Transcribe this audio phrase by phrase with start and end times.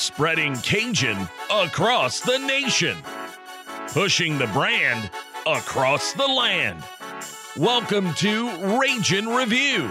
[0.00, 2.96] spreading Cajun across the nation,
[3.88, 5.10] pushing the brand
[5.46, 6.82] across the land.
[7.54, 9.90] Welcome to Raging Review,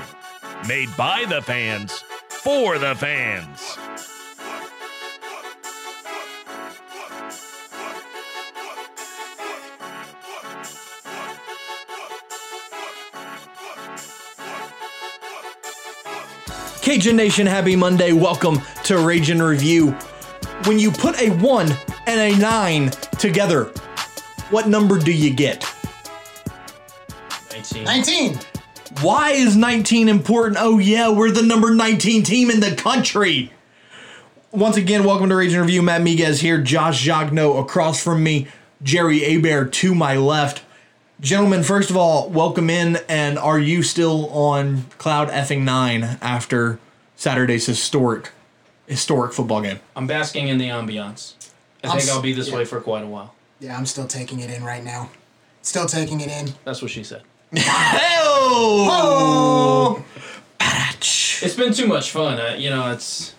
[0.68, 3.78] made by the fans for the fans.
[16.90, 18.14] Cajun Nation, happy Monday.
[18.14, 19.92] Welcome to Ragin Review.
[20.66, 21.72] When you put a 1
[22.08, 22.90] and a 9
[23.20, 23.66] together,
[24.50, 25.72] what number do you get?
[27.52, 27.84] 19.
[27.84, 28.40] 19.
[29.02, 30.58] Why is 19 important?
[30.60, 33.54] Oh, yeah, we're the number 19 team in the country.
[34.50, 35.84] Once again, welcome to Ragin Review.
[35.84, 38.48] Matt Miguez here, Josh Jagno across from me,
[38.82, 40.64] Jerry Abear to my left.
[41.22, 46.80] Gentlemen, first of all, welcome in, and are you still on cloud effing nine after
[47.18, 48.32] Saturday's historic,
[48.88, 49.82] historic football game?
[49.98, 51.34] I'm basking in the ambiance.
[51.84, 52.56] I I'm think s- I'll be this yeah.
[52.56, 53.36] way for quite a while.
[53.60, 55.10] Yeah, I'm still taking it in right now.
[55.62, 56.54] Still taking it in.
[56.64, 57.24] That's what she said.
[58.52, 60.04] Oh!
[60.62, 62.40] It's been too much fun.
[62.40, 63.34] Uh, you know, it's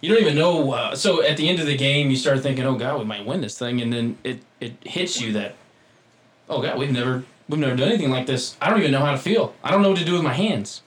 [0.00, 0.70] you don't even know.
[0.72, 3.24] Uh, so at the end of the game, you start thinking, "Oh God, we might
[3.24, 5.54] win this thing," and then it it hits you that,
[6.48, 8.56] "Oh God, we've never we've never done anything like this.
[8.60, 9.54] I don't even know how to feel.
[9.62, 10.82] I don't know what to do with my hands.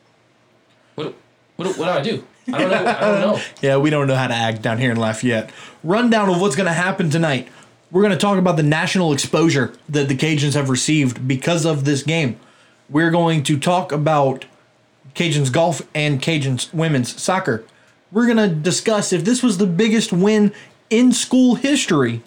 [0.96, 1.14] What
[1.56, 2.26] what what do I do?
[2.54, 2.86] I don't know.
[2.86, 5.52] I don't know." Yeah, we don't know how to act down here in Lafayette.
[5.84, 7.48] Rundown of what's going to happen tonight.
[7.90, 11.86] We're going to talk about the national exposure that the Cajuns have received because of
[11.86, 12.38] this game.
[12.90, 14.46] We're going to talk about
[15.16, 17.64] Cajuns golf and Cajuns women's soccer.
[18.12, 20.54] We're going to discuss if this was the biggest win
[20.90, 22.24] in school history.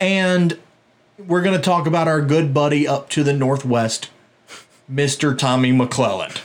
[0.00, 0.58] And
[1.18, 4.10] we're going to talk about our good buddy up to the northwest,
[4.90, 5.36] Mr.
[5.36, 6.40] Tommy McClelland.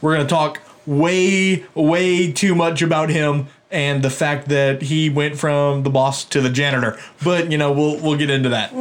[0.00, 5.10] We're going to talk way, way too much about him and the fact that he
[5.10, 6.98] went from the boss to the janitor.
[7.24, 8.72] But you know, we'll we'll get into that.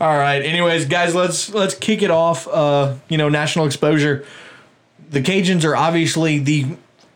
[0.00, 0.40] All right.
[0.40, 2.46] Anyways, guys, let's let's kick it off.
[2.46, 4.24] Uh, you know, national exposure.
[5.10, 6.66] The Cajuns are obviously the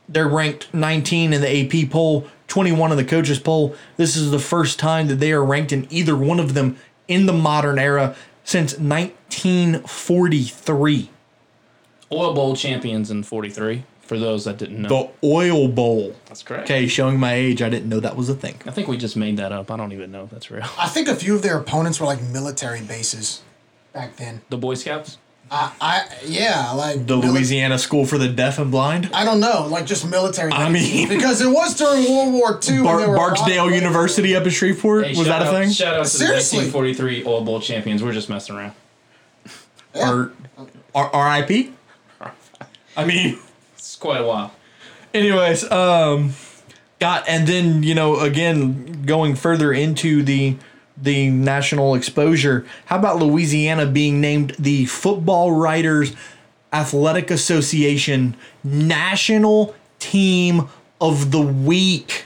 [0.09, 3.75] they're ranked 19 in the AP poll, 21 in the coaches poll.
[3.97, 6.77] This is the first time that they are ranked in either one of them
[7.09, 8.15] in the modern era
[8.45, 11.09] since 1943.
[12.13, 13.85] Oil Bowl champions in '43.
[14.03, 16.15] For those that didn't know, The Oil Bowl.
[16.27, 16.65] that's correct.
[16.65, 18.61] Okay, showing my age, I didn't know that was a thing.
[18.67, 19.71] I think we just made that up.
[19.71, 20.67] I don't even know if that's real.
[20.79, 23.41] I think a few of their opponents were like military bases
[23.95, 24.43] back then.
[24.51, 25.17] The Boy Scouts.
[25.55, 29.11] I, I yeah, like The mili- Louisiana School for the Deaf and Blind.
[29.13, 30.51] I don't know, like just military.
[30.51, 32.77] I mean- because it was during World War II.
[32.77, 35.05] when Bar- there were a lot of Barksdale University up in Shreveport.
[35.07, 35.71] Hey, was shout that a out- thing?
[35.71, 36.59] Shout out to Seriously.
[36.61, 38.03] the 1943 Oil Bowl champions.
[38.03, 38.73] We're just messing around.
[39.95, 40.11] Yeah.
[40.11, 40.33] Or
[40.95, 41.69] R- RIP?
[42.97, 43.39] I mean,
[43.77, 44.55] It's quite a while.
[45.13, 46.33] anyways, um,
[46.99, 50.57] got and then you know again going further into the
[51.03, 52.65] the national exposure.
[52.87, 56.15] How about Louisiana being named the Football Writers
[56.73, 60.69] Athletic Association National Team
[61.01, 62.25] of the Week?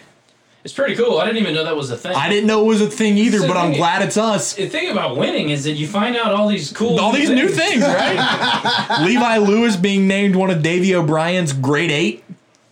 [0.65, 1.19] It's pretty cool.
[1.19, 2.17] I didn't even know that was a thing.
[2.17, 4.55] I didn't know it was a thing either, So but I'm glad it's us.
[4.55, 7.49] The thing about winning is that you find out all these cool, All these new
[7.49, 8.99] things, right?
[9.07, 12.25] Levi Lewis being named one of Davey O'Brien's grade eight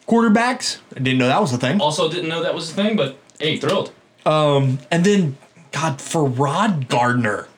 [0.08, 0.78] quarterbacks.
[0.96, 1.80] I didn't know that was a thing.
[1.80, 3.92] Also, didn't know that was a thing, but hey, thrilled.
[4.26, 5.36] Um, And then,
[5.74, 7.48] God, for Rod Gardner.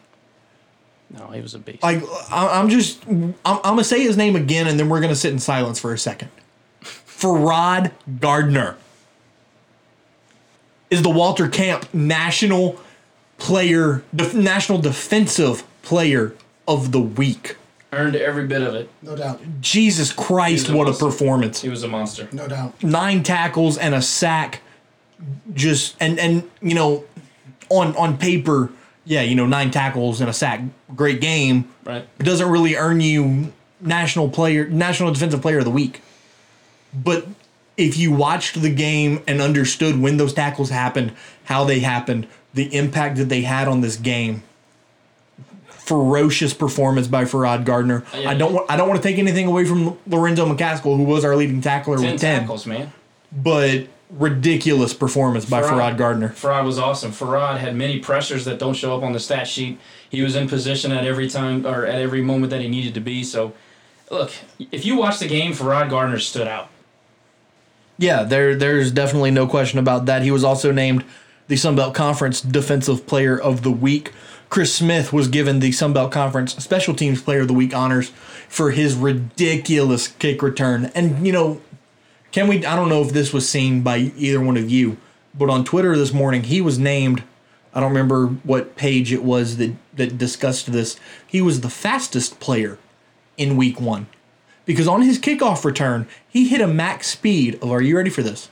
[1.11, 1.83] No, he was a beast.
[1.83, 5.01] Like, I- I'm just, I'm, I'm going to say his name again and then we're
[5.01, 6.31] going to sit in silence for a second.
[6.81, 8.77] Ferrod Gardner
[10.91, 12.79] is the Walter Camp National
[13.39, 16.35] Player, def, National Defensive Player
[16.67, 17.57] of the Week.
[17.93, 18.91] Earned every bit of it.
[19.03, 21.61] No doubt, Jesus Christ, a what a performance.
[21.63, 22.29] He was a monster.
[22.33, 22.83] no doubt.
[22.83, 24.61] nine tackles and a sack
[25.55, 27.05] just and and you know
[27.69, 28.71] on on paper
[29.05, 30.61] yeah you know nine tackles and a sack
[30.95, 32.07] great game Right.
[32.19, 36.01] it doesn't really earn you national player national defensive player of the week
[36.95, 37.27] but
[37.77, 41.13] if you watched the game and understood when those tackles happened
[41.45, 44.43] how they happened the impact that they had on this game
[45.69, 48.05] ferocious performance by Ferrod Gardner.
[48.13, 48.31] Oh, yeah.
[48.31, 51.25] I don't want I don't want to take anything away from Lorenzo McCaskill who was
[51.25, 52.93] our leading tackler Ten with 10 tackles, man.
[53.33, 56.29] but ridiculous performance by Ferrod Gardner.
[56.29, 57.13] Ferrod was awesome.
[57.13, 59.79] Ferrod had many pressures that don't show up on the stat sheet.
[60.09, 63.01] He was in position at every time or at every moment that he needed to
[63.01, 63.25] be.
[63.25, 63.53] So,
[64.11, 64.33] look,
[64.71, 66.71] if you watch the game, Ferrod Gardner stood out.
[67.99, 70.23] Yeah, there there's definitely no question about that.
[70.23, 71.05] He was also named
[71.49, 74.13] the Sun Belt Conference Defensive Player of the Week.
[74.49, 78.11] Chris Smith was given the Sun Belt Conference Special Teams Player of the Week honors
[78.49, 80.93] for his ridiculous kick return.
[80.95, 81.61] And you know,
[82.37, 82.67] Can we?
[82.67, 84.99] I don't know if this was seen by either one of you,
[85.35, 87.23] but on Twitter this morning, he was named.
[87.73, 91.01] I don't remember what page it was that that discussed this.
[91.27, 92.77] He was the fastest player
[93.39, 94.07] in Week One
[94.67, 97.71] because on his kickoff return, he hit a max speed of.
[97.73, 98.51] Are you ready for this?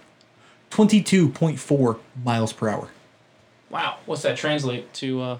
[0.70, 2.88] Twenty-two point four miles per hour.
[3.68, 5.20] Wow, what's that translate to?
[5.20, 5.38] Uh,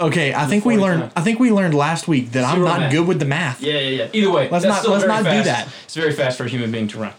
[0.00, 1.02] Okay, I think we learned.
[1.02, 1.12] times.
[1.14, 2.92] I think we learned last week that I'm not math.
[2.92, 3.60] good with the math.
[3.60, 4.08] yeah, yeah, yeah.
[4.14, 5.68] Either way, Let's not- let's not do that.
[5.84, 7.12] It's very fast for a human being to run.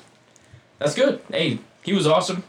[0.80, 1.22] That's good.
[1.30, 2.44] Hey, he was awesome.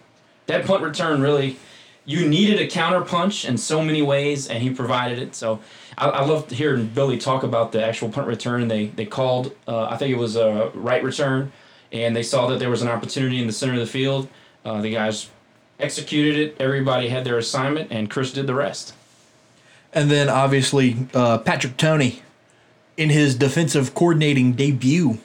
[0.46, 1.58] That punt return really,
[2.04, 5.34] you needed a counter punch in so many ways, and he provided it.
[5.34, 5.60] So
[5.98, 8.68] I, I loved hearing Billy talk about the actual punt return.
[8.68, 11.52] They they called, uh, I think it was a right return,
[11.92, 14.28] and they saw that there was an opportunity in the center of the field.
[14.64, 15.28] Uh, the guys
[15.78, 16.56] executed it.
[16.60, 18.94] Everybody had their assignment, and Chris did the rest.
[19.92, 22.22] And then obviously uh, Patrick Toney,
[22.96, 25.18] in his defensive coordinating debut,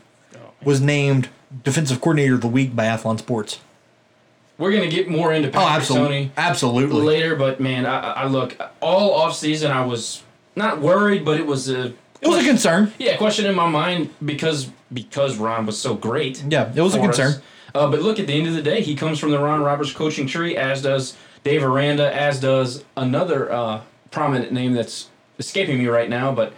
[0.64, 1.30] was named
[1.64, 3.60] defensive coordinator of the week by Athlon Sports.
[4.58, 6.32] We're gonna get more into Oh, absolutely, Toney.
[6.38, 7.02] absolutely.
[7.02, 9.72] later, but man, I, I look all off season.
[9.72, 10.22] I was
[10.56, 12.94] not worried, but it was a It was a concern.
[13.00, 16.44] yeah question in my mind because because Ron was so great.
[16.48, 17.42] Yeah, it was a concern.
[17.74, 19.94] Uh, but look, at the end of the day, he comes from the Ron Roberts
[19.94, 23.82] coaching tree, as does Dave Aranda, as does another uh,
[24.12, 25.08] prominent name that's
[25.40, 26.34] escaping me right now.
[26.34, 26.54] But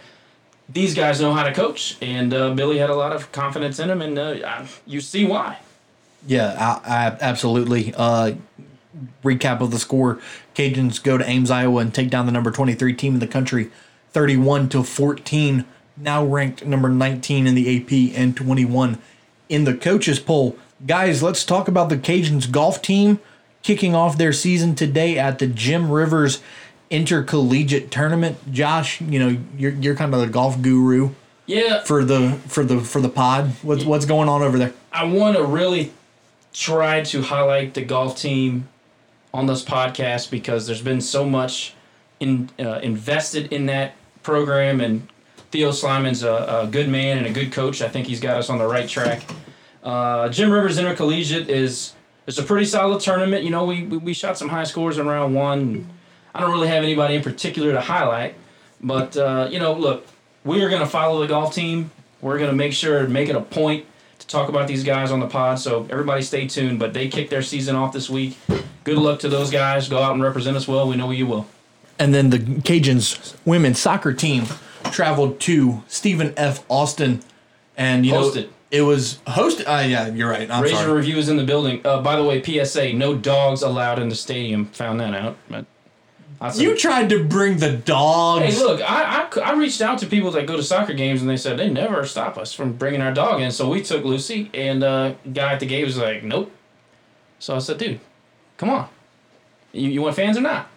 [0.68, 3.90] these guys know how to coach, and uh, Billy had a lot of confidence in
[3.90, 5.58] him, and uh, you see why.
[6.26, 7.92] Yeah, I, I, absolutely.
[7.96, 8.34] Uh,
[9.22, 10.18] recap of the score:
[10.54, 13.70] Cajuns go to Ames, Iowa, and take down the number twenty-three team in the country,
[14.12, 15.66] thirty-one to fourteen.
[15.96, 18.98] Now ranked number nineteen in the AP and twenty-one
[19.48, 20.56] in the coaches poll.
[20.86, 23.20] Guys, let's talk about the Cajuns golf team
[23.62, 26.42] kicking off their season today at the Jim Rivers
[26.94, 28.52] Intercollegiate Tournament.
[28.52, 31.10] Josh, you know you're you're kind of the golf guru
[31.46, 33.50] Yeah, for the for the for the pod.
[33.62, 34.72] What's what's going on over there?
[34.92, 35.92] I want to really
[36.52, 38.68] try to highlight the golf team
[39.32, 41.74] on this podcast because there's been so much
[42.20, 45.08] in uh, invested in that program, and
[45.50, 47.82] Theo Sliman's a, a good man and a good coach.
[47.82, 49.24] I think he's got us on the right track.
[49.82, 51.92] Uh, Jim Rivers Intercollegiate is
[52.26, 53.42] it's a pretty solid tournament.
[53.42, 55.90] You know, we, we, we shot some high scores in round one.
[56.34, 58.34] I don't really have anybody in particular to highlight,
[58.80, 60.06] but uh, you know, look,
[60.44, 61.90] we are going to follow the golf team.
[62.20, 63.86] We're going to make sure make it a point
[64.18, 65.58] to talk about these guys on the pod.
[65.58, 66.78] So everybody, stay tuned.
[66.78, 68.36] But they kick their season off this week.
[68.84, 69.88] Good luck to those guys.
[69.88, 70.88] Go out and represent us well.
[70.88, 71.46] We know you will.
[71.98, 74.46] And then the Cajuns women's soccer team
[74.90, 76.64] traveled to Stephen F.
[76.68, 77.22] Austin,
[77.76, 78.44] and you Hosted.
[78.44, 79.68] know it was hosted.
[79.68, 80.50] Uh, yeah, you're right.
[80.50, 80.92] I'm Razor sorry.
[80.92, 81.80] Review is in the building.
[81.84, 84.66] Uh, by the way, PSA: no dogs allowed in the stadium.
[84.66, 85.36] Found that out.
[85.48, 85.66] But
[86.50, 88.44] said, You tried to bring the dogs.
[88.44, 91.30] Hey, look, I, I, I reached out to people that go to soccer games and
[91.30, 93.50] they said they never stop us from bringing our dog in.
[93.50, 96.50] So we took Lucy, and uh, guy at the gate was like, nope.
[97.38, 98.00] So I said, dude,
[98.56, 98.88] come on.
[99.72, 100.68] You, you want fans or not?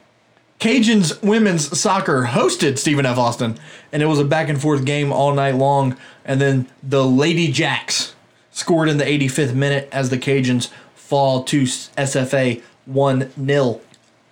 [0.59, 3.17] Cajuns women's soccer hosted Stephen F.
[3.17, 3.59] Austin,
[3.91, 5.95] and it was a back and forth game all night long.
[6.25, 8.15] And then the Lady Jacks
[8.51, 13.81] scored in the 85th minute as the Cajuns fall to SFA 1 0.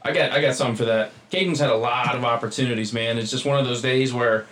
[0.05, 1.11] I got I got something for that.
[1.31, 3.17] Caden's had a lot of opportunities, man.
[3.17, 4.45] It's just one of those days where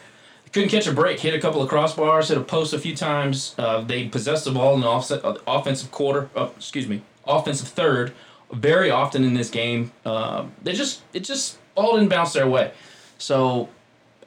[0.51, 1.19] couldn't catch a break.
[1.19, 3.53] Hit a couple of crossbars, hit a post a few times.
[3.57, 6.29] Uh, they possessed the ball in the offset, uh, offensive quarter.
[6.35, 8.13] Uh, excuse me, offensive third.
[8.51, 12.71] Very often in this game, uh, they just it just all didn't bounce their way.
[13.19, 13.69] So,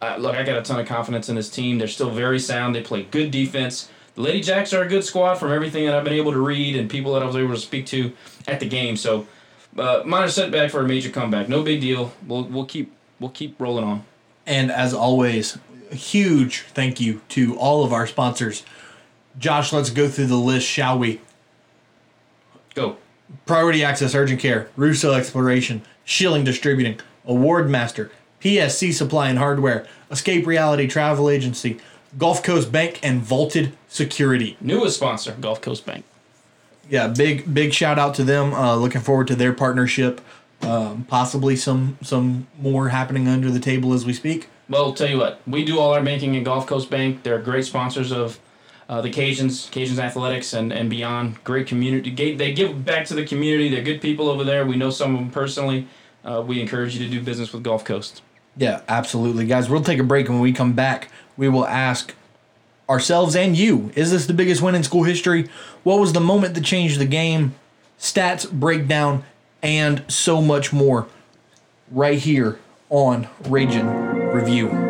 [0.01, 1.79] look, I got a ton of confidence in this team.
[1.79, 2.75] They're still very sound.
[2.75, 3.89] They play good defense.
[4.15, 6.77] The Lady Jacks are a good squad from everything that I've been able to read
[6.77, 8.13] and people that I was able to speak to
[8.49, 8.97] at the game.
[8.97, 9.27] So,
[9.79, 11.49] uh, minor setback for a major comeback.
[11.49, 12.13] No big deal.
[12.27, 14.05] We'll we'll keep we'll keep rolling on.
[14.47, 15.59] And as always,
[15.91, 18.65] a huge thank you to all of our sponsors.
[19.39, 21.21] Josh, let's go through the list, shall we?
[22.75, 22.97] Go.
[23.45, 30.47] Priority Access Urgent Care, Russo Exploration, Schilling Distributing, Award Master, PSC Supply and Hardware, Escape
[30.47, 31.79] Reality Travel Agency,
[32.17, 34.57] Gulf Coast Bank, and Vaulted Security.
[34.61, 36.05] Newest sponsor, Gulf Coast Bank.
[36.89, 38.55] Yeah, big big shout out to them.
[38.55, 40.21] Uh, looking forward to their partnership.
[40.63, 44.49] Um, possibly some some more happening under the table as we speak.
[44.69, 47.23] Well, tell you what, we do all our banking at Gulf Coast Bank.
[47.23, 48.41] They're great sponsors of
[48.89, 51.43] uh, the Cajuns, Cajuns Athletics, and, and beyond.
[51.45, 52.35] Great community.
[52.35, 53.69] They give back to the community.
[53.69, 54.67] They're good people over there.
[54.67, 55.87] We know some of them personally.
[56.25, 58.23] Uh, we encourage you to do business with Gulf Coast.
[58.57, 59.47] Yeah, absolutely.
[59.47, 62.15] Guys, we'll take a break and when we come back, we will ask
[62.89, 65.49] ourselves and you, is this the biggest win in school history?
[65.83, 67.55] What was the moment that changed the game?
[67.99, 69.25] Stats, breakdown,
[69.63, 71.07] and so much more
[71.91, 72.59] right here
[72.91, 74.86] on Raging Review.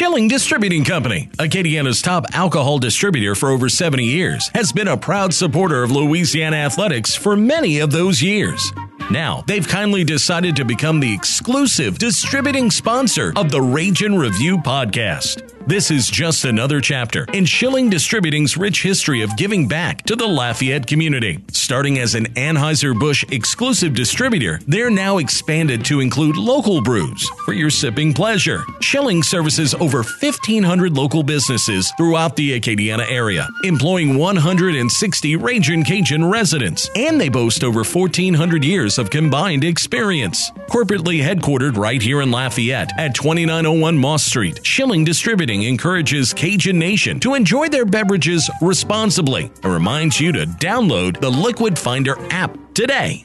[0.00, 5.34] Schilling Distributing Company, Acadiana's top alcohol distributor for over 70 years, has been a proud
[5.34, 8.72] supporter of Louisiana athletics for many of those years.
[9.10, 15.59] Now, they've kindly decided to become the exclusive distributing sponsor of the Ragin Review podcast.
[15.70, 20.26] This is just another chapter in Schilling Distributing's rich history of giving back to the
[20.26, 21.38] Lafayette community.
[21.52, 27.70] Starting as an Anheuser-Busch exclusive distributor, they're now expanded to include local brews for your
[27.70, 28.64] sipping pleasure.
[28.80, 36.90] Schilling services over 1,500 local businesses throughout the Acadiana area, employing 160 Ragin Cajun residents,
[36.96, 40.50] and they boast over 1,400 years of combined experience.
[40.68, 47.20] Corporately headquartered right here in Lafayette at 2901 Moss Street, Schilling Distributing encourages Cajun Nation
[47.20, 53.24] to enjoy their beverages responsibly and reminds you to download the Liquid Finder app today.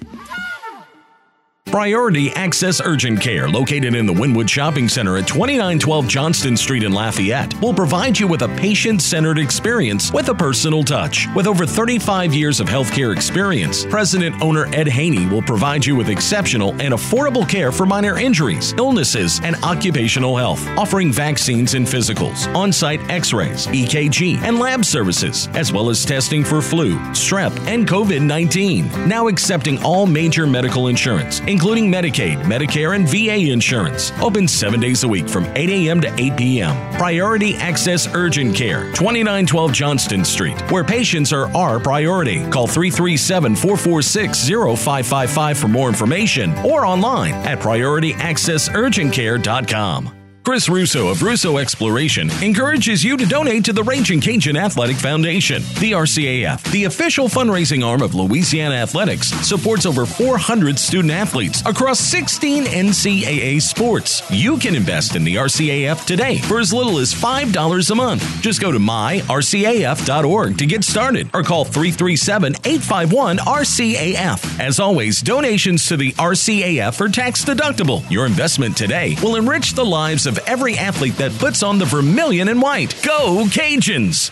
[1.72, 6.94] Priority Access Urgent Care, located in the Winwood Shopping Center at 2912 Johnston Street in
[6.94, 11.28] Lafayette, will provide you with a patient centered experience with a personal touch.
[11.36, 16.08] With over 35 years of healthcare experience, President owner Ed Haney will provide you with
[16.08, 22.48] exceptional and affordable care for minor injuries, illnesses, and occupational health, offering vaccines and physicals,
[22.56, 27.52] on site x rays, EKG, and lab services, as well as testing for flu, strep,
[27.68, 29.10] and COVID 19.
[29.10, 34.12] Now accepting all major medical insurance, including Medicaid, Medicare, and VA insurance.
[34.22, 36.02] Open seven days a week from 8 a.m.
[36.02, 36.76] to 8 p.m.
[36.98, 42.42] Priority Access Urgent Care, 2912 Johnston Street, where patients are our priority.
[42.50, 50.25] Call 337 446 0555 for more information or online at PriorityAccessUrgentCare.com.
[50.46, 55.64] Chris Russo of Russo Exploration encourages you to donate to the Raging Cajun Athletic Foundation.
[55.80, 62.00] The RCAF, the official fundraising arm of Louisiana Athletics, supports over 400 student athletes across
[62.00, 64.22] 16 NCAA sports.
[64.30, 68.42] You can invest in the RCAF today for as little as $5 a month.
[68.42, 74.60] Just go to myrcaf.org to get started or call 337 851 RCAF.
[74.60, 78.08] As always, donations to the RCAF are tax deductible.
[78.12, 82.48] Your investment today will enrich the lives of every athlete that puts on the vermilion
[82.48, 83.00] and white.
[83.04, 84.32] Go Cajuns!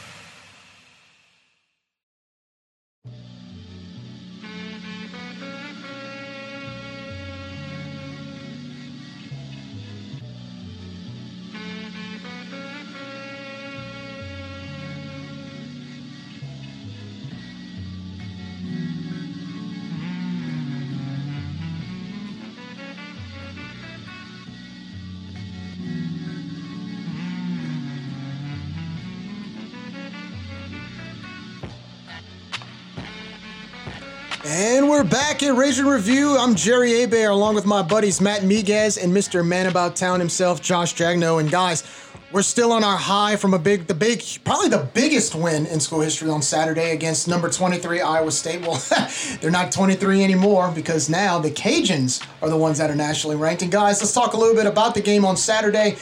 [35.14, 36.40] Back at Raging Review.
[36.40, 39.46] I'm Jerry Abear along with my buddies Matt Miguez and Mr.
[39.46, 41.40] Man About Town himself, Josh Jagno.
[41.40, 41.84] And guys,
[42.32, 45.80] we're still on our high from a big, the big, probably the biggest win in
[45.80, 48.62] school history on Saturday against number 23 Iowa State.
[48.62, 48.84] Well,
[49.40, 53.62] they're not 23 anymore because now the Cajuns are the ones that are nationally ranked.
[53.62, 55.96] And guys, let's talk a little bit about the game on Saturday.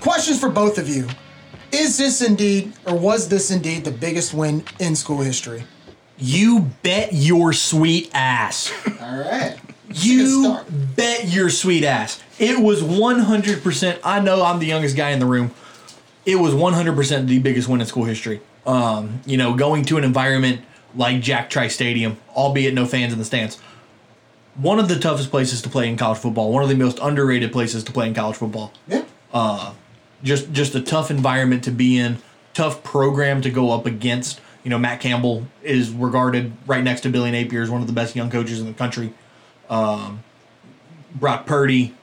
[0.00, 1.06] Questions for both of you.
[1.70, 5.64] Is this indeed, or was this indeed the biggest win in school history?
[6.18, 8.72] You bet your sweet ass.
[9.00, 9.56] All right.
[9.92, 10.58] You
[10.96, 12.22] bet your sweet ass.
[12.38, 13.98] It was 100%.
[14.02, 15.52] I know I'm the youngest guy in the room.
[16.26, 18.40] It was 100% the biggest win in school history.
[18.66, 20.62] Um, you know, going to an environment
[20.96, 23.56] like Jack Trice Stadium, albeit no fans in the stands.
[24.56, 26.52] One of the toughest places to play in college football.
[26.52, 28.72] One of the most underrated places to play in college football.
[28.88, 29.04] Yeah.
[29.32, 29.74] Uh,
[30.22, 32.18] Just just a tough environment to be in.
[32.54, 34.40] Tough program to go up against.
[34.64, 37.92] You know, Matt Campbell is regarded right next to Billy Napier as one of the
[37.92, 39.12] best young coaches in the country.
[39.70, 40.22] Um,
[41.14, 41.94] Brock Purdy,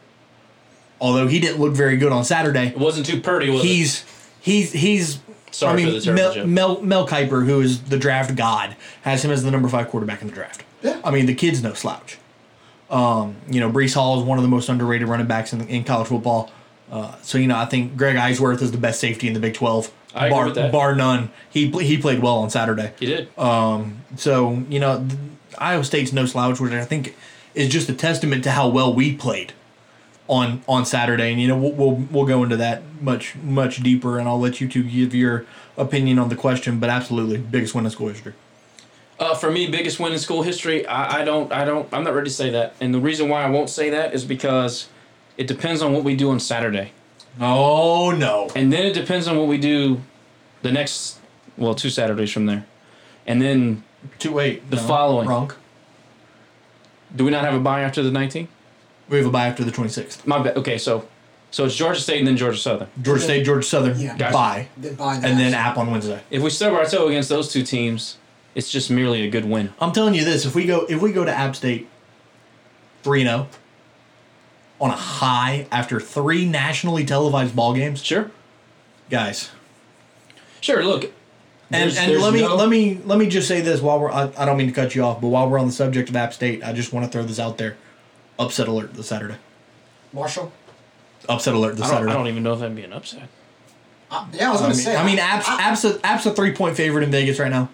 [1.00, 3.68] although he didn't look very good on Saturday, It wasn't too pretty, was it?
[3.68, 4.06] he's
[4.40, 5.20] he's he's.
[5.52, 6.78] Sorry I for the terrible Mel.
[6.78, 10.22] Mel Mel Kiper, who is the draft god, has him as the number five quarterback
[10.22, 10.64] in the draft.
[10.82, 11.02] Yeah.
[11.04, 12.18] I mean, the kid's no slouch.
[12.90, 15.84] Um, you know, Breece Hall is one of the most underrated running backs in, in
[15.84, 16.52] college football.
[16.92, 19.54] Uh, so you know, I think Greg Eisworth is the best safety in the Big
[19.56, 20.72] Twelve, I agree bar with that.
[20.72, 21.32] bar none.
[21.50, 22.94] He he played well on Saturday.
[23.00, 23.30] He did.
[24.18, 25.08] So you know,
[25.58, 27.16] Iowa State's no slouch, which I think
[27.54, 29.54] is just a testament to how well we played
[30.28, 31.32] on on Saturday.
[31.32, 34.62] And you know, we'll we'll, we'll go into that much much deeper, and I'll let
[34.62, 35.46] you two give your
[35.78, 36.80] opinion on the question.
[36.80, 38.34] But absolutely, biggest win in school history.
[39.20, 40.86] Uh, for me, biggest win in school history.
[40.88, 41.52] I, I don't.
[41.52, 41.88] I don't.
[41.94, 42.76] I'm not ready to say that.
[42.82, 44.90] And the reason why I won't say that is because
[45.38, 46.92] it depends on what we do on Saturday,
[47.40, 48.50] Oh no!
[48.56, 50.02] and then it depends on what we do
[50.62, 51.18] the next.
[51.58, 52.66] Well, two Saturdays from there,
[53.26, 53.84] and then
[54.18, 55.28] Two wait, The no, following.
[55.30, 55.52] wrong.
[57.16, 58.48] do we not have a bye after the 19th?
[59.10, 60.26] We have a bye after the twenty sixth.
[60.26, 60.58] My bad.
[60.58, 61.08] Okay, so
[61.52, 62.88] So it's Georgia State and then Georgia Southern.
[63.02, 64.18] Georgia State, Georgia Southern, Yeah.
[64.18, 64.34] Gotcha.
[64.34, 65.54] bye, Then bye and then.
[65.54, 66.22] App on Wednesday.
[66.32, 68.18] If we stub our toe against those two teams,
[68.56, 69.72] it's just merely a good win.
[69.80, 71.88] I'm telling you this: if we go, if we go to App State,
[73.04, 73.48] three zero,
[74.82, 78.32] on a high after three nationally televised ball games, Sure.
[79.10, 79.52] guys.
[80.60, 80.84] Sure.
[80.84, 81.04] Look.
[81.74, 83.98] And, there's- and there's let me no- let me let me just say this while
[84.00, 86.10] we're I, I don't mean to cut you off, but while we're on the subject
[86.10, 87.78] of App State, I just want to throw this out there:
[88.38, 89.36] upset alert this Saturday.
[90.12, 90.52] Marshall.
[91.30, 92.12] Upset alert this I Saturday.
[92.12, 93.30] I don't even know if that'd be an upset.
[94.10, 94.96] Uh, yeah, I was gonna say.
[94.98, 97.70] I mean, App's, App's, a, App's a three point favorite in Vegas right now.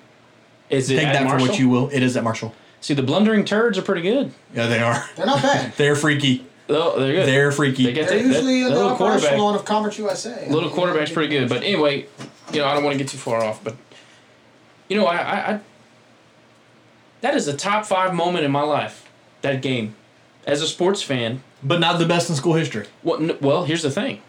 [0.70, 1.46] Is it Take that Marshall?
[1.48, 1.90] for what you will.
[1.90, 2.54] It is at Marshall.
[2.82, 4.32] See, the blundering turds are pretty good.
[4.54, 5.04] Yeah, they are.
[5.16, 5.74] they're not bad.
[5.78, 6.46] They're freaky.
[6.69, 7.27] Oh, they're good.
[7.27, 7.86] They're freaky.
[7.86, 9.31] They get They're that, usually that, in that the little upper quarterback.
[9.33, 10.47] echelon of Conference USA.
[10.50, 11.47] Little quarterback's pretty good.
[11.50, 12.05] But anyway,
[12.51, 13.75] you know, I don't want to get too far off, but
[14.89, 15.59] you know, I, I, I
[17.21, 19.09] that is a top five moment in my life.
[19.41, 19.95] That game,
[20.45, 21.41] as a sports fan.
[21.63, 22.88] but not the best in school history.
[23.03, 24.21] Well, n- well, here's the thing.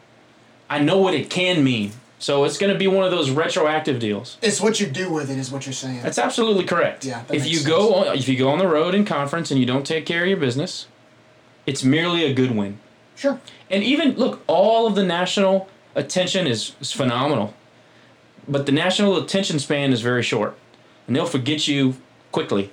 [0.71, 3.99] I know what it can mean, so it's going to be one of those retroactive
[3.99, 4.37] deals.
[4.42, 6.02] It's what you do with it, is what you're saying.
[6.02, 7.04] That's absolutely correct.
[7.07, 9.50] Yeah, that If makes you go on, if you go on the road in conference
[9.50, 10.87] and you don't take care of your business,
[11.69, 12.79] it's merely a good win.
[13.15, 13.41] sure.
[13.71, 17.53] And even look, all of the national attention is, is phenomenal.
[18.49, 20.57] But the national attention span is very short.
[21.07, 21.97] And they'll forget you
[22.33, 22.71] quickly.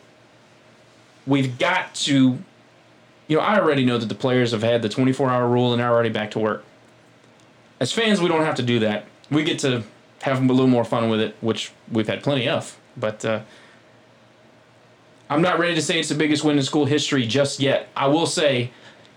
[1.27, 2.39] We've got to
[3.27, 5.91] you know, I already know that the players have had the 24-hour rule and are
[5.91, 6.63] already back to work.
[7.79, 9.05] As fans, we don't have to do that.
[9.29, 9.83] We get to
[10.21, 12.77] have a little more fun with it, which we've had plenty of.
[12.95, 13.41] But uh,
[15.29, 17.89] I'm not ready to say it's the biggest win in school history just yet.
[17.95, 18.71] I will say,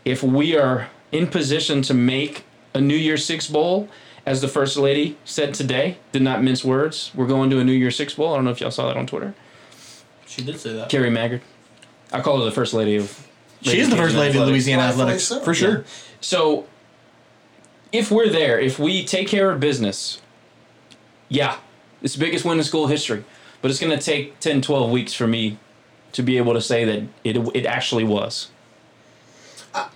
[0.09, 3.89] if we are in position to make a New Year's Six bowl,
[4.25, 7.73] as the First Lady said today, did not mince words, we're going to a New
[7.73, 8.33] Year's Six bowl.
[8.33, 9.35] I don't know if y'all saw that on Twitter.
[10.27, 10.89] She did say that.
[10.89, 11.43] Carrie Maggard.
[12.11, 13.27] I call her the First Lady of.
[13.61, 15.41] She is the first lady of Louisiana Rightfully athletics so.
[15.41, 15.85] for sure.
[16.21, 16.69] So,
[17.91, 20.23] if we're there, if we take care of business,
[21.29, 21.57] yeah,
[22.01, 23.25] it's the biggest win in school history.
[23.61, 25.59] But it's going to take 10, 12 weeks for me
[26.13, 28.49] to be able to say that it, it actually was.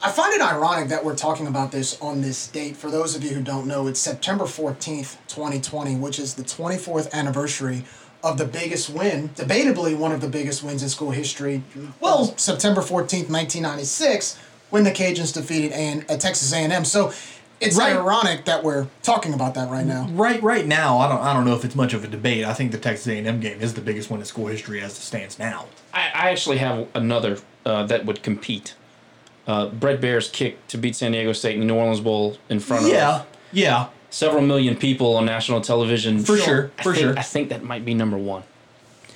[0.03, 2.77] I find it ironic that we're talking about this on this date.
[2.77, 7.13] For those of you who don't know, it's September 14th, 2020, which is the 24th
[7.13, 7.85] anniversary
[8.23, 11.63] of the biggest win, debatably one of the biggest wins in school history.
[12.01, 14.39] Well, September 14th, 1996,
[14.71, 16.85] when the Cajuns defeated A- uh, Texas A&M.
[16.85, 17.13] So
[17.61, 17.93] it's Right.
[17.97, 20.07] ironic that we're talking about that right now.
[20.13, 22.45] Right, right now, I don't, I don't know if it's much of a debate.
[22.45, 25.03] I think the Texas A&M game is the biggest win in school history as it
[25.03, 25.67] stands now.
[25.93, 28.75] I, I actually have another uh, that would compete.
[29.47, 32.61] Uh, Brett Baer's kick to beat San Diego State in the New Orleans Bowl in
[32.61, 36.21] front Yeah, of yeah, yeah, several million people on national television.
[36.25, 37.19] For sure, I for think- sure.
[37.19, 38.45] I think that might be number one.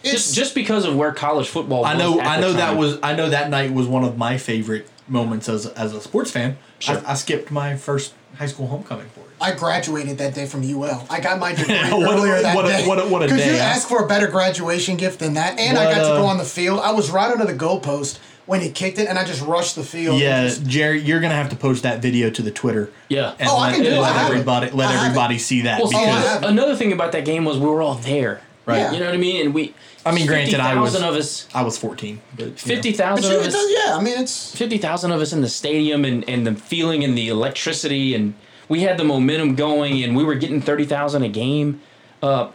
[0.03, 2.77] It's, Just just because of where college football was I know, at I know that
[2.77, 6.31] was, I know that night was one of my favorite moments as as a sports
[6.31, 6.59] fan.
[6.81, 6.99] Sure.
[7.07, 9.27] I, I skipped my first high school homecoming for it.
[9.41, 11.07] I graduated that day from UL.
[11.11, 12.87] I got my degree What earlier that what a- day.
[12.87, 13.65] what a- what a Could day, you huh?
[13.65, 15.59] ask for a better graduation gift than that?
[15.59, 16.81] And I What got to go on the field.
[16.81, 19.83] I was right under the goalpost when he kicked it, and I just rushed the
[19.85, 20.21] field.
[20.21, 22.91] Yeah, Just- Jerry, you're gonna have to post that video to the Twitter.
[23.09, 23.35] Yeah.
[23.39, 24.01] and Oh, I let, can do it.
[24.01, 24.23] Let it.
[24.31, 26.49] everybody let I everybody see that Well, because have it.
[26.49, 28.41] another thing about that game was we were all there.
[28.65, 28.79] Right.
[28.79, 28.93] Yeah.
[28.93, 29.45] You know what I mean?
[29.47, 29.75] And we.
[30.05, 31.47] I mean, granted, I was- 50,000 of us.
[31.55, 32.21] I was 14.
[32.37, 32.57] But, you know.
[32.57, 33.57] Fifty But thousand you, of us.
[33.85, 34.57] yeah, I mean, it's.
[34.57, 38.35] Fifty thousand of us in the stadium, and and the feeling and the electricity, and
[38.69, 41.81] we had the momentum going, and we were getting thirty thousand a game.
[42.23, 42.49] Uh,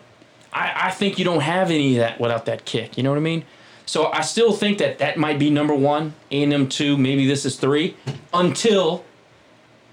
[0.54, 2.98] I I think you don't have any of that without that kick.
[2.98, 3.44] You know what I mean?
[3.92, 7.28] So I still think that that might be number one, A and M two, maybe
[7.28, 7.98] this is three,
[8.34, 9.04] until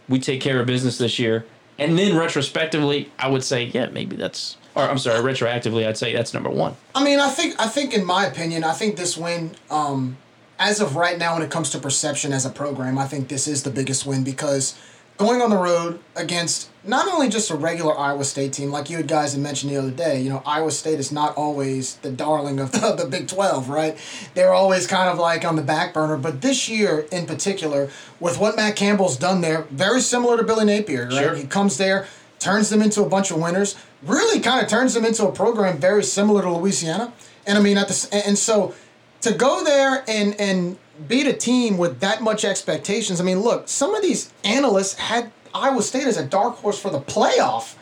[0.09, 1.45] we take care of business this year,
[1.81, 4.57] and then retrospectively, I would say, yeah, maybe that's.
[4.77, 6.77] Or I'm sorry, retroactively, I'd say that's number one.
[6.95, 10.17] I mean, I think, I think, in my opinion, I think this win, um,
[10.61, 13.49] as of right now, when it comes to perception as a program, I think this
[13.49, 14.79] is the biggest win because
[15.18, 19.02] going on the road against not only just a regular Iowa State team, like you
[19.02, 22.61] guys had mentioned the other day, you know, Iowa State is not always the darling
[22.61, 23.98] of the, the Big 12, right?
[24.35, 26.16] They're always kind of like on the back burner.
[26.16, 30.64] But this year in particular, with what Matt Campbell's done there, very similar to Billy
[30.64, 31.12] Napier, right?
[31.12, 31.35] Sure.
[31.35, 32.07] He comes there,
[32.38, 35.78] turns them into a bunch of winners, really kind of turns them into a program
[35.78, 37.12] very similar to Louisiana.
[37.44, 38.74] And I mean, at the and so
[39.22, 43.21] to go there and and beat a team with that much expectations.
[43.21, 46.91] I mean, look, some of these analysts had Iowa State as a dark horse for
[46.91, 47.77] the playoff,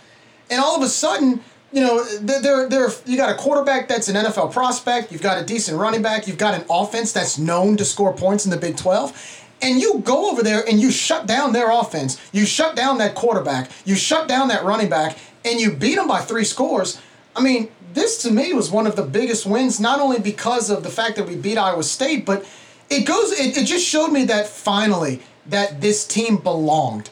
[0.51, 1.43] and all of a sudden.
[1.73, 5.11] You know, they're, they're, you got a quarterback that's an NFL prospect.
[5.11, 6.27] You've got a decent running back.
[6.27, 9.47] You've got an offense that's known to score points in the Big 12.
[9.63, 12.21] And you go over there and you shut down their offense.
[12.33, 13.71] You shut down that quarterback.
[13.85, 17.01] You shut down that running back, and you beat them by three scores.
[17.35, 20.83] I mean, this to me was one of the biggest wins, not only because of
[20.83, 22.47] the fact that we beat Iowa State, but
[22.91, 23.33] it goes.
[23.33, 27.11] It, it just showed me that finally that this team belonged.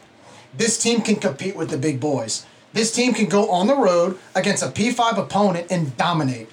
[0.57, 2.47] this team can compete with the big boys.
[2.73, 6.49] This team can go on the road against a P5 opponent and dominate.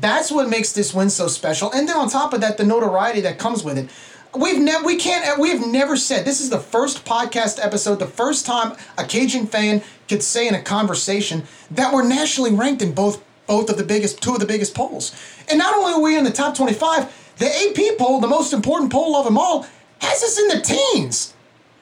[0.00, 1.70] That's what makes this win so special.
[1.72, 3.88] And then on top of that, the notoriety that comes with it.
[4.36, 8.46] We've never, we can't, we've never said this is the first podcast episode, the first
[8.46, 13.22] time a Cajun fan could say in a conversation that we're nationally ranked in both
[13.48, 15.12] both of the biggest, two of the biggest polls.
[15.48, 18.92] And not only are we in the top 25, the AP poll, the most important
[18.92, 19.66] poll of them all,
[20.00, 21.34] has us in the teens.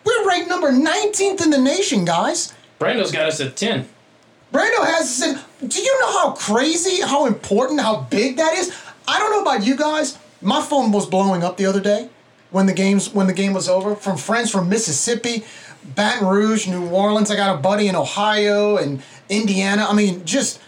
[0.04, 2.54] We're ranked number 19th in the nation, guys.
[2.80, 3.86] Brando's got us at 10.
[4.52, 8.74] Brando has us said, do you know how crazy, how important, how big that is?
[9.06, 10.16] I don't know about you guys.
[10.40, 12.08] My phone was blowing up the other day
[12.50, 15.44] when the games when the game was over from friends from Mississippi,
[15.96, 17.30] Baton Rouge, New Orleans.
[17.30, 19.86] I got a buddy in Ohio and Indiana.
[19.88, 20.60] I mean, just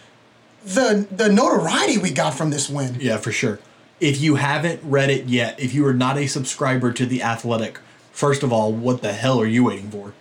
[0.65, 2.97] the the notoriety we got from this win.
[2.99, 3.59] Yeah, for sure.
[4.01, 7.79] If you haven't read it yet, if you are not a subscriber to the Athletic,
[8.11, 10.13] first of all, what the hell are you waiting for?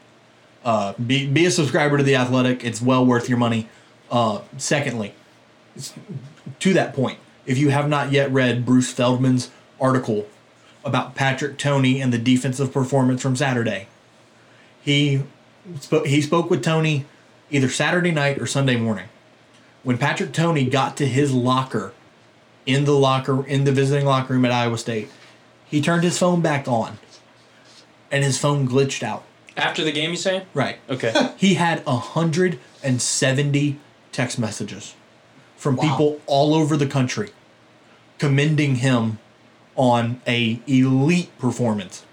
[0.62, 2.62] Uh, be be a subscriber to the Athletic.
[2.62, 3.71] It's well worth your money.
[4.11, 5.14] Uh, secondly,
[6.59, 10.29] to that point, if you have not yet read Bruce Feldman's article
[10.85, 13.88] about Patrick Toney and the defensive performance from Saturday,
[14.83, 15.23] he
[15.81, 16.07] spoke.
[16.07, 17.07] He spoke with Toney
[17.51, 19.09] either Saturday night or Sunday morning.
[19.83, 21.95] When Patrick Toney got to his locker
[22.66, 25.09] in the locker in the visiting locker room at Iowa State,
[25.66, 26.99] he turned his phone back on,
[28.11, 29.25] and his phone glitched out.
[29.57, 30.44] After the game, you say?
[30.55, 30.79] Right.
[30.88, 31.12] Okay.
[31.37, 33.79] He had hundred and seventy
[34.12, 34.94] text messages
[35.57, 35.83] from Wow.
[35.83, 37.31] people all over the country
[38.18, 39.18] commending him
[39.77, 42.05] on a elite performance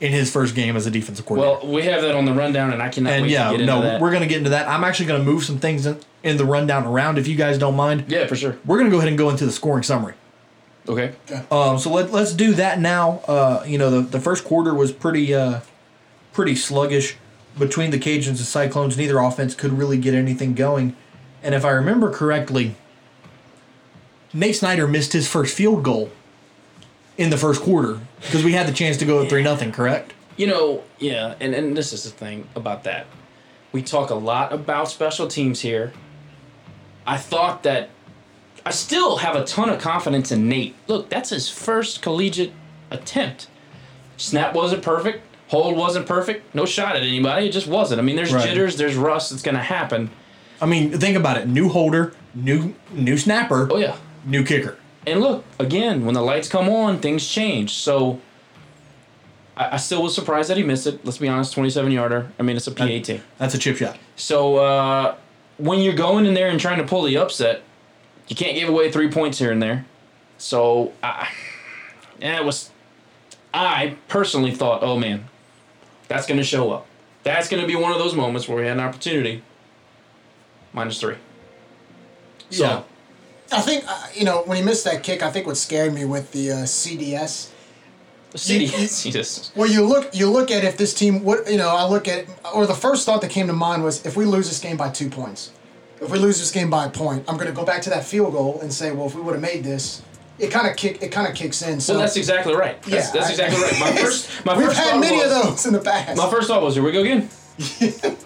[0.00, 1.64] in his first game as a defensive coordinator.
[1.64, 3.60] well, we have that on the rundown, and I cannot and wait yeah, to get
[3.60, 4.00] into no, that.
[4.00, 4.68] we're gonna get into that.
[4.68, 7.76] I'm actually gonna move some things in, in the rundown around if you guys don't
[7.76, 8.04] mind.
[8.08, 8.58] yeah, for sure.
[8.64, 10.14] We're gonna go ahead and go into the scoring summary.
[10.88, 11.14] Okay.
[11.50, 13.20] Um, so let, let's do that now.
[13.26, 15.60] Uh, you know, the, the first quarter was pretty uh,
[16.32, 17.16] pretty sluggish
[17.58, 18.96] between the Cajuns and Cyclones.
[18.96, 20.96] Neither offense could really get anything going.
[21.42, 22.74] And if I remember correctly,
[24.32, 26.10] Nate Snyder missed his first field goal
[27.18, 29.72] in the first quarter because we had the chance to go at 3 nothing.
[29.72, 30.12] correct?
[30.36, 33.06] You know, yeah, and, and this is the thing about that.
[33.72, 35.92] We talk a lot about special teams here.
[37.06, 37.88] I thought that
[38.64, 40.74] I still have a ton of confidence in Nate.
[40.88, 42.52] Look, that's his first collegiate
[42.90, 43.48] attempt.
[44.16, 47.46] Snap wasn't perfect, hold wasn't perfect, no shot at anybody.
[47.48, 48.00] It just wasn't.
[48.00, 48.46] I mean, there's Right.
[48.46, 50.10] jitters, there's rust It's going to happen.
[50.60, 51.46] I mean, think about it.
[51.48, 53.96] New holder, new new snapper, Oh, yeah.
[54.24, 54.76] new kicker.
[55.06, 57.74] And look, again, when the lights come on, things change.
[57.74, 58.20] So
[59.56, 61.04] I, I still was surprised that he missed it.
[61.04, 62.30] Let's be honest, 27 yarder.
[62.38, 63.20] I mean, it's a PAT.
[63.38, 63.98] That's a chip shot.
[64.16, 65.16] So uh,
[65.58, 67.62] when you're going in there and trying to pull the upset,
[68.28, 69.86] you can't give away three points here and there.
[70.38, 71.28] So I,
[72.18, 72.70] yeah, it was.
[73.54, 75.28] I personally thought, oh man,
[76.08, 76.86] that's going to show up.
[77.22, 79.42] That's going to be one of those moments where we had an opportunity.
[80.72, 81.16] Minus three.
[82.50, 82.82] So Yeah.
[83.52, 85.22] I think uh, you know when he missed that kick.
[85.22, 87.50] I think what scared me with the uh, CDS.
[88.32, 89.22] the city, You- you- he
[89.54, 92.26] Well, you look you look at if this team what you know I look at
[92.54, 94.90] or the first thought that came to mind was if we lose this game by
[94.90, 95.50] two points,
[96.00, 98.04] if we lose this game by a point, I'm going to go back to that
[98.04, 100.02] field goal and say, well, if we would have made this,
[100.38, 101.80] it kind of kick it kind of kicks in.
[101.80, 102.82] So Well, that's exactly right.
[102.82, 103.80] That's, Yeah, that's I- exactly right.
[103.80, 106.28] My first, my we've first had thought many was, of those in the past, My
[106.28, 107.28] first thought was, here we go again.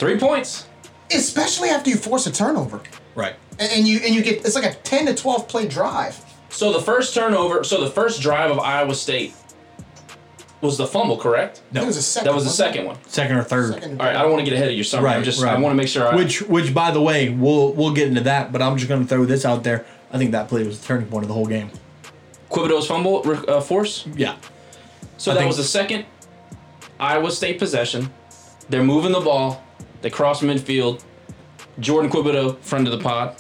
[0.01, 0.67] Three points.
[1.15, 2.81] especially after you force a turnover
[3.15, 3.35] Right.
[3.61, 6.19] And, and you and you get it's like a ten to twelve play drive.
[6.49, 9.35] So the first turnover, so the first drive of Iowa State
[10.61, 11.63] was the fumble, correct?
[11.73, 12.27] It was a second.
[12.27, 12.99] That was the wasn't second one.
[13.07, 13.75] Second or third.
[13.75, 14.01] Second.
[14.01, 15.07] All right, I don't want to get ahead of your summary.
[15.07, 15.55] Right, I'm just, right.
[15.57, 16.07] I want to make sure.
[16.07, 18.51] I, Which, which, by the way, we'll we'll get into that.
[18.53, 19.87] But I'm just going to throw this out there.
[20.13, 21.71] I think that play was the turning point of the whole game.
[22.51, 24.07] Quibodeaux's fumble uh, force.
[24.17, 24.37] Yeah,
[25.19, 26.05] So I that was the second
[26.99, 28.11] Iowa State possession.
[28.69, 29.63] They're moving the ball.
[30.03, 31.03] They cross midfield.
[31.79, 33.37] Jourdan Quibodeaux, friend of the pod,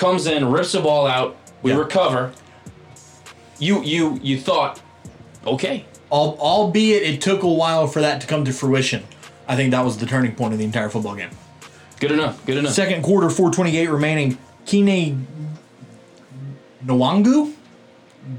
[0.00, 1.36] comes in, rips the ball out.
[1.62, 1.76] We Yeah.
[1.78, 2.32] recover.
[3.58, 4.80] You you you thought,
[5.46, 9.02] okay, Al- albeit it took a while for that to come to fruition.
[9.46, 11.30] I think that was the turning point of the entire football game.
[12.00, 12.72] good enough, good enough.
[12.72, 14.38] Second quarter, 4:28 remaining.
[14.66, 15.20] Kene
[16.86, 17.52] Nwangwu,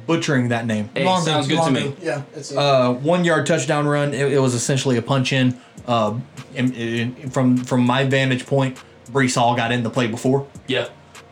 [0.08, 0.90] butchering that name.
[0.96, 1.94] Hey, Longo, sounds good to me.
[2.02, 4.16] Yeah, it's Uh, one yard touchdown run.
[4.16, 5.58] It, it was essentially a punch in.
[5.88, 6.14] Uh,
[6.56, 8.78] in- in- from from my vantage point,
[9.12, 10.46] Breece Hall got in the play before.
[10.68, 10.86] Yeah,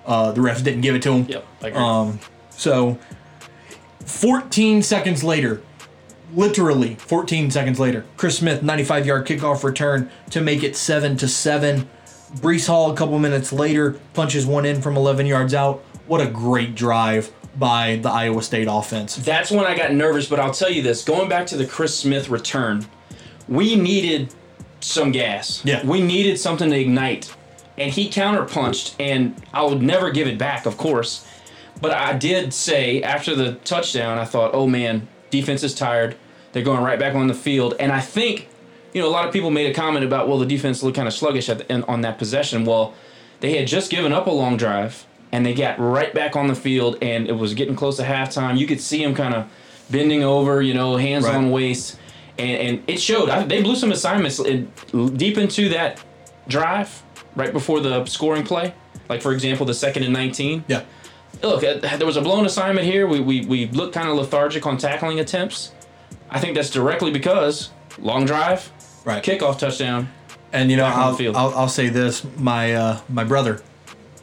[0.09, 1.25] Uh, the refs didn't give it to him.
[1.29, 1.79] yep, I agree.
[1.79, 2.19] Um,
[2.49, 2.97] so
[4.05, 5.61] 14 seconds later,
[6.33, 11.27] literally 14 seconds later, Chris Smith 95 yard kickoff return to make it 7 to
[11.27, 11.87] 7.
[12.37, 15.83] Breece Hall a couple minutes later punches one in from 11 yards out.
[16.07, 19.15] What a great drive by the Iowa State offense.
[19.17, 21.95] That's when I got nervous, but I'll tell you this going back to the Chris
[21.95, 22.85] Smith return,
[23.47, 24.33] we needed
[24.79, 25.63] some gas.
[25.63, 25.85] Yeah.
[25.85, 27.35] We needed something to ignite.
[27.79, 31.25] And he counterpunched, and I would never give it back, of course.
[31.81, 36.17] But I did say after the touchdown, I thought, oh man, defense is tired.
[36.51, 37.75] They're going right back on the field.
[37.79, 38.49] And I think,
[38.93, 41.07] you know, a lot of people made a comment about, well, the defense looked kind
[41.07, 42.65] of sluggish at the, on that possession.
[42.65, 42.93] Well,
[43.39, 46.55] they had just given up a long drive, and they got right back on the
[46.55, 48.57] field, and it was getting close to halftime.
[48.57, 49.49] You could see them kind of
[49.89, 51.35] bending over, you know, hands Right.
[51.35, 51.97] on waist.
[52.37, 53.29] And, and it showed.
[53.29, 54.71] I, they blew some assignments in,
[55.15, 56.03] deep into that
[56.47, 57.03] drive,
[57.35, 58.73] right before the scoring play.
[59.07, 60.83] Like, for example, the second and 19 Yeah.
[61.41, 63.07] look, uh, there was a blown assignment here.
[63.07, 65.71] We, we, we looked kind of lethargic on tackling attempts.
[66.29, 68.71] I think that's directly because long drive,
[69.05, 69.23] Right.
[69.23, 70.09] kickoff touchdown.
[70.51, 71.35] And you know, Back on the I'll, field.
[71.35, 73.61] I'll, I'll say this: my uh, my brother,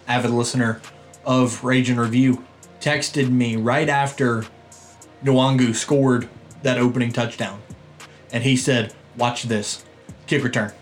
[0.08, 0.80] avid listener
[1.24, 2.44] of Ragin Review,
[2.80, 4.44] texted me right after
[5.24, 6.28] Nwangwu scored
[6.62, 7.62] that opening touchdown,
[8.32, 9.84] and he said, "Watch this
[10.26, 10.72] kick return."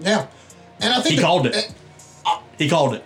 [0.00, 0.26] Yeah.
[0.80, 1.72] And I think He the- called it.
[2.58, 3.04] He called it.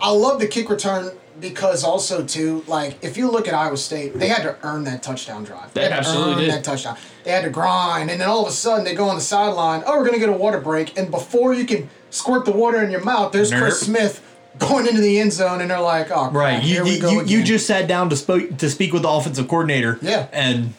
[0.00, 4.18] I love the kick return because also too, like if you look at Iowa State,
[4.18, 5.72] they had to earn that touchdown drive.
[5.74, 6.50] They, They had to earn did.
[6.50, 6.96] that touchdown.
[7.24, 9.82] They had to grind, and then all of a sudden they go on the sideline.
[9.86, 12.90] Oh, we're gonna get a water break, and before you can squirt the water in
[12.90, 14.20] your mouth, there's Chris Smith
[14.58, 16.62] going into the end zone, and they're like, "Oh, crap, Right.
[16.62, 19.02] You here we you, go you, you just sat down to spoke to speak with
[19.02, 19.98] the offensive coordinator.
[20.02, 20.26] Yeah.
[20.32, 20.74] And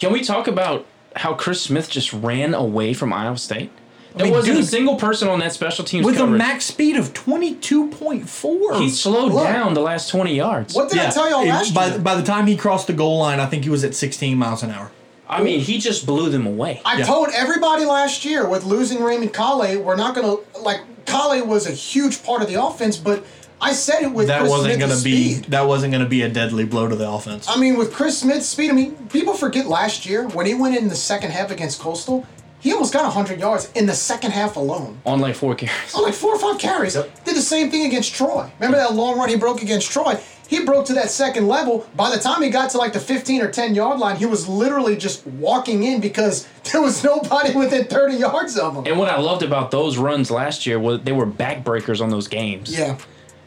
[0.00, 3.70] Can we talk about how Chris Smith just ran away from Iowa State?
[4.14, 7.12] There mean, wasn't a single person on that special teams with a max speed of
[7.14, 8.74] twenty two point four.
[8.78, 9.44] he slowed Look.
[9.44, 10.74] down the last 20 yards.
[10.74, 11.98] What did I tell y'all it- last by, year?
[11.98, 14.62] by the time he crossed the goal line, I think he was at 16 miles
[14.62, 14.90] an hour.
[15.28, 16.80] I mean, he just blew them away.
[16.86, 17.04] I Yeah.
[17.04, 21.72] told everybody last year with losing Raymond Calais, we're not gonna like Calais was a
[21.72, 23.24] huge part of the offense, but
[23.60, 25.44] I said it with That Chris wasn't Smith's going to be speed.
[25.50, 27.46] that wasn't going to be a deadly blow to the offense.
[27.50, 30.76] I mean, with Chris Smith's speed, I mean, people forget last year when he went
[30.76, 32.24] in the second half against Coastal,
[32.60, 35.00] he almost got 100 yards in the second half alone.
[35.06, 35.94] on like four carries.
[35.94, 36.94] On like four or five carries.
[36.94, 38.50] Did the same thing against Troy.
[38.58, 40.18] Remember that long run he broke against Troy?
[40.48, 41.86] He broke to that second level.
[41.94, 44.48] By the time he got to like the 15 or 10 yard line, he was
[44.48, 48.86] literally just walking in because there was nobody within 30 yards of him.
[48.86, 52.28] And what I loved about those runs last year was they were backbreakers on those
[52.28, 52.76] games.
[52.76, 52.96] Yeah.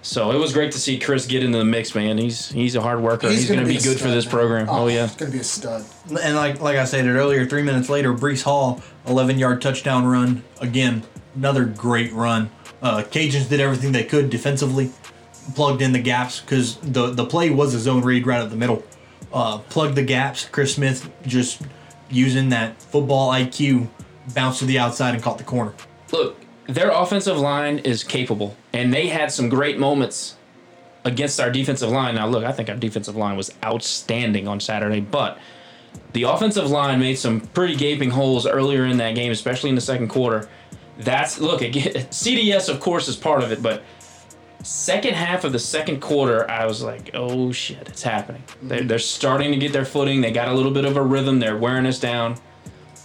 [0.03, 2.17] So it was great to see Chris get into the mix, man.
[2.17, 3.29] He's he's a hard worker.
[3.29, 4.31] He's, going to be, a good for this man.
[4.31, 4.69] program.
[4.69, 5.07] Oh, yeah.
[5.07, 5.85] He's going to be a stud.
[6.21, 10.43] and like like I stated earlier, three minutes later, Breece Hall, 11 yard touchdown run.
[10.59, 11.03] Again,
[11.35, 12.49] another great run.
[12.81, 14.91] Uh, Cajuns did everything they could defensively,
[15.53, 18.55] plugged in the gaps because the the play was a zone read right up the
[18.55, 18.83] middle.
[19.31, 20.45] Uh, plugged the gaps.
[20.45, 21.61] Chris Smith just
[22.09, 23.87] using that football IQ,
[24.33, 25.73] bounced to the outside and caught the corner.
[26.11, 30.35] Look, their offensive line is capable, and they had some great moments
[31.03, 32.15] against our defensive line.
[32.15, 35.39] Now, look, I think our defensive line was outstanding on Saturday, but
[36.13, 39.81] the offensive line made some pretty gaping holes earlier in that game, especially in the
[39.81, 40.49] second quarter.
[40.99, 41.93] That's look again.
[42.11, 43.83] CDS, of course, is part of it, but
[44.63, 48.99] second half of the second quarter, I was like, "Oh shit, it's happening." They're, they're
[48.99, 50.21] starting to get their footing.
[50.21, 51.39] They got a little bit of a rhythm.
[51.39, 52.35] They're wearing us down,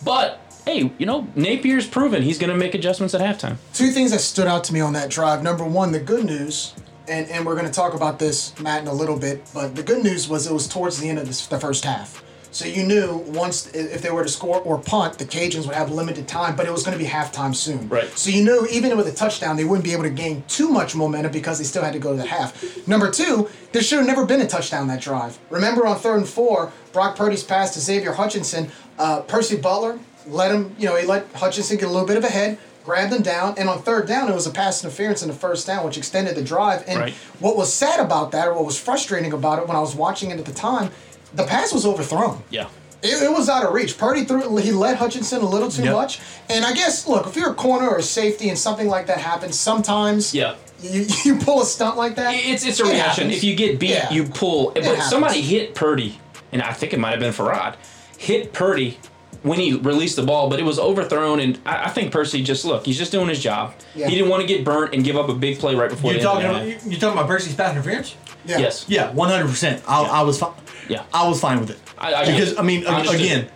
[0.04, 3.56] but hey, you know Napier's proven he's going to make adjustments at halftime.
[3.72, 5.42] Two things that stood out to me on that drive.
[5.42, 6.74] Number one, the good news,
[7.08, 9.82] and, and we're going to talk about this, Matt, in a little bit, but the
[9.82, 12.22] good news was it was towards the end of this, the first half.
[12.50, 15.90] So you knew once if they were to score or punt, the Cajuns would have
[15.90, 17.86] limited time, but it was going to be halftime soon.
[17.86, 18.08] Right.
[18.16, 20.96] So you knew even with a touchdown, they wouldn't be able to gain too much
[20.96, 22.88] momentum because they still had to go to the half.
[22.88, 25.38] Number two, there should have never been a touchdown that drive.
[25.50, 30.50] Remember on third and four, Brock Purdy's pass to Xavier Hutchinson, uh, Percy Butler let
[30.50, 33.22] him, you know, he let Hutchinson get a little bit of a head, grabbed him
[33.22, 35.96] down, and on third down, it was a pass interference in the first down, which
[35.98, 36.84] extended the drive.
[36.86, 37.14] And Right.
[37.40, 40.30] what was sad about that, or what was frustrating about it when I was watching
[40.30, 40.90] it at the time,
[41.34, 42.42] the pass was overthrown.
[42.50, 42.66] Yeah.
[43.02, 43.98] It, it was out of reach.
[43.98, 44.56] Purdy threw.
[44.56, 45.92] He let Hutchinson a little too Yep.
[45.94, 46.20] much.
[46.48, 49.18] And I guess, look, if you're a corner or a safety and something like that
[49.18, 50.54] happens, sometimes Yeah.
[50.82, 52.34] you, you pull a stunt like that.
[52.34, 53.24] It's it's a it reaction.
[53.24, 53.36] happens.
[53.36, 54.10] If you get beat, Yeah.
[54.10, 54.70] you pull.
[54.74, 55.10] But happens.
[55.10, 56.18] somebody hit Purdy,
[56.52, 57.76] and I think it might have been Ferrod,
[58.16, 58.98] hit Purdy
[59.42, 61.40] when he released the ball, but it was overthrown.
[61.40, 63.74] And I, I think Percy just look, he's just doing his job.
[63.94, 64.08] Yeah.
[64.08, 66.18] He didn't want to get burnt and give up a big play right before You
[66.18, 66.84] the talking end of about the half.
[66.84, 68.16] you you talking about Percy's pass interference?
[68.44, 68.58] Yeah.
[68.58, 68.84] Yes.
[68.88, 69.82] Yeah, one hundred percent.
[69.88, 70.52] I I was fine.
[70.88, 71.04] Yeah.
[71.12, 71.78] I was fine with it.
[71.98, 72.56] I- I because.
[72.58, 73.48] I mean, I again,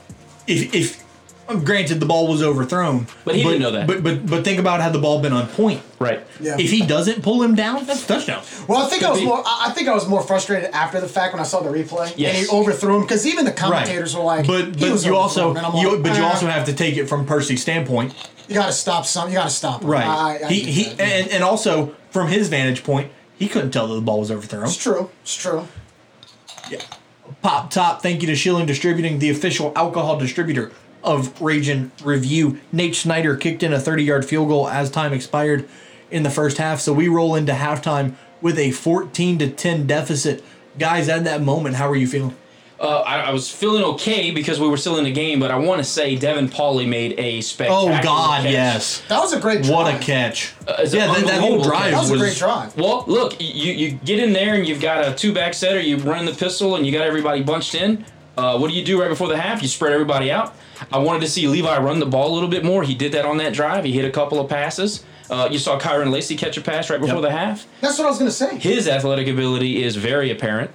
[0.46, 1.04] if if
[1.58, 3.86] granted the ball was overthrown, But he didn't know that.
[3.86, 5.82] But but but think about had the ball been on point.
[5.98, 6.20] Right.
[6.40, 6.56] Yeah.
[6.58, 8.42] If he doesn't pull him down, that's a touchdown.
[8.68, 9.26] Well, I think I was be.
[9.26, 9.42] more.
[9.44, 12.12] I I think I was more frustrated after the fact when I saw the replay
[12.16, 12.36] Yes.
[12.36, 15.16] and he overthrew him because even the commentators were like, but he but was you
[15.16, 15.56] also overthrown.
[15.64, 18.14] And I'm you, like, but you "Ah, also have to take it from Percy's standpoint,
[18.48, 19.28] you got to stop some.
[19.28, 19.82] You got to stop.
[19.82, 20.06] him." right?
[20.06, 21.04] I, I he get he that, yeah.
[21.16, 24.64] and, and also from his vantage point, he couldn't tell that the ball was overthrown.
[24.64, 25.10] it's true.
[25.22, 25.66] It's true.
[26.70, 26.80] Yeah.
[27.42, 32.60] Pop top, thank you to Schilling Distributing, the official alcohol distributor of Ragin Review.
[32.72, 35.68] Nate Snyder kicked in a 30 yard field goal as time expired
[36.10, 36.80] in the first half.
[36.80, 40.44] So we roll into halftime with a 14 to 10 deficit.
[40.78, 42.36] Guys, at that moment, how are you feeling?
[42.80, 45.56] Uh, I, I was feeling okay because we were still in the game, but I
[45.56, 47.92] want to say Devin Pauly made a spectacular.
[47.92, 48.52] Oh, God, catch.
[48.52, 49.02] yes.
[49.08, 49.70] That was a great drive.
[49.70, 50.54] What a catch.
[50.66, 51.92] it's yeah, that, that whole drive.
[51.92, 52.74] That was a great drive.
[52.78, 55.80] Well, look, you, you get in there and you've got a two back set, or
[55.80, 58.02] you run the pistol and you got everybody bunched in.
[58.38, 59.60] Uh, what do you do right before the half?
[59.60, 60.54] You spread everybody out.
[60.92, 62.82] I wanted to see Levi run the ball a little bit more.
[62.82, 63.84] He did that on that drive.
[63.84, 65.04] He hit a couple of passes.
[65.28, 67.22] Uh, you saw Kyren Lacy catch a pass right before Yep.
[67.22, 67.66] the half.
[67.80, 68.58] That's what I was gonna say.
[68.58, 70.70] His athletic ability is very apparent.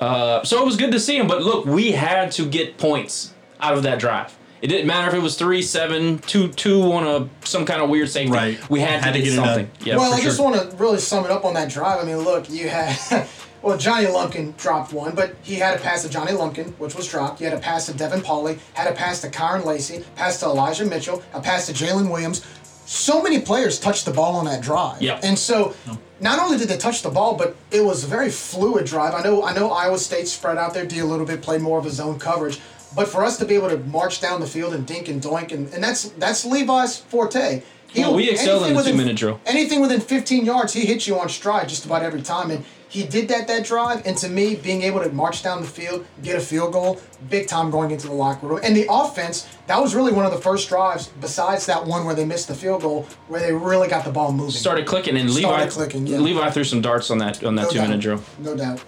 [0.00, 1.26] Uh, so it was good to see him.
[1.26, 4.36] But look, we had to get points out of that drive.
[4.60, 7.90] It didn't matter if it was three, seven, two, two on a some kind of
[7.90, 8.32] weird safety.
[8.32, 8.70] Right.
[8.70, 9.44] We had, to, get, it done.
[9.44, 9.70] something.
[9.84, 10.24] Yeah, well, I sure.
[10.24, 12.00] just want to really sum it up on that drive.
[12.02, 12.96] I mean, look, you had.
[13.64, 17.08] Well, Johnny Lumpkin dropped one, but he had a pass to Johnny Lumpkin, which was
[17.08, 17.38] dropped.
[17.38, 20.46] He had a pass to Devin Pauly, had a pass to Kyren Lacy, pass to
[20.46, 22.44] Elijah Mitchell, a pass to Jalen Williams.
[22.84, 25.00] So many players touched the ball on that drive.
[25.00, 25.20] Yep.
[25.22, 25.74] And so,
[26.20, 29.14] not only did they touch the ball, but it was a very fluid drive.
[29.14, 31.78] I know, I know, Iowa State spread out their D a little bit, played more
[31.78, 32.60] of a zone coverage,
[32.94, 35.52] but for us to be able to march down the field and dink and doink,
[35.52, 37.62] and, and that's that's Levi's forte.
[37.96, 39.40] Well, we excel in the two-minute drill.
[39.46, 42.50] Anything within 15 yards, he hits you on stride just about every time.
[42.50, 44.06] And he did that that drive.
[44.06, 47.48] And to me, being able to march down the field, get a field goal, big
[47.48, 48.60] time going into the locker room.
[48.62, 52.14] And the offense, that was really one of the first drives, besides that one where
[52.14, 54.52] they missed the field goal, where they really got the ball moving.
[54.52, 56.18] started clicking and Started Levi clicking, yeah.
[56.18, 57.88] Levi threw some darts on that on that no two doubt.
[57.88, 58.22] minute drill.
[58.38, 58.80] No doubt.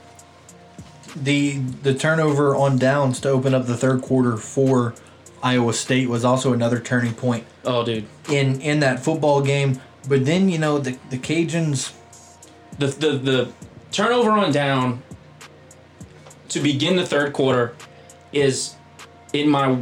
[1.16, 4.94] the the turnover on downs to open up the third quarter for
[5.42, 9.80] Iowa State was also another turning point Oh, dude, in in that football game.
[10.08, 11.92] But then you know the the Cajuns.
[12.78, 13.52] the the the
[13.92, 15.02] turnover on down
[16.48, 17.74] to begin the third quarter
[18.32, 18.74] is
[19.32, 19.78] in my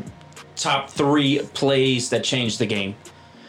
[0.57, 2.95] top three plays that changed the game.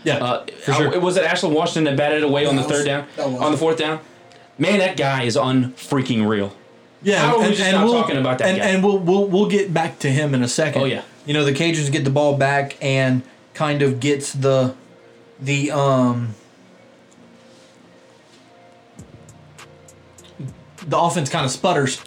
[0.03, 0.93] Yeah, Uh, for sure.
[0.93, 3.05] I- was it Ashland Washington that batted away on the That was- third down?
[3.17, 3.99] On the fourth down?
[4.57, 6.53] Man, that guy is unfreaking real.
[7.03, 8.65] yeah, how are we just not talking about that and, guy?
[8.67, 10.81] And we'll we'll we'll get back to him in a second.
[10.81, 11.01] Oh, yeah.
[11.25, 13.21] You know the Cajuns get the ball back and
[13.53, 14.73] kind of gets the
[15.39, 16.35] the um
[20.87, 22.01] the offense kind of sputters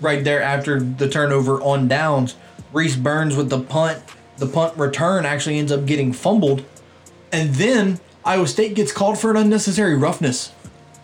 [0.00, 2.36] right there after the turnover on downs.
[2.72, 4.02] Rhys Byrns with the punt.
[4.36, 6.64] The punt return actually ends up getting fumbled.
[7.32, 10.52] And then Iowa State gets called for an unnecessary roughness.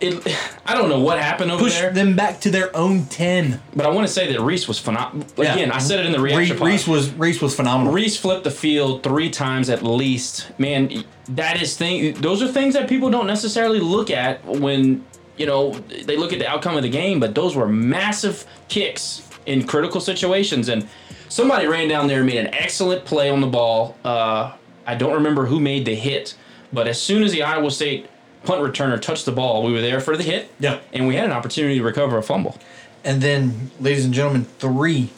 [0.01, 0.27] It,
[0.65, 3.61] I don't know what happened over Push there, them back to their own 10.
[3.75, 5.25] but I want to say that Rhys was phenomenal.
[5.37, 5.53] Yeah.
[5.53, 6.57] Again, I said it in the reaction.
[6.57, 7.93] Rhys was Rhys was phenomenal.
[7.93, 10.51] Rhys flipped the field three times at least.
[10.59, 12.13] Man, that is thing.
[12.15, 15.05] Those are things that people don't necessarily look at when
[15.37, 17.19] you know they look at the outcome of the game.
[17.19, 20.87] But those were massive kicks in critical situations, and
[21.29, 23.97] somebody ran down there and made an excellent play on the ball.
[24.03, 24.53] Uh,
[24.85, 26.35] I don't remember who made the hit,
[26.71, 28.09] but as soon as the Iowa State
[28.43, 30.51] punt returner touched the ball, we were there for the hit.
[30.59, 30.79] Yeah.
[30.93, 32.57] and we had an opportunity to recover a fumble.
[33.03, 35.09] And then, ladies and gentlemen, three,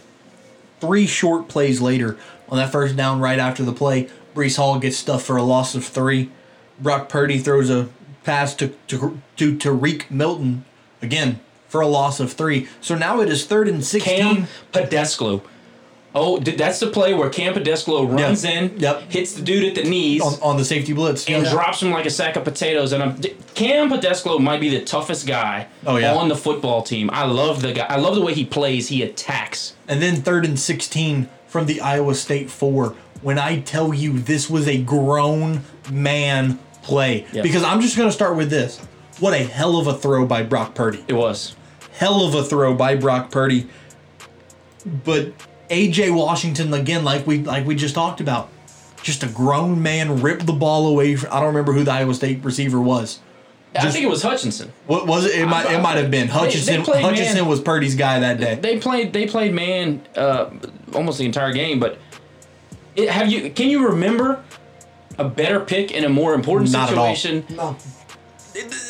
[0.80, 2.18] three short plays later
[2.50, 5.76] on that first down, right after the play, Breece Hall gets stuffed for a loss
[5.76, 6.30] of three.
[6.80, 7.90] Brock Purdy throws a
[8.28, 10.66] pass to to to Tarique Milton
[11.02, 12.68] again for a loss of three.
[12.82, 14.18] So now it is third and sixteen.
[14.22, 15.42] Cam Pedesclo.
[16.16, 18.52] Oh, that's the play where Cam Pedesclo runs Yeah.
[18.52, 19.12] in, Yep.
[19.12, 21.28] hits the dude at the knees, on, on the safety blitz.
[21.28, 21.52] and Yeah.
[21.52, 22.92] drops him like a sack of potatoes.
[22.92, 23.22] And I'm,
[23.54, 26.16] Cam Pedesclo might be the toughest guy Oh, yeah.
[26.16, 27.10] on the football team.
[27.14, 27.86] I love the guy.
[27.88, 28.88] I love the way he plays.
[28.88, 29.74] He attacks.
[29.88, 32.96] And then third and 16 from the Iowa State four.
[33.22, 37.28] When I tell you this was a grown man play.
[37.34, 37.44] Yep.
[37.44, 38.80] Because I'm just going to start with this.
[39.20, 41.04] What a hell of a throw by Brock Purdy.
[41.08, 41.56] It was.
[41.94, 43.68] Hell of a throw by Brock Purdy.
[45.04, 45.34] But
[45.70, 48.50] AJ Washington again like we like we just talked about.
[49.04, 51.16] Just a grown man ripped the ball away.
[51.16, 53.20] From, I don't remember who the Iowa State receiver was.
[53.76, 54.72] I think it was Hutchinson.
[54.88, 55.40] What was it?
[55.40, 56.84] It might it might have been Hutchinson.
[56.84, 57.14] played man.
[57.14, 58.56] Hutchinson was Purdy's guy that day.
[58.56, 59.14] They played.
[59.14, 60.50] They played man uh,
[60.94, 61.80] almost the entire game.
[61.80, 62.00] But
[62.96, 63.50] it, have you?
[63.52, 64.44] Can you remember
[65.18, 67.16] a better pick in a more important Not at all.
[67.16, 67.46] situation?
[67.56, 67.76] No.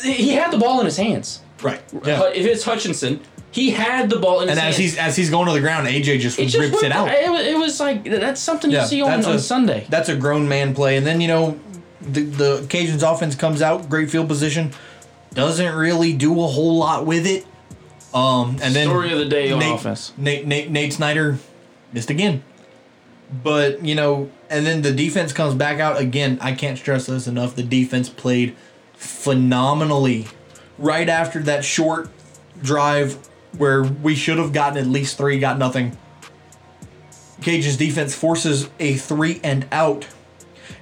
[0.02, 1.40] He had the ball in his hands.
[1.62, 1.80] Right.
[1.92, 3.20] But if it's Hutchinson,
[3.50, 5.60] he had the ball in his And his as he's as he's going to the
[5.60, 7.08] ground, AJ just, It just rips it out.
[7.08, 9.86] It, was- it was like that's something you see on, that's on Sunday.
[9.88, 10.96] That's a grown man play.
[10.96, 11.58] And then you know,
[12.00, 14.72] the the Cajuns offense comes out, great field position,
[15.34, 17.46] doesn't really do a whole lot with it.
[18.14, 20.12] Um, and then Story of the day on Nate, offense.
[20.16, 21.38] Nate, Nate Nate Snyder
[21.92, 22.42] missed again.
[23.30, 26.38] But you know, and then the defense comes back out again.
[26.40, 27.54] I can't stress this enough.
[27.54, 28.56] The defense played
[28.94, 30.26] phenomenally
[30.78, 32.08] right after that short
[32.62, 33.18] drive
[33.56, 35.96] where we should have gotten at least three, got nothing.
[37.40, 40.06] Cajuns defense forces a three and out,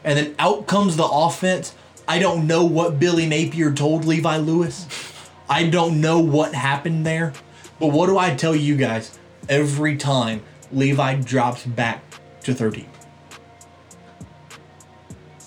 [0.05, 1.75] and then out comes the offense.
[2.09, 4.87] I don't know what Billy Napier told Levi Lewis.
[5.49, 7.33] I don't know what happened there,
[7.79, 9.19] but what do I tell you guys?
[9.49, 10.43] Every time
[10.73, 12.06] Levi drops back
[12.47, 12.89] to 13.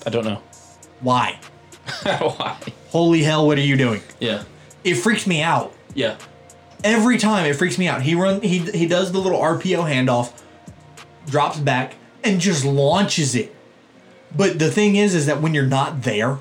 [0.05, 0.41] I don't know.
[1.01, 1.39] Why?
[2.03, 2.57] Why?
[2.89, 4.01] Holy hell, what are you doing?
[4.19, 4.43] Yeah.
[4.83, 5.73] It freaks me out.
[5.93, 6.17] Yeah.
[6.83, 8.01] Every time it freaks me out.
[8.01, 10.31] He run he he does the little RPO handoff,
[11.25, 13.53] drops back, and just launches it.
[14.35, 16.39] But the thing is, is that when you're not there,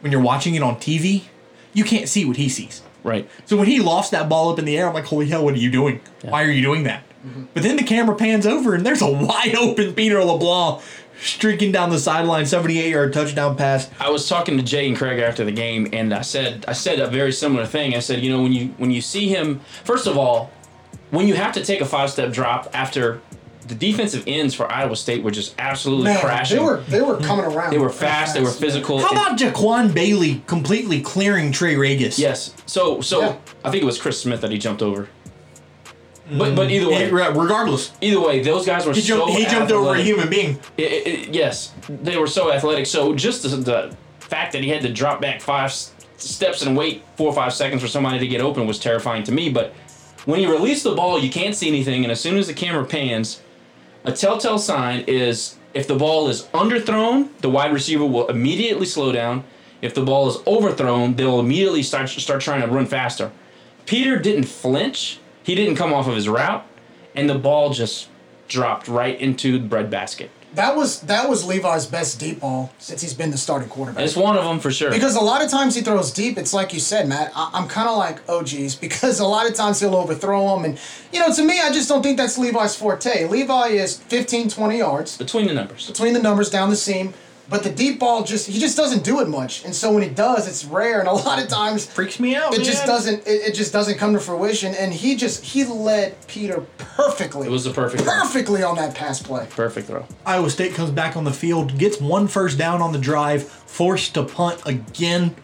[0.00, 1.24] when you're watching it on TV,
[1.72, 2.82] you can't see what he sees.
[3.04, 3.28] Right.
[3.44, 5.54] So when he lofts that ball up in the air, I'm like, holy hell, what
[5.54, 6.00] are you doing?
[6.22, 7.04] Why are you doing that?
[7.26, 7.44] Mm-hmm.
[7.54, 10.82] But then the camera pans over and there's a wide open Peter LeBlanc
[11.20, 13.90] streaking down the sideline, 78 yard touchdown pass.
[13.98, 17.00] I was talking to Jay and Craig after the game, and I said I said
[17.00, 17.94] a very similar thing.
[17.94, 20.50] I said, you know, when you when you see him, first of all,
[21.10, 23.20] when you have to take a five step drop after
[23.66, 26.58] the defensive ends for Iowa State were just absolutely Man, crashing.
[26.58, 27.72] they were they were coming around.
[27.72, 28.34] They were very fast.
[28.34, 29.00] They were physical.
[29.00, 32.18] How about Jaquan Bailey completely clearing Trey Ragas?
[32.18, 32.54] Yes.
[32.66, 33.36] So so Yeah.
[33.64, 35.08] I think it was Chris Smith that he jumped over.
[36.30, 39.44] But but either way, re- regardless, either way, those guys were he jumped, so he
[39.46, 40.06] jumped over a athletic.
[40.06, 40.58] human being.
[40.76, 42.86] It- it- it- yes, they were so athletic.
[42.86, 46.76] So just the, the fact that he had to drop back five s- steps and
[46.76, 49.48] wait four or five seconds for somebody to get open was terrifying to me.
[49.50, 49.72] But
[50.24, 52.84] when he released the ball, you can't see anything, and as soon as the camera
[52.84, 53.40] pans,
[54.04, 59.12] a telltale sign is if the ball is underthrown, the wide receiver will immediately slow
[59.12, 59.44] down.
[59.80, 63.30] If the ball is overthrown, they'll immediately start start trying to run faster.
[63.84, 65.20] Peter didn't flinch.
[65.46, 66.66] He didn't come off of his route,
[67.14, 68.08] and the ball just
[68.48, 70.28] dropped right into the breadbasket.
[70.54, 74.02] That was that was Levi's best deep ball since he's been the starting quarterback.
[74.02, 74.90] It's one of them for sure.
[74.90, 77.30] Because a lot of times he throws deep, it's like you said, Matt.
[77.36, 80.64] I, I'm kind of like, oh geez, because a lot of times he'll overthrow them.
[80.64, 80.80] And,
[81.12, 83.28] you know, to me, I just don't think that's Levi's forte.
[83.28, 85.86] Levi is 15, 20 yards between the numbers.
[85.86, 87.14] between the numbers down the seam.
[87.48, 89.64] But the deep ball just, he just doesn't do it much.
[89.64, 90.98] And so when he does, it's rare.
[90.98, 92.52] And a lot of times Freaks me out.
[92.54, 94.74] it just doesn't, it, it just doesn't come to fruition.
[94.74, 97.46] And he just, he led Peter perfectly.
[97.46, 98.12] It was the perfect throw.
[98.12, 99.46] perfectly on that pass play.
[99.50, 100.04] Perfect throw.
[100.26, 104.14] Iowa State comes back on the field, gets one first down on the drive, forced
[104.14, 105.36] to punt again,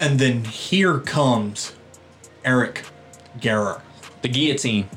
[0.00, 1.72] and then here comes
[2.44, 2.84] Eric
[3.38, 3.80] Garror.
[4.20, 4.90] The guillotine.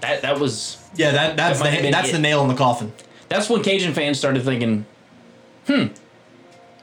[0.00, 2.12] That that was Yeah, that that's That the, that's it.
[2.12, 2.92] the nail in the coffin.
[3.28, 4.86] that's when Cajun fans started thinking,
[5.68, 5.86] hmm,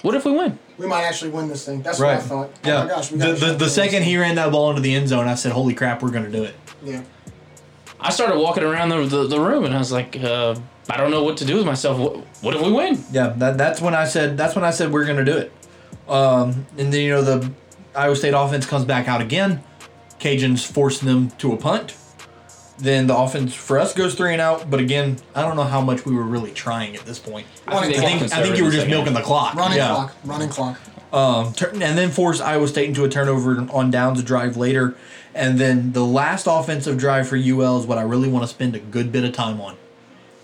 [0.01, 0.57] what if we win?
[0.77, 1.81] We might actually win this thing.
[1.81, 2.51] That's what I thought.
[2.63, 2.83] Oh yeah.
[2.83, 3.11] my gosh.
[3.11, 5.09] We the gotta the, shut the this second he ran that ball into the end
[5.09, 7.03] zone, I said, "Holy crap, we're gonna do it." Yeah.
[7.99, 10.55] I started walking around the, the, the room and I was like, uh,
[10.89, 11.97] I don't know what to do with myself.
[11.97, 13.03] What, what if we win?
[13.11, 15.51] Yeah, that, that's when I said that's when I said we're gonna do it.
[16.07, 17.51] Um, and then you know the
[17.95, 19.63] Iowa State offense comes back out again.
[20.19, 21.95] Cajuns force them to a punt.
[22.77, 24.69] Then the offense for us goes three and out.
[24.69, 27.47] But again, I don't know how much we were really trying at this point.
[27.67, 29.21] I think, I they I got think, I think you were just second milking the
[29.21, 29.55] clock.
[29.55, 29.87] Running yeah.
[29.87, 30.15] clock.
[30.25, 30.79] Running clock.
[31.13, 34.95] Um, tur- and then force Iowa State into a turnover on downs drive later.
[35.33, 38.75] And then the last offensive drive for UL is what I really want to spend
[38.75, 39.77] a good bit of time on.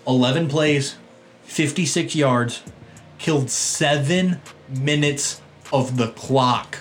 [0.06, 0.96] 11 plays,
[1.44, 2.62] 56 yards,
[3.18, 5.40] killed seven minutes
[5.72, 6.78] of the clock,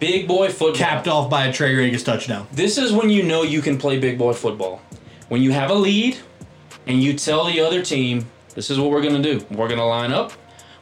[0.00, 0.74] Big boy football.
[0.74, 2.48] capped off by a Trey Ragas touchdown.
[2.52, 4.80] This is when you know you can play big boy football.
[5.32, 6.18] When you have a lead
[6.86, 9.42] and you tell the other team, this is what we're going to do.
[9.50, 10.34] We're going to line up.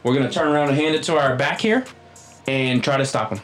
[0.03, 1.85] We're going to turn around and hand it to our back here
[2.49, 3.39] and try to stop them.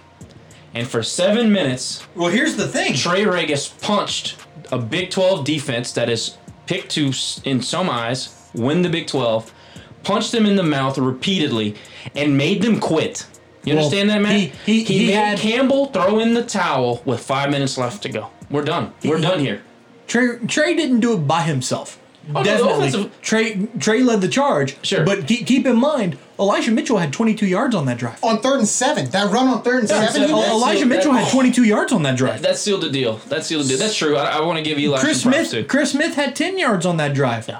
[0.75, 2.95] And for seven minutes, Well, here's the thing.
[2.95, 4.35] Trey Ragas punched
[4.73, 7.13] a Big 12 defense that is picked to,
[7.45, 9.55] in some eyes, win the Big 12,
[10.03, 11.77] punched them in the mouth repeatedly,
[12.17, 13.27] and made them quit.
[13.63, 14.41] You Well, understand that, man?
[14.41, 18.09] he- he- he made had- Campbell throw in the towel with five minutes left to
[18.09, 18.31] go.
[18.51, 18.91] We're done.
[19.05, 19.63] We're He- done here.
[20.07, 21.99] Trey, Trey didn't do it by himself.
[22.35, 22.89] Oh, Definitely.
[22.89, 24.77] offensive- Trey Trey led the charge.
[24.83, 25.05] Sure.
[25.05, 28.19] But keep, keep in mind, Elijah Mitchell had 22 yards on that drive.
[28.25, 29.09] On third and seven.
[29.11, 30.23] That run on third and Yeah, seven.
[30.23, 30.51] he seven.
[30.51, 30.87] Elijah it.
[30.87, 32.43] Mitchell That- had 22 yards on that drive.
[32.43, 33.21] That sealed the deal.
[33.29, 33.79] That sealed the deal.
[33.79, 34.17] That's true.
[34.17, 35.65] I, I want to give Eli Chris some Smith, too.
[35.65, 37.47] Chris Smith had 10 yards on that drive.
[37.49, 37.59] Yeah.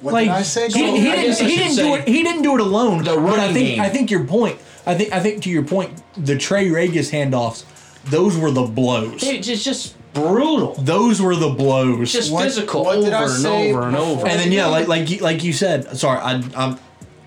[0.00, 0.68] What Like did I say?
[0.68, 1.10] he, he.
[1.10, 2.08] I didn't, I he didn't do it.
[2.08, 2.98] He didn't do it alone.
[3.04, 3.80] the but I running think game.
[3.80, 4.58] I think your point.
[4.84, 7.62] I think I think to your point, the Trey Ragas handoffs,
[8.10, 9.22] those were the blows.
[9.22, 10.74] It's just, just brutal.
[10.74, 12.12] Those were the blows.
[12.12, 14.26] Just What- physical what over did I and over and over.
[14.26, 15.96] and then yeah, like like you, like you said.
[15.96, 16.78] Sorry, I, I'm.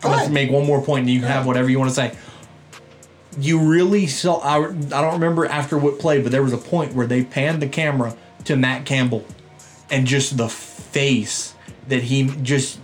[0.04, 2.16] I'm gonna make one more point, and you can have whatever you want to say.
[3.40, 4.38] You really saw.
[4.40, 4.72] I, I
[5.02, 8.16] don't remember after what play, but there was a point where they panned the camera
[8.46, 9.26] to Matt Campbell,
[9.90, 11.56] and just the face
[11.88, 12.80] that he just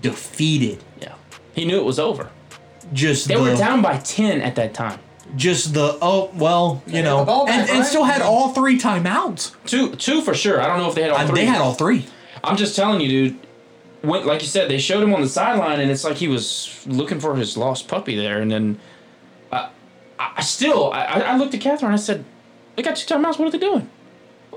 [0.00, 0.82] defeated.
[1.00, 1.14] yeah.
[1.54, 2.30] He knew it was over.
[2.92, 4.98] Just They the, were down by 10 at that time.
[5.36, 7.86] Just the oh well you They know had the ball back, and, and right?
[7.86, 10.60] still had all three timeouts Two two for sure.
[10.60, 11.34] I don't know if they had all three.
[11.40, 12.06] they had all three
[12.42, 13.38] I'm just telling you, dude.
[14.00, 16.82] when, like you said, they showed him on the sideline, and it's like he was
[16.86, 18.40] looking for his lost puppy there.
[18.40, 18.78] And then,
[19.52, 19.68] I,
[20.18, 21.92] I still, I, I looked at Catherine.
[21.92, 22.24] I said,
[22.76, 23.38] "They got two timeouts.
[23.38, 23.90] What are they doing?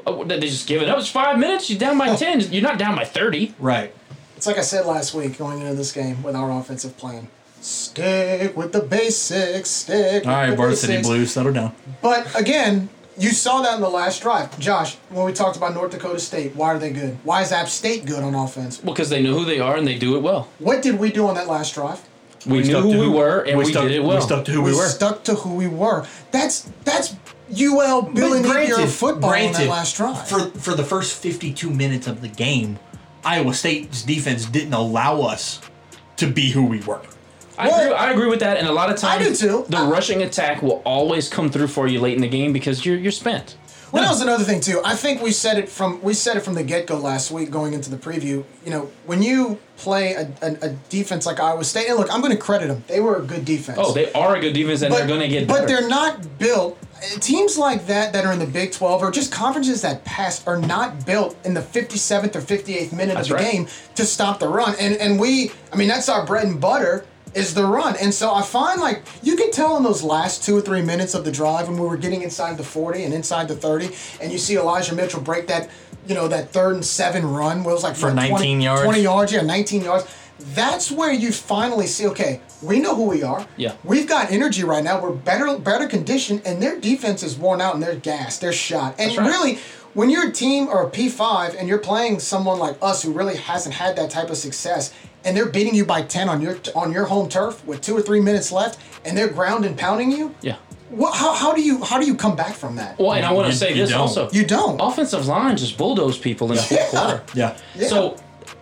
[0.08, 0.98] Oh, they just give it up.
[0.98, 1.70] It's five minutes.
[1.70, 2.16] You're down by oh.
[2.16, 2.40] ten.
[2.52, 3.54] You're not down by thirty.
[3.60, 3.94] Right.
[4.38, 7.28] It's like I said last week going into this game with our offensive plan.
[7.64, 9.70] Stick with the basics.
[9.70, 10.26] Stick.
[10.26, 11.08] All right, with the Varsity basics.
[11.08, 11.74] Blues, settle down.
[12.02, 14.60] But again, you saw that in the last drive.
[14.60, 17.18] Josh, when we talked about North Dakota State, why are they good?
[17.24, 18.84] Why is App State good on offense?
[18.84, 20.50] Well, because they know who they are and they do it well.
[20.60, 22.02] What did we do on that last drive?
[22.46, 24.18] We, knew who we were and we, stuck, did it well.
[24.18, 24.88] We stuck to who we, were.
[24.90, 26.06] stuck to who we were.
[26.32, 27.16] That's that's
[27.50, 30.28] UL Billy Napier football on that last drive.
[30.28, 32.80] For for the first 52 minutes of the game,
[33.24, 35.62] Iowa State's defense didn't allow us
[36.18, 37.00] to be who we were.
[37.58, 39.66] I agree, I agree with that, and a lot of I times do too.
[39.70, 42.86] the I- rushing attack will always come through for you late in the game because
[42.86, 43.58] you're you're spent.
[43.92, 44.82] Well, that was another thing too.
[44.84, 47.52] I think we said it from we said it from the get go last week,
[47.52, 48.44] going into the preview.
[48.66, 52.20] You know, when you play a, a, a defense like Iowa State, and look, I'm
[52.20, 52.84] going to credit them.
[52.88, 53.78] They were a good defense.
[53.80, 55.60] Oh, they are a good defense, and they're going to get better.
[55.62, 56.80] But they're not built.
[57.20, 60.58] Teams like that that are in the Big 12 or just conferences that pass are
[60.58, 63.52] not built in the 57th or 58th minute That's of the right.
[63.52, 64.74] game to stop the run.
[64.80, 67.06] And and we, I mean, that's our bread and butter
[67.36, 67.96] is the run.
[68.02, 71.14] And so I find like you can tell in those last two or three minutes
[71.14, 73.90] of the drive when we were getting inside the 40 and inside the 30,
[74.22, 75.70] and you see Elijah Mitchell break that,
[76.08, 78.64] you know, that third and seven run where it was like For what, 19 20,
[78.64, 78.84] yards?
[78.84, 80.06] 20 yards, yeah, 19 yards.
[80.56, 83.48] That's where you finally see, okay, we know who we are.
[83.56, 83.76] Yeah.
[83.84, 85.02] We've got energy right now.
[85.02, 88.42] We're better better conditioned, and their defense is worn out and they're gassed.
[88.42, 88.96] They're shot.
[88.98, 89.28] And That's right.
[89.28, 89.60] really,
[89.94, 93.38] when you're a team or a P5 and you're playing someone like us who really
[93.38, 94.94] hasn't had that type of success,
[95.26, 98.02] and they're beating you by 10 on your on your home turf with two or
[98.02, 100.58] three minutes left, and they're ground and pounding you, yeah.
[100.90, 102.98] what, how, how do you how do you come back from that?
[103.00, 104.00] Well, and I want to say this don't.
[104.02, 104.30] also.
[104.32, 104.80] You don't.
[104.82, 107.24] Offensive line just bulldoze people in the fourth quarter.
[107.34, 107.58] Yeah.
[107.76, 107.88] Yeah.
[107.88, 108.18] So,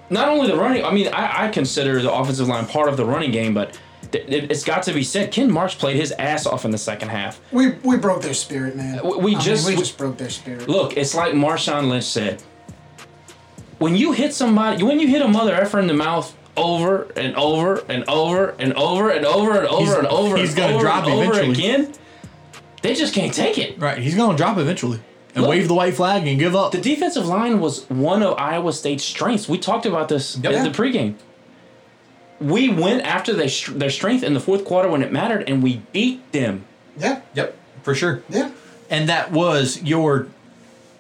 [0.10, 3.06] not only the running, I mean, I, I consider the offensive line part of the
[3.06, 3.80] running game, but
[4.14, 5.32] it, it's got to be said.
[5.32, 7.40] Ken Marks played his ass off in the second half.
[7.52, 9.00] We we broke their spirit, man.
[9.04, 10.68] We- we I mean, just- we we- just broke their spirit.
[10.68, 12.44] Look, it's like Marshawn Lynch said.
[13.80, 17.36] When you hit somebody, when you hit a mother effer in the mouth over and
[17.36, 20.74] over and over and over and over and over He's- and over he's and gonna
[20.74, 21.52] over drop and over eventually.
[21.52, 21.94] again,
[22.82, 23.80] they just can't take it.
[23.80, 23.98] Right.
[24.00, 25.00] He's going to drop eventually
[25.36, 25.52] and Look.
[25.52, 26.72] wave the white flag and give up.
[26.72, 29.48] The defensive line was one of Iowa State's strengths.
[29.48, 31.14] We talked about this in the pregame.
[32.40, 35.84] We went after their, their strength in the fourth quarter when it mattered, and we
[35.92, 36.66] beat them.
[36.98, 37.56] Yeah, Yep.
[37.84, 38.24] For sure.
[38.30, 38.50] yeah.
[38.90, 40.28] And that was your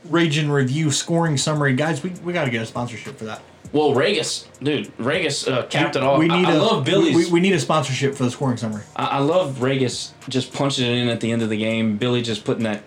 [0.07, 1.73] Ragin Review scoring summary.
[1.73, 3.41] Guys, we, we got to get a sponsorship for that.
[3.73, 6.19] Well, Ragas, dude, Ragas uh, capped it off.
[6.19, 7.15] We need I, I a, love Billy's.
[7.15, 8.83] We, we need a sponsorship for the scoring summary.
[8.95, 11.97] I, I love Ragas just punching it in at the end of the game.
[11.97, 12.83] Billy just putting that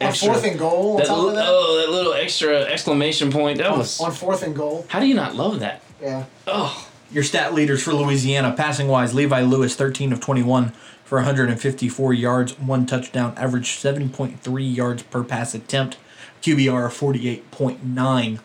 [0.00, 3.32] On fourth and goal, on that top li- of that, oh, that little extra exclamation
[3.32, 3.58] point.
[3.58, 4.00] That was.
[4.00, 4.86] on fourth and goal.
[4.88, 5.82] How do you not love that?
[6.00, 6.26] Yeah.
[6.46, 10.72] Oh, Your stat leaders for Louisiana, passing wise, Levi Lewis, 13 of 21
[11.04, 15.96] for 154 yards, one touchdown, average 7.3 yards per pass attempt,
[16.42, 18.38] QBR of 48.9.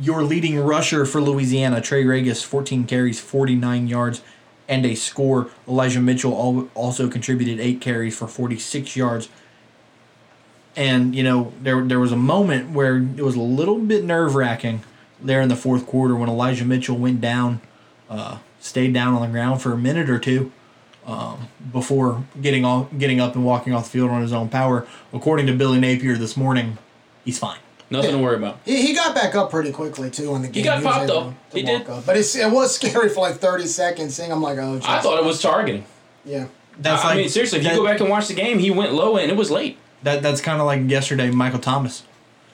[0.00, 4.22] Your leading rusher for Louisiana, Trey Ragas, 14 carries, 49 yards,
[4.68, 5.50] and a score.
[5.68, 9.28] Elijah Mitchell also contributed 8 carries for 46 yards.
[10.74, 14.34] And, you know, there, there was a moment where it was a little bit nerve
[14.34, 14.82] wracking
[15.20, 17.60] there in the fourth quarter when Elijah Mitchell went down
[18.12, 20.52] uh, stayed down on the ground for a minute or two
[21.06, 24.86] um, before getting off, getting up and walking off the field on his own power.
[25.12, 26.78] According to Billy Napier this morning,
[27.24, 27.58] he's fine.
[27.92, 28.58] Nothing to worry about.
[28.64, 30.54] He, he got back up pretty quickly too in the game.
[30.54, 31.34] He got was popped able up.
[31.52, 31.88] He did.
[31.88, 32.04] Up.
[32.06, 34.16] But it's, it was scary for like thirty seconds.
[34.16, 35.84] Seeing, I'm like, oh, I thought it was targeting.
[36.24, 36.46] yeah.
[36.78, 38.70] That's I like mean, seriously, if that, you go back and watch the game, he
[38.70, 39.76] went low and it was late.
[40.04, 42.02] That that's kind of like yesterday, Michael Thomas.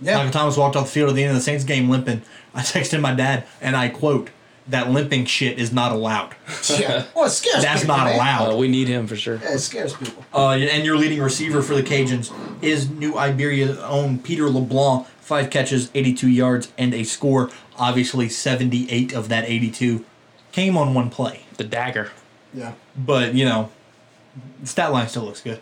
[0.00, 0.16] Yeah.
[0.16, 2.22] Michael Thomas walked off the field at the end of the Saints game limping.
[2.54, 4.30] I texted my dad and I quote,
[4.66, 6.34] "That limping shit is not allowed.
[6.68, 7.04] yeah.
[7.14, 8.14] Well, it scares That's people, not man.
[8.16, 9.36] allowed." Uh, we need him for sure.
[9.36, 10.24] Yeah, it scares people.
[10.34, 15.50] Uh, and your leading receiver for the Cajuns is New Iberia's own Peter LeBlanc, five
[15.50, 17.50] catches, 82 yards, and a score.
[17.76, 20.04] Obviously, 78 of that 82
[20.52, 21.42] came on one play.
[21.58, 22.10] The dagger.
[22.54, 22.72] Yeah.
[22.96, 23.70] But, you know,
[24.64, 25.60] stat line still looks good.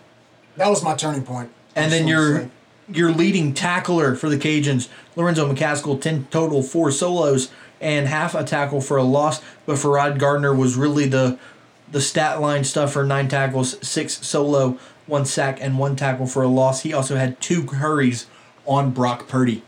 [0.56, 1.50] That was my turning point.
[1.74, 2.50] And then your say.
[2.88, 7.50] your leading tackler for the Cajuns, Lorenzo McCaskill, 10 total, four solos,
[7.80, 9.42] and half a tackle for a loss.
[9.66, 11.38] But Ferrod Gardner was really the
[11.90, 16.42] the stat line stuff for nine tackles, six solo, one sack, and one tackle for
[16.42, 16.82] a loss.
[16.82, 18.26] He also had two hurries
[18.66, 19.62] on Brock Purdy.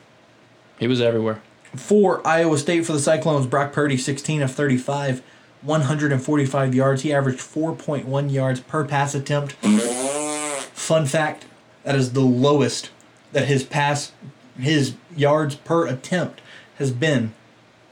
[0.79, 1.43] He was everywhere.
[1.77, 5.23] For Iowa State for the Cyclones, Brock Purdy, 16 of 35,
[5.63, 7.03] 145 yards.
[7.03, 9.53] He averaged 4.1 yards per pass attempt.
[9.53, 11.45] Fun fact,
[11.85, 12.91] that is the lowest
[13.33, 14.13] that his pass
[14.59, 16.41] his yards per attempt
[16.79, 17.33] has been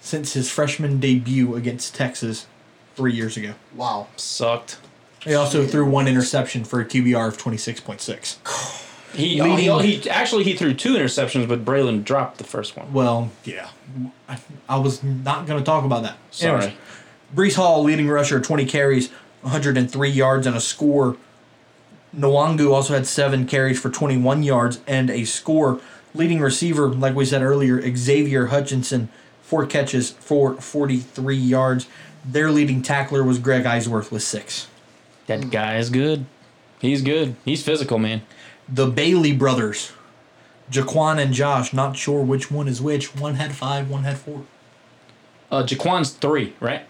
[0.00, 2.46] since his freshman debut against Texas
[2.94, 3.54] three years ago.
[3.74, 4.08] Wow.
[4.16, 4.78] Sucked.
[5.20, 8.86] He also threw one interception for a QBR of 26.6.
[9.16, 12.92] He, Leading- he, he actually he threw two interceptions, but Braylon dropped the first one.
[12.92, 13.70] Well, yeah.
[14.28, 14.38] I,
[14.68, 16.16] I was not going to talk about that.
[16.30, 16.56] Sorry.
[16.64, 16.78] Anyways,
[17.34, 19.10] Breece Hall, leading rusher, 20 carries,
[19.42, 21.16] 103 yards, and a score.
[22.16, 25.80] Nwangwu also had seven carries for 21 yards and a score.
[26.14, 29.08] Leading receiver, like we said earlier, Xavier Hutchinson,
[29.42, 31.86] four catches for 43 yards.
[32.24, 34.68] Their leading tackler was Greg Eisworth with six.
[35.26, 36.24] That guy is good.
[36.80, 37.36] He's good.
[37.44, 38.22] He's physical, man.
[38.68, 39.92] The Bailey brothers,
[40.70, 43.14] Jaquan and Josh, not sure which one is which.
[43.14, 44.42] One had five, one had four.
[45.50, 46.82] Uh, Jaquan's three, right?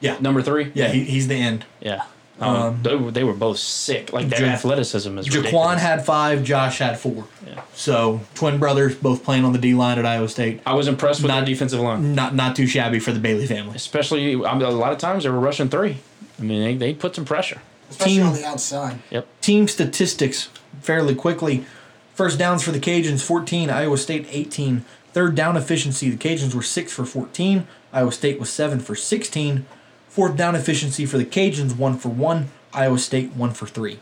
[0.00, 0.18] Yeah.
[0.20, 0.70] Number three.
[0.74, 1.64] Yeah, he, he's the end.
[1.80, 2.04] Yeah.
[2.38, 4.12] Um, they, were- they were both sick.
[4.12, 5.80] Like their Ja- athleticism is Jaquan ridiculous.
[5.80, 7.24] had five, Josh had four.
[7.46, 7.62] Yeah.
[7.74, 10.60] So twin brothers, both playing on the D line at Iowa State.
[10.66, 13.46] I was impressed with Not- their defensive line, Not not too shabby for the Bailey
[13.46, 13.74] family.
[13.74, 15.96] especially I mean, a lot of times they were rushing three.
[16.38, 17.60] I mean, they, they put some pressure.
[17.88, 18.98] Especially Team- on the outside.
[19.10, 19.26] Yep.
[19.40, 20.50] Team statistics
[20.86, 21.66] fairly quickly.
[22.14, 24.84] First downs for the Cajuns 14, Iowa State 18.
[25.12, 27.66] Third down efficiency, the Cajuns were 6 for 14.
[27.92, 29.66] Iowa State was 7 for 16.
[30.08, 32.48] Fourth down efficiency for the Cajuns 1 for 1.
[32.72, 33.98] Iowa State 1 for 3.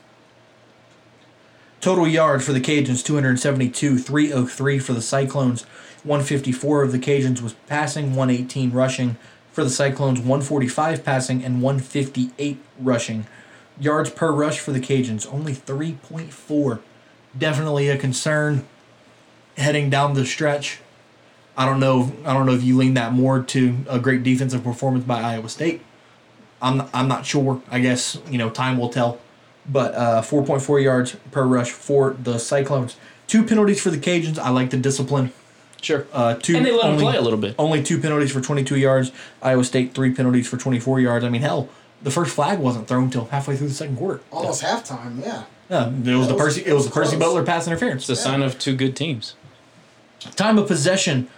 [1.80, 5.62] Total yards for the Cajuns 272, 303 for the Cyclones.
[6.04, 9.16] 154 of the Cajuns was passing, 118 rushing.
[9.52, 13.26] For the Cyclones, 145 passing and 158 rushing.
[13.78, 16.80] Yards per rush for the Cajuns, only 3.4.
[17.36, 18.66] Definitely a concern
[19.56, 20.80] heading down the stretch.
[21.56, 22.12] I don't know.
[22.24, 25.48] I don't know if you lean that more to a great defensive performance by Iowa
[25.48, 25.82] State.
[26.60, 27.62] I'm I'm not sure.
[27.70, 29.20] I guess you know time will tell.
[29.66, 32.96] But uh, 4.4 yards per rush for the Cyclones.
[33.26, 34.38] Two penalties for the Cajuns.
[34.38, 35.32] I like the discipline.
[35.80, 36.06] Sure.
[36.12, 37.54] Uh, two and they let only, him play a little bit.
[37.58, 39.12] Only two penalties for 22 yards.
[39.42, 41.24] Iowa State three penalties for 24 yards.
[41.24, 41.68] I mean, hell,
[42.04, 44.20] the first flag wasn't thrown until halfway through the second quarter.
[44.30, 45.44] Almost halftime, yeah.
[45.68, 46.62] Yeah, it was the was Percy.
[46.64, 47.28] It was the Percy close.
[47.28, 48.02] Butler pass interference.
[48.08, 49.34] It's a sign of two good teams.
[50.36, 51.28] Time of possession,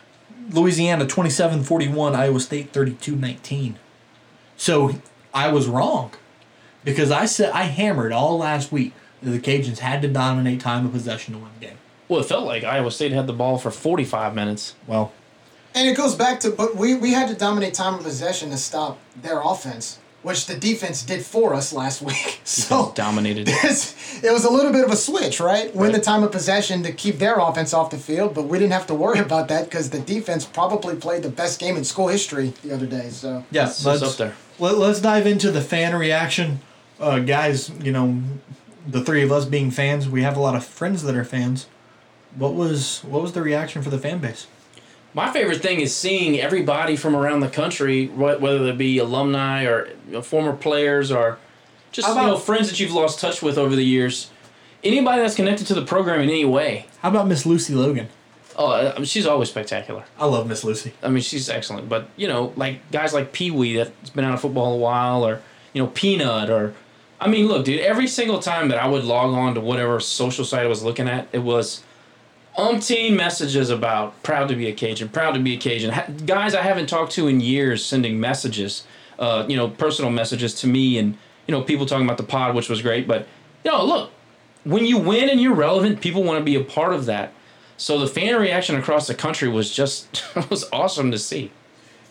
[0.50, 3.74] Louisiana 27-41, Iowa State 32-19.
[4.56, 4.96] So
[5.32, 6.12] I was wrong
[6.84, 8.92] because I said I hammered all last week
[9.22, 11.78] that the Cajuns had to dominate time of possession to win the game.
[12.08, 14.74] Well, it felt like Iowa State had the ball for 45 minutes.
[14.86, 15.12] Well,
[15.74, 18.56] And it goes back to, but we, we had to dominate time of possession to
[18.56, 22.40] stop their offense, which the defense did for us last week.
[22.44, 23.48] So dominated.
[23.48, 25.72] it's- it was a little bit of a switch, right?
[25.74, 28.72] Win the time of possession to keep their offense off the field, but we didn't
[28.72, 32.08] have to worry about that because the defense probably played the best game in school
[32.08, 33.10] history the other day.
[33.10, 34.34] So yeah, It's let's, up there.
[34.58, 36.58] Let, let's dive into the fan reaction.
[36.98, 38.20] Uh, guys, you know,
[38.88, 41.68] the three of us being fans, we have a lot of friends that are fans.
[42.34, 44.48] What was what was the reaction for the fan base?
[45.16, 49.86] My favorite thing is seeing everybody from around the country, whether they be alumni or
[50.06, 51.38] you know, former players or
[51.90, 54.30] just How you know friends that you've lost touch with over the years.
[54.84, 56.84] Anybody that's connected to the program in any way.
[57.00, 58.08] How about Miss Lucy Logan?
[58.56, 60.04] Oh, uh, I mean, she's always spectacular.
[60.18, 60.92] I love Miss Lucy.
[61.02, 61.88] I mean, she's excellent.
[61.88, 65.26] But you know, like guys like Pee Wee that's been out of football a while,
[65.26, 65.40] or
[65.72, 66.74] you know, Peanut, or
[67.22, 67.80] I mean, look, dude.
[67.80, 71.08] Every single time that I would log on to whatever social site I was looking
[71.08, 71.82] at, it was
[72.56, 75.90] umpteen messages about proud to be a Cajun, proud to be a Cajun.
[75.92, 78.84] Ha- guys I haven't talked to in years sending messages,
[79.18, 82.54] uh, you know, personal messages to me, and you know, people talking about the pod,
[82.54, 83.06] which was great.
[83.06, 83.26] But
[83.64, 84.10] you know, look,
[84.64, 87.32] when you win and you're relevant, people want to be a part of that.
[87.76, 91.50] So the fan reaction across the country was just was awesome to see.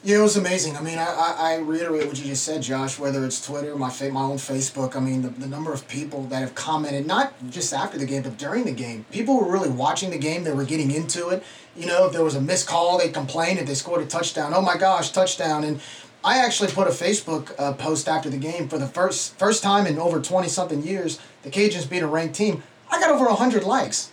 [0.06, 0.78] Yeah, it was amazing.
[0.78, 2.99] I mean, I, I, reiterate what you just said, Josh.
[2.99, 4.95] Whether it's Twitter, my fa- my own Facebook.
[4.95, 8.22] I mean, the, the number of people that have commented, not just after the game,
[8.22, 9.08] but during the game.
[9.10, 10.43] People were really watching the game.
[10.43, 11.43] They were getting into it.
[11.76, 13.58] You know, if there was a missed call, they complained.
[13.58, 15.64] If they scored a touchdown, oh my gosh, touchdown!
[15.64, 15.82] And
[16.24, 19.88] I actually put a Facebook uh, post after the game for the first first time
[19.88, 21.20] in over twenty something years.
[21.41, 22.62] The Cajuns beat a ranked team.
[22.91, 24.12] I got over hundred likes.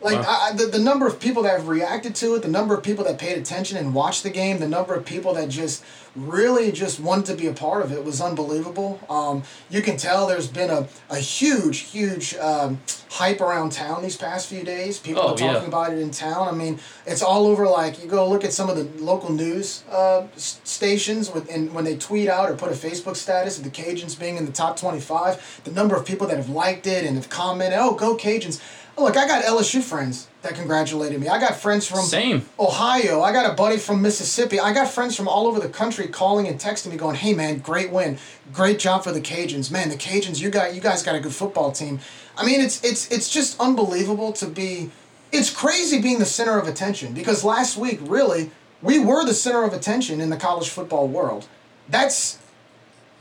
[0.00, 0.38] Like Wow.
[0.50, 3.04] I, the, the number of people that have reacted to it, the number of people
[3.04, 5.84] that paid attention and watched the game, the number of people that just
[6.16, 9.00] really just wanted to be a part of it was unbelievable.
[9.10, 12.80] Um, you can tell there's been a, a huge, huge um,
[13.10, 14.98] hype around town these past few days.
[14.98, 15.66] People Oh, are talking yeah.
[15.66, 16.48] about it in town.
[16.48, 17.66] I mean, it's all over.
[17.68, 21.84] Like you go look at some of the local news uh, stations with, and when
[21.84, 24.76] they tweet out or put a Facebook status of the Cajuns being in the top
[24.76, 28.60] 25, the number of people that have liked it and have commented, "Oh, go Cajuns."
[28.98, 31.28] Look, I got LSU friends that congratulated me.
[31.28, 32.46] I got friends from Same.
[32.58, 33.22] Ohio.
[33.22, 34.58] I got a buddy from Mississippi.
[34.58, 37.58] I got friends from all over the country calling and texting me, going, "Hey man,
[37.58, 38.18] great win,
[38.52, 39.88] great job for the Cajuns, man.
[39.88, 42.00] The Cajuns, you got you guys got a good football team."
[42.36, 44.90] I mean, it's it's it's just unbelievable to be.
[45.30, 48.50] It's crazy being the center of attention because last week, really,
[48.82, 51.46] we were the center of attention in the college football world.
[51.88, 52.38] That's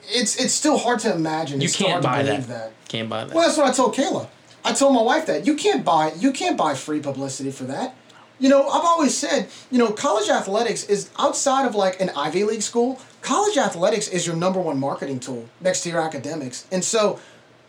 [0.10, 1.62] it's it's still hard to imagine.
[1.62, 2.72] You It's still can't buy believe that.
[2.88, 3.34] Can't buy that.
[3.34, 4.28] Well, that's what I told Kayla.
[4.68, 7.96] I told my wife that you can't buy you can't buy free publicity for that.
[8.38, 12.44] You know, I've always said, you know, college athletics is outside of like an Ivy
[12.44, 13.00] League school.
[13.22, 16.68] College athletics is your number one marketing tool next to your academics.
[16.70, 17.18] And so,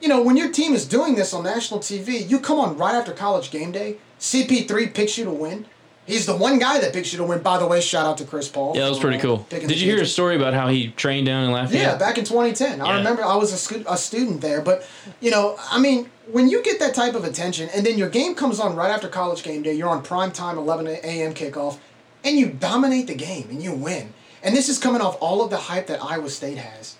[0.00, 2.96] you know, when your team is doing this on national TV, you come on right
[2.96, 3.98] after college game day.
[4.18, 5.66] CP3 picks you to win.
[6.08, 7.40] He's the one guy that picks you to win.
[7.42, 8.74] By the way, shout out to Chris Paul.
[8.74, 9.46] yeah, that was pretty uh, cool.
[9.50, 11.82] Did you hear a story about how he trained down in Lafayette?
[11.82, 12.80] Yeah, back in 2010.
[12.80, 14.62] I remember I was a, scu- a student there.
[14.62, 14.88] But,
[15.20, 18.34] you know, I mean, when you get that type of attention and then your game
[18.34, 21.34] comes on right after college game day, you're on prime time, 11 a.m.
[21.34, 21.78] kickoff,
[22.24, 24.14] and you dominate the game and you win.
[24.42, 26.96] And this is coming off all of the hype that Iowa State has.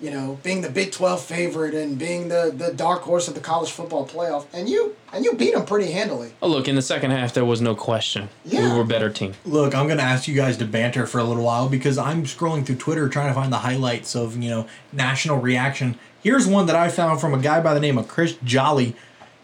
[0.00, 3.40] You know, being the Big 12 favorite and being the, the dark horse of the
[3.40, 4.46] college football playoff.
[4.52, 6.32] And you and you beat them pretty handily.
[6.40, 8.28] Oh, look, in the second half, there was no question.
[8.44, 8.68] Yeah.
[8.68, 9.34] We were a better team.
[9.44, 12.64] Look, I'm gonna ask you guys to banter for a little while because I'm scrolling
[12.64, 15.98] through Twitter trying to find the highlights of you know national reaction.
[16.22, 18.94] Here's one that I found from a guy by the name of Chris Jolly.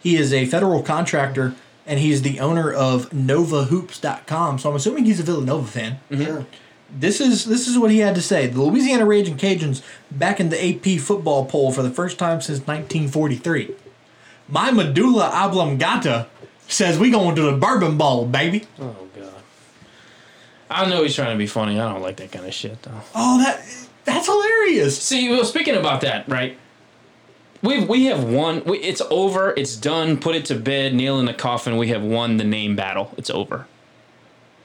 [0.00, 1.54] He is a federal contractor
[1.86, 4.58] and he's the owner of NovaHoops.com.
[4.58, 5.98] So I'm assuming he's a Villanova fan.
[6.10, 6.46] Sure.
[6.90, 8.46] This is this is what he had to say.
[8.46, 12.58] The Louisiana Raging Cajuns back in the AP football poll for the first time since
[12.58, 13.74] 1943.
[14.48, 16.28] My medulla oblongata
[16.68, 18.64] says we going to the bourbon ball, baby.
[18.78, 19.32] Oh, God.
[20.70, 21.80] I know he's trying to be funny.
[21.80, 23.00] I don't like that kind of shit, though.
[23.14, 23.64] Oh, that
[24.04, 25.00] that's hilarious.
[25.00, 26.58] See, well, speaking about that, right?
[27.62, 28.62] We we have won.
[28.64, 29.54] We, it's over.
[29.56, 30.18] It's done.
[30.18, 30.94] Put it to bed.
[30.94, 31.76] Nail in the coffin.
[31.76, 33.14] We have won the name battle.
[33.16, 33.66] It's over.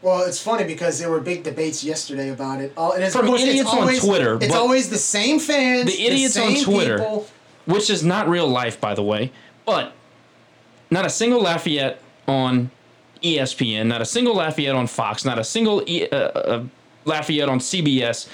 [0.02, 2.74] Well, it's funny because there were big debates yesterday about it.
[2.78, 5.94] Oh, and it's, From course, it's idiots on always, Twitter, It's always the same fans.
[5.94, 6.98] The idiots on same Twitter.
[7.00, 7.28] people.
[7.66, 9.32] which is not real life, by the way.
[9.66, 9.92] But
[10.90, 12.72] not a single Lafayette on
[13.22, 16.64] ESPN, not a single Lafayette on Fox, not a single e, uh, uh,
[17.06, 18.30] Lafayette on CBS.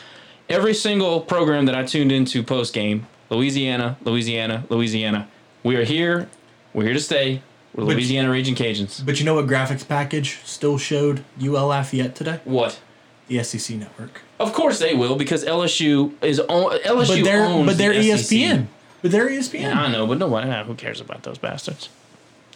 [0.47, 5.27] Every single program that I tuned into post game, Louisiana, Louisiana, Louisiana.
[5.63, 6.29] We are here.
[6.73, 7.41] We're here to stay.
[7.75, 9.05] We're But- Louisiana Ragin Cajuns.
[9.05, 12.39] But you know what graphics package still showed UL Lafayette today?
[12.45, 12.79] What?
[13.27, 14.21] The SEC network.
[14.39, 18.17] Of course they will because LSU is on, LSU But they're owns but they're the
[18.17, 18.37] SEC.
[18.37, 18.67] ESPN.
[19.01, 19.61] But they're ESPN.
[19.61, 20.49] Yeah, I know, but no one.
[20.49, 21.89] ah, Who cares about those bastards?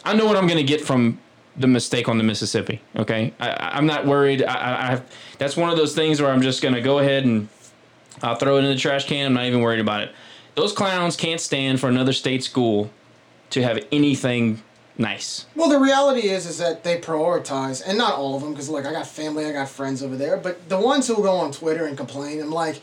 [0.05, 1.19] I know what I'm going to get from
[1.57, 2.81] the mistake on the Mississippi.
[2.95, 4.43] Okay, I, I'm not worried.
[4.43, 5.01] I, I, I
[5.37, 7.49] that's one of those things where I'm just going to go ahead and
[8.23, 9.25] I'll throw it in the trash can.
[9.27, 10.11] I'm not even worried about it.
[10.55, 12.89] Those clowns can't stand for another state school
[13.51, 14.61] to have anything
[14.99, 15.47] nice.
[15.55, 18.85] Well, the reality is, is that they prioritize, and not all of them, because look,
[18.85, 21.85] I got family, I got friends over there, but the ones who go on Twitter
[21.85, 22.81] and complain, I'm like,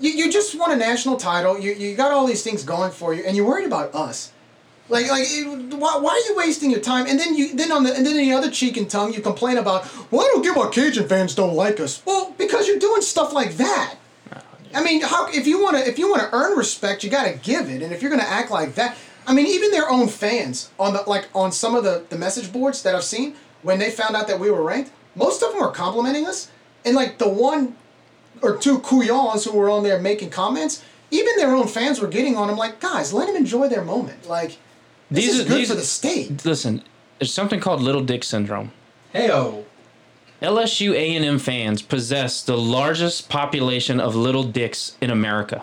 [0.00, 3.14] you, you just won a national title, you, you got all these things going for
[3.14, 4.32] you, and you're worried about us.
[4.88, 5.28] Like, like,
[5.80, 7.06] why, why are you wasting your time?
[7.06, 9.56] And then you, then on the, and then the other cheek and tongue, you complain
[9.56, 12.02] about, well, I don't get why Cajun fans don't like us.
[12.04, 13.94] Well, because you're doing stuff like that.
[14.34, 14.40] Oh,
[14.74, 17.30] I mean, how if you want to if you want to earn respect, you got
[17.30, 17.82] to give it.
[17.82, 18.96] And if you're going to act like that,
[19.26, 22.52] I mean, even their own fans on the like on some of the the message
[22.52, 25.60] boards that I've seen when they found out that we were ranked, most of them
[25.60, 26.50] were complimenting us.
[26.84, 27.76] And like the one
[28.42, 32.36] or two couillons who were on there making comments, even their own fans were getting
[32.36, 34.26] on them like, guys, let them enjoy their moment.
[34.28, 34.58] Like
[35.10, 36.44] this These is are- good these for the state.
[36.44, 36.82] Listen,
[37.18, 38.72] there's something called little dick syndrome.
[39.14, 39.64] Heyo.
[40.40, 45.62] LSU A&M fans possess the largest population of little dicks in America.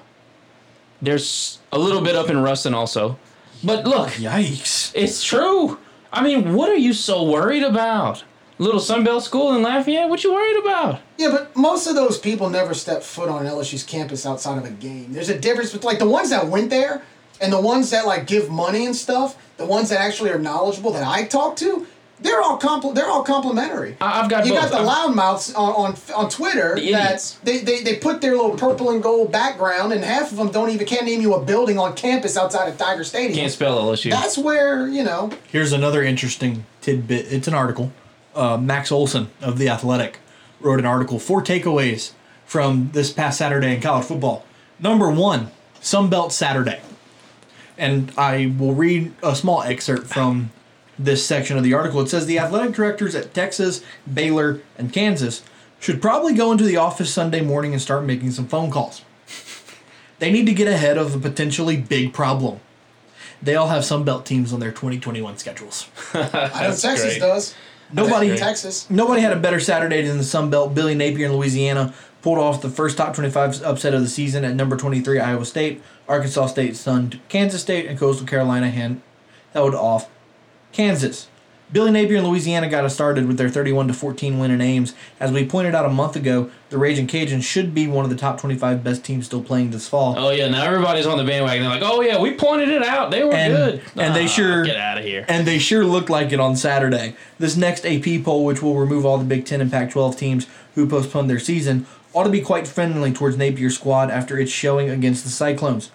[1.01, 3.17] There's a little bit up in Ruston also.
[3.63, 4.91] But look, Yikes.
[4.93, 5.79] it's true.
[6.11, 8.23] I mean, what are you so worried about?
[8.59, 10.09] Little Sunbelt school in Lafayette?
[10.09, 11.01] What you worried about?
[11.17, 14.71] Yeah, but most of those people never step foot on LSU's campus outside of a
[14.71, 15.13] game.
[15.13, 17.03] There's a difference between like the ones that went there
[17.39, 19.37] and the ones that like give money and stuff.
[19.57, 21.85] The ones that actually are knowledgeable that I talk to,
[22.19, 23.95] they're all compl- they're all complimentary.
[24.01, 24.71] I- I've got you both.
[24.71, 28.57] got the loudmouths on, on on Twitter The that they, they they put their little
[28.57, 31.77] purple and gold background, and half of them don't even can't name you a building
[31.77, 33.35] on campus outside of Tiger Stadium.
[33.39, 34.09] Can't spell LSU.
[34.09, 35.31] That's where you know.
[35.51, 37.31] Here's another interesting tidbit.
[37.31, 37.91] It's an article.
[38.35, 40.19] Uh, Max Olson of The Athletic
[40.59, 42.11] wrote an article, four takeaways
[42.45, 44.45] from this past Saturday in college football.
[44.79, 45.51] Number one,
[45.81, 46.81] Sunbelt Saturday.
[47.77, 50.51] And I will read a small excerpt from
[50.97, 52.01] this section of the article.
[52.01, 55.43] It says the athletic directors at Texas, Baylor, and Kansas
[55.79, 59.03] should probably go into the office Sunday morning and start making some phone calls.
[60.19, 62.59] They need to get ahead of a potentially big problem.
[63.41, 65.87] They all have Sun Belt teams on their 2021 schedules.
[66.13, 67.19] I know Texas great.
[67.19, 67.55] does.
[67.93, 68.89] Nobody, Texas.
[68.89, 70.73] nobody had a better Saturday than the Sun Belt.
[70.73, 74.55] Billy Napier in Louisiana pulled off the first top 25 upset of the season at
[74.55, 75.81] number 23 Iowa State.
[76.07, 79.01] Arkansas State stunned Kansas State, and Coastal Carolina hand,
[79.53, 80.09] held off
[80.71, 81.27] Kansas.
[81.69, 84.93] Billy Napier and Louisiana got us started with their 31 to 14 win in Ames.
[85.19, 88.15] As we pointed out a month ago, the Raging Cajuns should be one of the
[88.15, 90.15] top 25 best teams still playing this fall.
[90.17, 91.63] Oh yeah, now everybody's on the bandwagon.
[91.63, 93.11] They're like, oh yeah, we pointed it out.
[93.11, 93.81] They were And- good.
[93.97, 95.25] and they Ah, sure- get out of here.
[95.27, 97.15] And they sure looked like it on Saturday.
[97.37, 100.47] This next AP poll, which will remove all the Big Ten and Pac 12 teams
[100.75, 104.89] who postponed their season, ought to be quite friendly towards Napier's squad after its showing
[104.89, 105.91] against the Cyclones.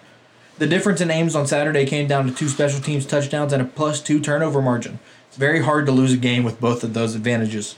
[0.59, 3.65] The difference in Ames on Saturday came down to two special teams touchdowns and a
[3.65, 4.99] plus two turnover margin.
[5.27, 7.75] It's very hard to lose a game with both of those advantages.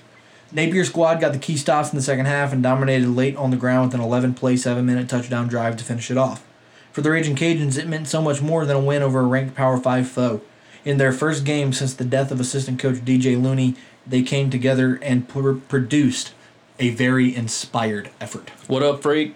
[0.52, 3.58] Napier's squad got the key stops in the second half and dominated late on the
[3.58, 6.46] ground with an 11 play, 7 minute touchdown drive to finish it off.
[6.92, 9.56] For the Raging Cajuns, it meant so much more than a win over a ranked
[9.56, 10.42] Power 5 foe.
[10.84, 15.00] In their first game since the death of assistant coach DJ Looney, they came together
[15.02, 16.34] and pr- produced
[16.78, 18.50] a very inspired effort.
[18.68, 19.34] what up, freak?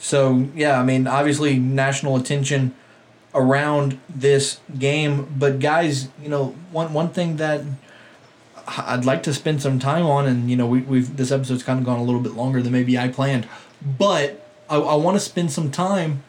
[0.00, 2.74] So yeah, I mean, obviously national attention
[3.34, 7.62] around this game, but guys, you know, one one thing that
[8.66, 11.78] I'd like to spend some time on, and you know, we, we've this episode's kind
[11.78, 13.46] of gone a little bit longer than maybe I planned,
[13.98, 16.22] but I, I want to spend some time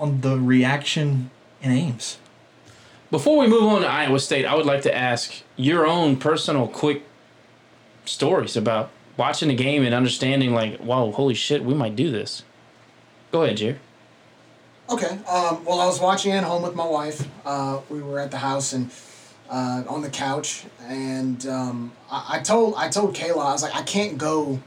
[0.00, 2.18] on the reaction in Ames.
[3.10, 6.66] Before we move on to Iowa State, I would like to ask your own personal
[6.66, 7.02] quick
[8.06, 12.42] stories about watching the game and understanding, like, wow, holy shit, we might do this.
[13.32, 13.78] Go ahead, Jer.
[14.90, 15.18] Okay.
[15.26, 17.26] Um, well, I was watching at home with my wife.
[17.46, 18.90] Uh, we were at the house and
[19.48, 23.74] uh, on the couch, and um, I, I told I told Kayla I was like,
[23.74, 24.60] I can't go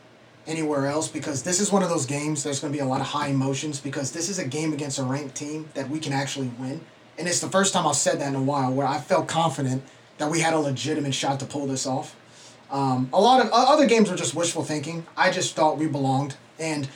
[0.48, 2.44] anywhere else because this is one of those games.
[2.44, 4.98] There's going to be a lot of high emotions because this is a game against
[4.98, 6.82] a ranked team that we can actually win,
[7.20, 9.84] and it's the first time I've said that in a while where I felt confident
[10.18, 12.16] that we had a legitimate shot to pull this off.
[12.72, 15.06] Um, a lot of o- other games were just wishful thinking.
[15.16, 16.88] I just thought we belonged, and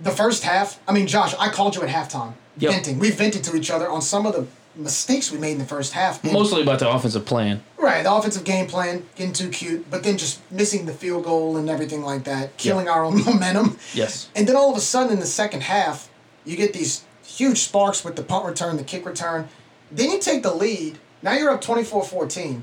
[0.00, 2.34] the first half, I mean, Josh, I called you at halftime.
[2.58, 2.72] Yep.
[2.72, 2.98] Venting.
[2.98, 5.92] We vented to each other on some of the mistakes we made in the first
[5.92, 6.22] half.
[6.24, 7.62] And- Mostly about the offensive plan.
[7.78, 11.56] Right, the offensive game plan, getting too cute, but then just missing the field goal
[11.56, 13.78] and everything like that, killing our own momentum.
[13.94, 14.28] Yes.
[14.36, 16.10] And then all of a sudden in the second half,
[16.44, 19.48] you get these huge sparks with the punt return, the kick return.
[19.90, 20.98] Then you take the lead.
[21.22, 22.62] Now you're up 24-14.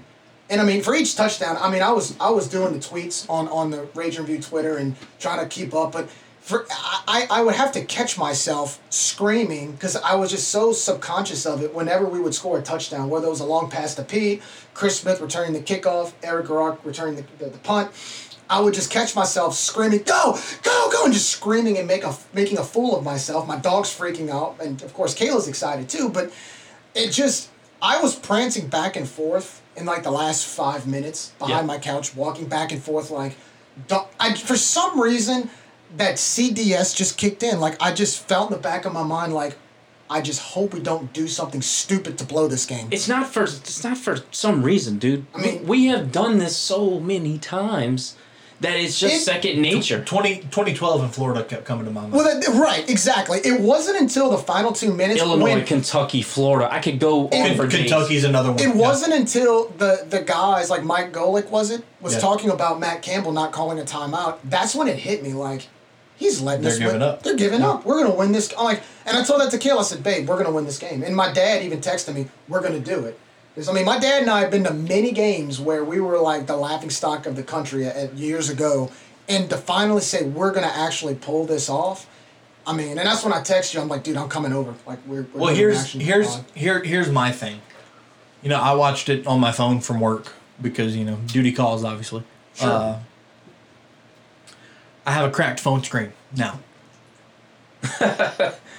[0.49, 3.27] And I mean, for each touchdown, I mean, I was I was doing the tweets
[3.29, 6.07] on, on the Ragin Review Twitter and trying to keep up, but
[6.45, 11.43] for I, I would have to catch myself screaming because I was just so subconscious
[11.47, 14.03] of it whenever we would score a touchdown, whether it was a long pass to
[14.03, 14.43] Pete,
[14.75, 17.89] Chris Smith returning the kickoff, Eric Garror returning the, the, the punt.
[18.47, 22.15] I would just catch myself screaming, "Go, go, go!" and just screaming and make a
[22.31, 23.47] making a fool of myself.
[23.47, 26.09] My dog's freaking out, and of course Kayla's excited too.
[26.09, 26.31] But
[26.93, 27.49] it just,
[27.81, 31.73] I was prancing back and forth in like the last five minutes behind Yeah.
[31.73, 33.35] my couch, walking back and forth like,
[34.19, 35.49] I for some reason
[35.97, 37.59] that CDS just kicked in.
[37.59, 39.55] Like I just felt in the back of my mind like,
[40.09, 42.89] I just hope we don't do something stupid to blow this game.
[42.91, 45.25] It's not for it's not for some reason, dude.
[45.33, 48.15] I mean- we have done this so many times
[48.61, 50.01] that it's just It- second nature.
[50.03, 52.13] 20, 2012 in Florida kept coming to my mind.
[52.13, 53.39] Well, that, right, exactly.
[53.43, 56.71] It wasn't until the final two minutes Illinois, when Kentucky, Florida.
[56.71, 57.81] I could go on for days.
[57.81, 58.59] Kentucky's another one.
[58.59, 58.73] It Yeah.
[58.75, 62.19] wasn't until the the guys like Mike Golic was it was Yeah.
[62.19, 64.35] talking about Matt Campbell not calling a timeout.
[64.45, 65.67] That's when it hit me like
[66.17, 67.01] he's letting They're us giving win.
[67.01, 67.23] up.
[67.23, 67.85] They're giving up.
[67.85, 68.53] We're gonna win this.
[68.57, 69.79] I'm like, and I told that to Kayla.
[69.79, 72.61] I said, "Babe, we're gonna win this game." And my dad even texted me, "We're
[72.61, 73.19] gonna do it."
[73.53, 76.19] Because I mean, my dad and I have been to many games where we were
[76.19, 78.91] like the laughing stock of the country at, years ago,
[79.29, 82.07] and to finally say we're gonna actually pull this off.
[82.67, 83.79] I mean, and that's when I text you.
[83.79, 84.73] I'm like, dude, I'm coming over.
[84.87, 87.61] Like, we're, we're Well, here's here's pod." here here's my thing.
[88.41, 91.83] You know, I watched it on my phone from work because you know duty calls,
[91.83, 92.23] obviously.
[92.55, 92.69] Sure.
[92.69, 92.99] Uh,
[95.05, 96.59] I have a cracked phone screen now.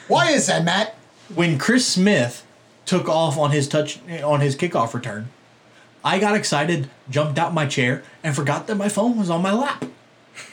[0.08, 0.96] Why is that, Matt?
[1.34, 2.44] When Chris Smith
[2.84, 5.28] took off on his touch on his kickoff return,
[6.04, 9.52] I got excited, jumped out my chair, and forgot that my phone was on my
[9.52, 9.84] lap.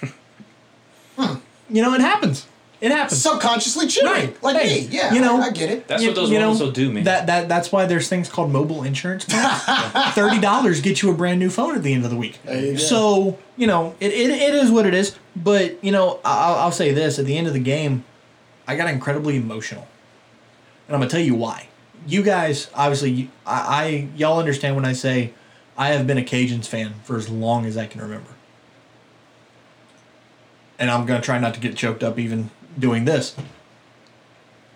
[1.70, 2.46] You know, it happens.
[2.84, 3.22] It happens.
[3.22, 4.44] subconsciously cheering, Right.
[4.44, 4.88] like Hey, me.
[4.92, 5.88] Yeah, you know, I, I get it.
[5.88, 7.06] That's You- what those you know, ones will do, man.
[7.06, 9.24] That that that's why there's things called mobile insurance.
[10.14, 12.40] Thirty dollars get you a brand new phone at the end of the week.
[12.44, 12.78] There you go.
[12.78, 15.16] So you know it, it, it is what it is.
[15.36, 18.04] But you know I'll, I'll say this: at the end of the game,
[18.68, 19.88] I got incredibly emotional,
[20.88, 21.68] and I'm gonna tell you why.
[22.06, 25.32] You guys, obviously, you, I, I y'all understand when I say
[25.78, 28.32] I have been a Cajuns fan for as long as I can remember,
[30.78, 33.36] and I'm gonna try not to get choked up even doing this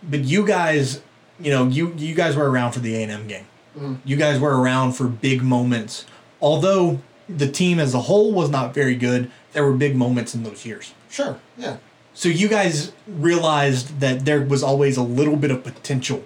[0.04, 1.02] but you guys,
[1.40, 3.46] you know, you you guys were around for the A and M game.
[3.78, 4.00] Mm.
[4.06, 6.06] You guys were around for big moments.
[6.42, 10.44] Although the team as a whole was not very good, there were big moments in
[10.44, 10.94] those years.
[11.10, 11.78] Sure, yeah.
[12.14, 16.24] So you guys realized that there was always a little bit of potential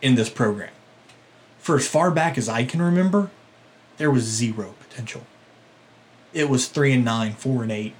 [0.00, 0.72] in this program.
[1.58, 3.30] For as far back as I can remember,
[3.98, 5.22] there was zero potential.
[6.32, 7.94] It was three and nine, four and eight.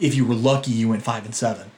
[0.00, 1.70] If you were lucky, you went five and seven.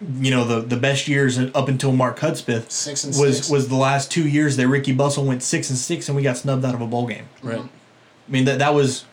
[0.00, 3.50] You know the the best years up until Mark Hudspeth Six and was six.
[3.50, 6.38] was the last two years that Ricky Bustle went six and six, and we got
[6.38, 7.28] snubbed out of a bowl game.
[7.42, 7.58] Right.
[7.58, 7.68] Uh-huh.
[8.28, 9.04] I mean that that was,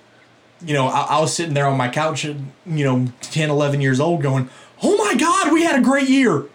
[0.65, 3.81] you know, I, I was sitting there on my couch, at, you know, 10, 11
[3.81, 4.49] years old, going,
[4.81, 6.45] "Oh my God, we had a great year.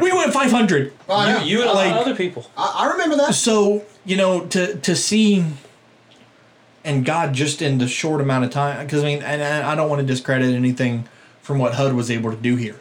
[0.00, 0.92] We went five hundred.
[1.08, 1.42] Oh, yeah.
[1.42, 2.50] You, you and a lot Like- of other people.
[2.56, 3.34] I, I remember that.
[3.34, 5.44] So you know to to see,
[6.84, 9.74] and God just in the short amount of time, because I mean, and I I
[9.74, 11.08] don't want to discredit anything
[11.42, 12.76] from what HUD was able to do here.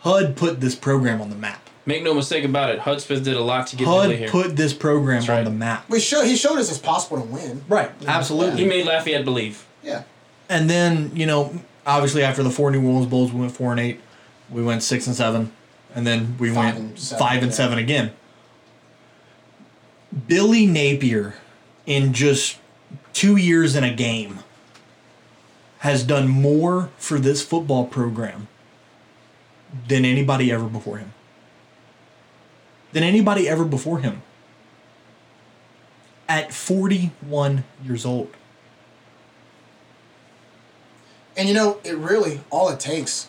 [0.00, 1.68] HUD put this program on the map.
[1.86, 2.80] Make no mistake about it.
[2.80, 4.28] Hudspeth did a lot to get Billy HUD here.
[4.28, 5.44] put this program on right.
[5.44, 5.88] the map.
[5.88, 7.64] We show he showed us it's possible to win.
[7.68, 7.90] Right.
[8.06, 8.62] Absolutely.
[8.62, 9.66] he made Lafayette believe.
[9.82, 10.02] Yeah.
[10.48, 13.80] And then you know, obviously after the four New Orleans Bowls, we went four and
[13.80, 14.00] eight.
[14.50, 15.52] We went six and seven,
[15.94, 17.56] and then we Five went and seven, five and yeah.
[17.56, 18.12] seven again.
[20.26, 21.34] Billy Napier,
[21.86, 22.58] in just
[23.12, 24.40] two years in a game,
[25.78, 28.48] has done more for this football program
[29.88, 31.12] than anybody ever before him.
[32.92, 34.22] Than anybody ever before him.
[36.28, 38.30] At 41 years old.
[41.36, 43.28] And you know, it really all it takes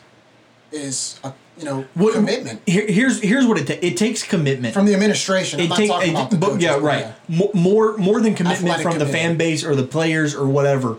[0.71, 3.83] is a you know What- commitment Here, here's here's what it takes.
[3.85, 4.73] It takes commitment.
[4.73, 5.59] from the administration.
[5.59, 7.07] I'm it takes, talking about the but yeah, right.
[7.27, 10.97] Mo- More more than commitment Athletic from the fan base or the players or whatever.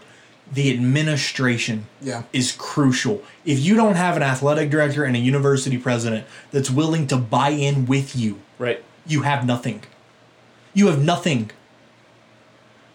[0.52, 2.24] The administration Yeah.
[2.32, 3.22] is crucial.
[3.44, 7.50] If you don't have an athletic director and a university president that's willing to buy
[7.50, 8.82] in with you, Right.
[9.06, 9.82] you have nothing.
[10.74, 11.50] You have nothing.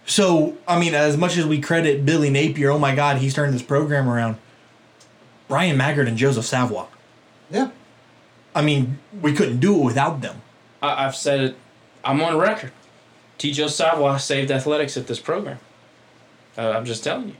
[0.05, 3.53] So, I mean, as much as we credit Billy Napier, oh my God, he's turned
[3.53, 4.37] this program around.
[5.47, 6.87] Bryan Maggard and Joseph Savoie.
[7.49, 7.69] Yeah.
[8.53, 10.41] I mean, we couldn't do it without them.
[10.81, 11.55] I, I've said it.
[12.03, 12.71] I'm on record.
[13.37, 13.67] T.J.
[13.69, 15.59] Savoie saved athletics at this program.
[16.57, 17.35] Uh, I'm just telling you.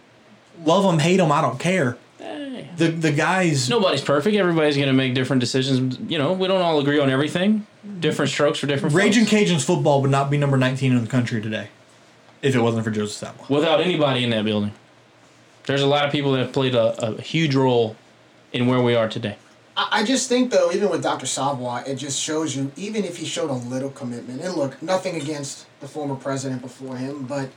[0.64, 1.98] Love them, hate them, I don't care.
[2.20, 2.66] Eh.
[2.78, 3.70] The the guys.
[3.70, 4.36] Nobody's perfect.
[4.36, 5.98] Everybody's going to make different decisions.
[6.08, 7.68] You know, we don't all agree on everything.
[8.00, 9.32] Different strokes for different Ragin folks.
[9.32, 11.70] Cajuns football would not be number 19 in the country today
[12.42, 13.54] if it wasn't for Joseph Savoie.
[13.54, 14.72] Without anybody in that building.
[15.66, 17.96] There's a lot of people that have played a, a huge role
[18.54, 19.38] in where we are today.
[19.76, 21.26] I, I just think though, even with Dr.
[21.26, 25.20] Savoie, it just shows you, even if he showed a little commitment, and look, nothing
[25.20, 27.50] against the former president before him, but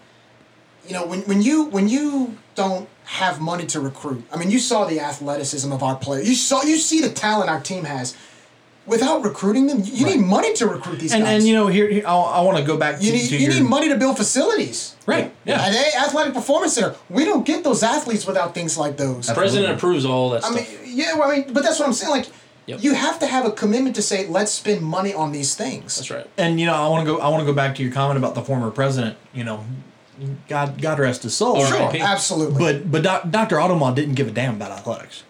[0.88, 4.58] you know, when, when you when you don't have money to recruit, I mean, you
[4.58, 6.28] saw the athleticism of our players.
[6.28, 8.16] You saw you see the talent our team has.
[8.86, 10.16] Without recruiting them, you Right.
[10.16, 11.34] need money to recruit these And, guys.
[11.34, 13.36] and you know, here, here I, I want to go back to, you need to
[13.36, 14.96] you your, need money to build facilities.
[15.04, 15.62] Right, yeah.
[15.62, 16.94] And they athletic performance center.
[17.10, 19.26] We don't get those athletes without things like those.
[19.26, 20.70] The president approves all that I stuff.
[20.84, 22.12] mean, yeah, well, I mean, but that's what I'm saying.
[22.12, 22.28] Like,
[22.64, 22.82] Yep.
[22.82, 25.96] you have to have a commitment to say, let's spend money on these things.
[25.96, 26.26] That's right.
[26.38, 27.18] And you know, I want to go.
[27.20, 29.16] I want to go back to your comment about the former president.
[29.34, 29.64] You know,
[30.48, 31.58] God, God rest his soul.
[31.58, 32.00] Oh, sure, R.I.P.
[32.00, 32.58] absolutely.
[32.58, 33.60] But but doc, Dr.
[33.60, 35.22] Authement didn't give a damn about athletics.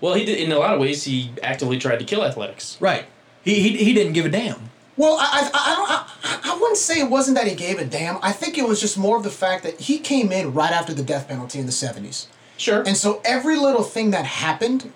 [0.00, 1.04] Well, he did in a lot of ways.
[1.04, 2.76] He actively tried to kill athletics.
[2.80, 3.06] Right.
[3.42, 4.70] He he, he didn't give a damn.
[4.96, 5.90] well, I, I, I don't.
[5.90, 8.18] I, I wouldn't say it wasn't that he gave a damn.
[8.22, 10.92] I think it was just more of the fact that he came in right after
[10.94, 12.26] the death penalty in the '70s,
[12.58, 12.82] Sure.
[12.86, 14.92] and so every little thing that happened,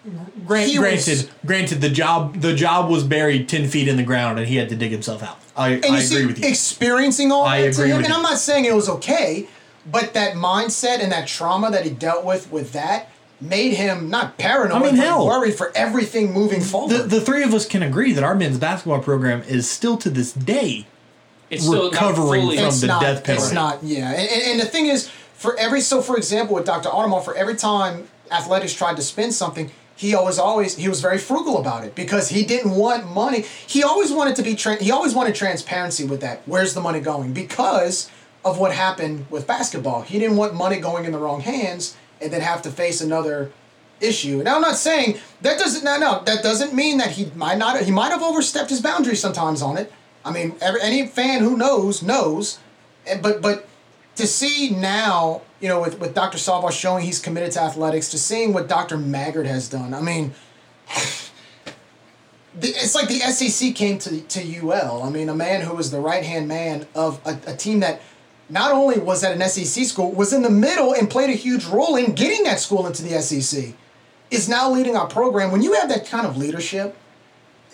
[0.47, 4.03] Grant, He was- granted, granted, the job the job was buried ten feet in the
[4.03, 5.39] ground, and he had to dig himself out.
[5.57, 6.49] I, and I you agree see, with you.
[6.49, 8.17] experiencing all I that to agree him, with and you.
[8.19, 9.47] I'm not saying it was okay,
[9.91, 13.09] but that mindset and that trauma that he dealt with with that
[13.41, 15.27] made him not paranoid, I mean, but hell.
[15.27, 16.97] worried for everything moving forward.
[16.97, 20.09] the, the three of us can agree that our men's basketball program is still to
[20.11, 20.87] this day
[21.51, 24.11] it's still not recovering fully- from it's the not, death It's not, yeah.
[24.13, 25.11] And, and, and the thing is,
[25.43, 26.89] for every so for example, with Dr.
[26.89, 31.19] Authement, for every time athletics tried to spend something, he always always he was very
[31.19, 33.45] frugal about it because he didn't want money.
[33.67, 36.43] He always wanted to be tra- he always wanted transparency with that.
[36.47, 37.33] Where's the money going?
[37.33, 38.09] Because
[38.45, 42.33] of what happened with basketball, he didn't want money going in the wrong hands and
[42.33, 43.51] then have to face another
[44.01, 44.45] issue.
[44.45, 47.81] Now I'm not saying that doesn't no no that doesn't mean that he might not
[47.81, 49.93] he might have overstepped his boundaries sometimes on it.
[50.25, 52.61] I mean, every, any fan who knows knows,
[53.21, 53.69] but but
[54.17, 56.39] to see now, you know, with with Dr.
[56.39, 58.99] Savoie showing he's committed to athletics, to seeing what Dr.
[58.99, 59.95] Maggard has done.
[59.95, 60.35] I mean.
[62.61, 65.03] It's like the SEC came to, to UL.
[65.03, 68.03] I mean, a man who was the right hand man of a, a team that
[68.53, 71.65] not only was at an SEC school, was in the middle and played a huge
[71.65, 73.73] role in getting that school into the SEC,
[74.31, 75.51] is now leading our program.
[75.51, 76.95] When you have that kind of leadership,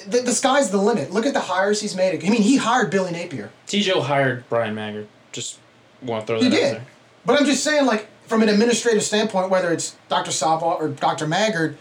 [0.07, 1.11] the, the sky's the limit.
[1.11, 2.25] Look at the hires he's made.
[2.25, 3.51] I mean, he hired Billy Napier.
[3.67, 5.09] TJ hired Bryan Maggard.
[5.33, 5.59] Just
[6.03, 6.75] want to throw that He out did.
[6.77, 6.87] there.
[7.27, 10.31] But I'm just saying, like, from an administrative standpoint, whether it's Dr.
[10.31, 11.27] Savoie or Dr.
[11.27, 11.77] Maggard,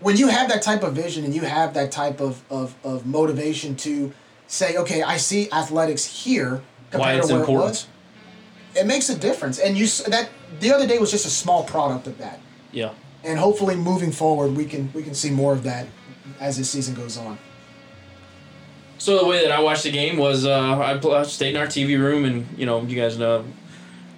[0.00, 3.06] when you have that type of vision and you have that type of, of, of
[3.06, 4.12] motivation to
[4.46, 7.66] say, okay, I see athletics here compared Why it's to where important.
[7.66, 7.68] it
[8.74, 8.82] was.
[8.82, 9.58] it makes a difference.
[9.58, 12.40] And you s- that the other day was just a small product of that.
[12.72, 12.92] Yeah.
[13.22, 15.86] And hopefully, moving forward, we can we can see more of that
[16.40, 17.38] as this season goes on.
[18.98, 21.60] So the way that I watched the game was uh, I pl- I stayed in
[21.60, 23.44] our TV room, and you know, you guys know,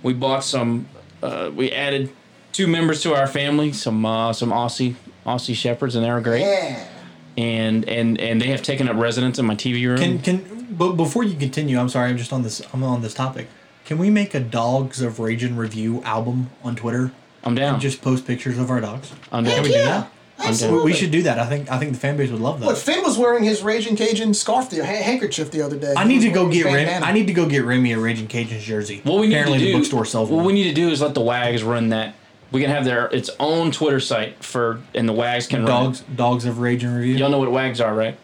[0.02, 0.88] we bought some.
[1.22, 2.12] Uh, we added
[2.52, 4.96] two members to our family, some uh, some Aussie
[5.26, 6.42] Aussie shepherds, and they're great.
[6.42, 6.88] Yeah.
[7.36, 9.98] And and and they have taken up residence in my TV room.
[9.98, 12.62] Can can but before you continue, I'm sorry, I'm just on this.
[12.72, 13.48] I'm on this topic.
[13.84, 17.12] Can we make a Dogs of Ragin Review album on Twitter?
[17.44, 17.74] I'm down.
[17.74, 19.12] And just post pictures of our dogs.
[19.32, 19.54] I'm down.
[19.54, 20.10] Can we do that?
[20.42, 20.84] We, Absolutely.
[20.84, 21.38] we should do that.
[21.38, 22.66] I think I think the fan base would love that.
[22.66, 25.94] Look, Finn was wearing his Ragin Cajun scarf, the ha- handkerchief the other day.
[25.96, 26.76] I need to go get Remy.
[26.84, 27.06] bandana.
[27.06, 29.00] I need to go get Remy a Ragin Cajuns jersey.
[29.04, 29.72] What we need Apparently to do.
[29.72, 30.46] the bookstore sells what one.
[30.46, 32.14] we need to do is let the Wags run that.
[32.50, 35.68] We can have their its own Twitter site for, and the Wags can run.
[35.84, 36.16] Dogs it.
[36.16, 37.14] Dogs of Ragin Review.
[37.14, 38.18] Y'all know what Wags are, right?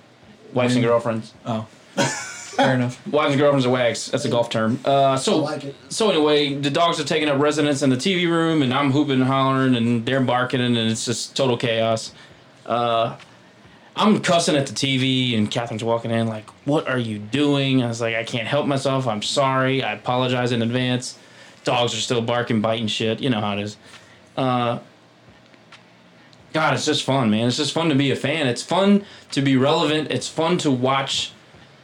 [0.52, 1.32] Wives and girlfriends.
[1.46, 1.66] Oh,
[2.58, 3.06] fair enough.
[3.06, 4.10] Wives and girlfriends are Wags.
[4.10, 4.80] That's a golf term.
[4.84, 5.76] Uh, so I like it.
[5.88, 9.14] so anyway, the dogs are taking up residence in the TV room, and I'm hooping
[9.14, 12.12] and hollering, and they're barking, and it's just total chaos.
[12.66, 13.16] Uh,
[13.96, 17.88] I'm cussing at the TV, and Catherine's walking in like, "What are you doing?" I
[17.88, 19.06] was like, "I can't help myself.
[19.06, 19.82] I'm sorry.
[19.82, 21.18] I apologize in advance."
[21.64, 23.20] Dogs are still barking, biting shit.
[23.20, 23.76] You know how it is.
[24.36, 24.78] Uh,
[26.52, 27.48] God, it's just fun, man.
[27.48, 28.46] It's just fun to be a fan.
[28.46, 30.10] It's fun to be relevant.
[30.10, 31.32] It's fun to watch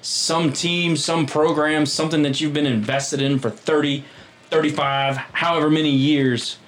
[0.05, 4.05] some team, some program, something that you've been invested in for 30,
[4.51, 6.59] 35, however many years.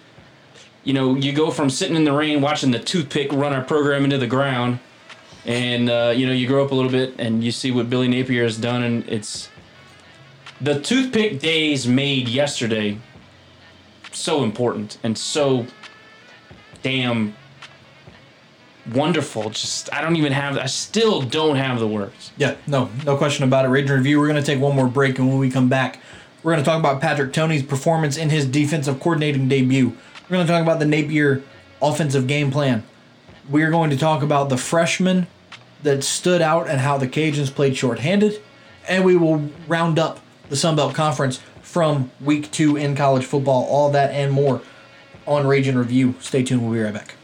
[0.84, 4.04] You know, you go from sitting in the rain watching the toothpick run our program
[4.04, 4.78] into the ground,
[5.44, 8.08] and uh, you know you grow up a little bit and you see what Billy
[8.08, 9.50] Napier has done, and it's
[10.62, 12.98] the toothpick days made yesterday
[14.12, 15.66] so important and so
[16.82, 17.36] damn
[18.92, 19.50] wonderful.
[19.50, 22.32] Just I don't even have I still don't have the words.
[22.36, 23.68] Yeah, no, no question about it.
[23.68, 24.20] Ragin Review.
[24.20, 26.00] We're to take one more break, and when we come back,
[26.42, 29.96] we're to talk about Patrick Toney's performance in his defensive coordinating debut.
[30.28, 31.42] We're to talk about the Napier
[31.82, 32.84] offensive game plan.
[33.48, 35.26] We're going to talk about the freshman
[35.82, 38.42] that stood out and how the Cajuns played shorthanded,
[38.88, 43.64] and we will round up the Sun Belt Conference from week two in college football.
[43.64, 44.62] All that and more
[45.26, 46.14] on Ragin Review.
[46.20, 46.62] Stay tuned.
[46.62, 47.15] We'll be right back.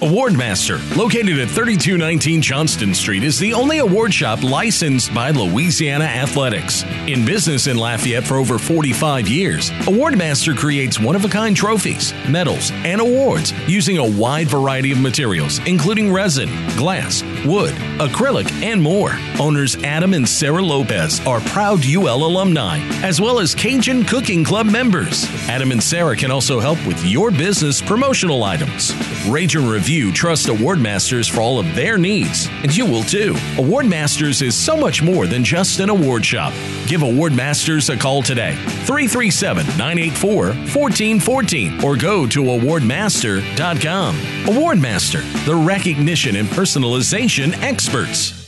[0.00, 6.84] Awardmaster, located at 3219 Johnston Street, is the only award shop licensed by Louisiana Athletics.
[7.06, 12.14] In business in Lafayette for over 45 years, Awardmaster creates one of a kind trophies,
[12.26, 16.48] medals, and awards using a wide variety of materials, including resin,
[16.78, 19.12] glass, wood, acrylic, and more.
[19.38, 24.64] Owners Adam and Sarah Lopez are proud UL alumni, as well as Cajun Cooking Club
[24.64, 25.26] members.
[25.46, 28.92] Adam and Sarah can also help with your business promotional items.
[29.28, 33.32] Ragin Review trust Awardmasters for all of their needs, and you will too.
[33.56, 36.52] Awardmasters is so much more than just an award shop.
[36.86, 38.54] Give Awardmasters a call today,
[38.86, 44.16] 337 984 1414, or go to awardmaster.com.
[44.44, 48.39] Awardmaster, the recognition and personalization experts.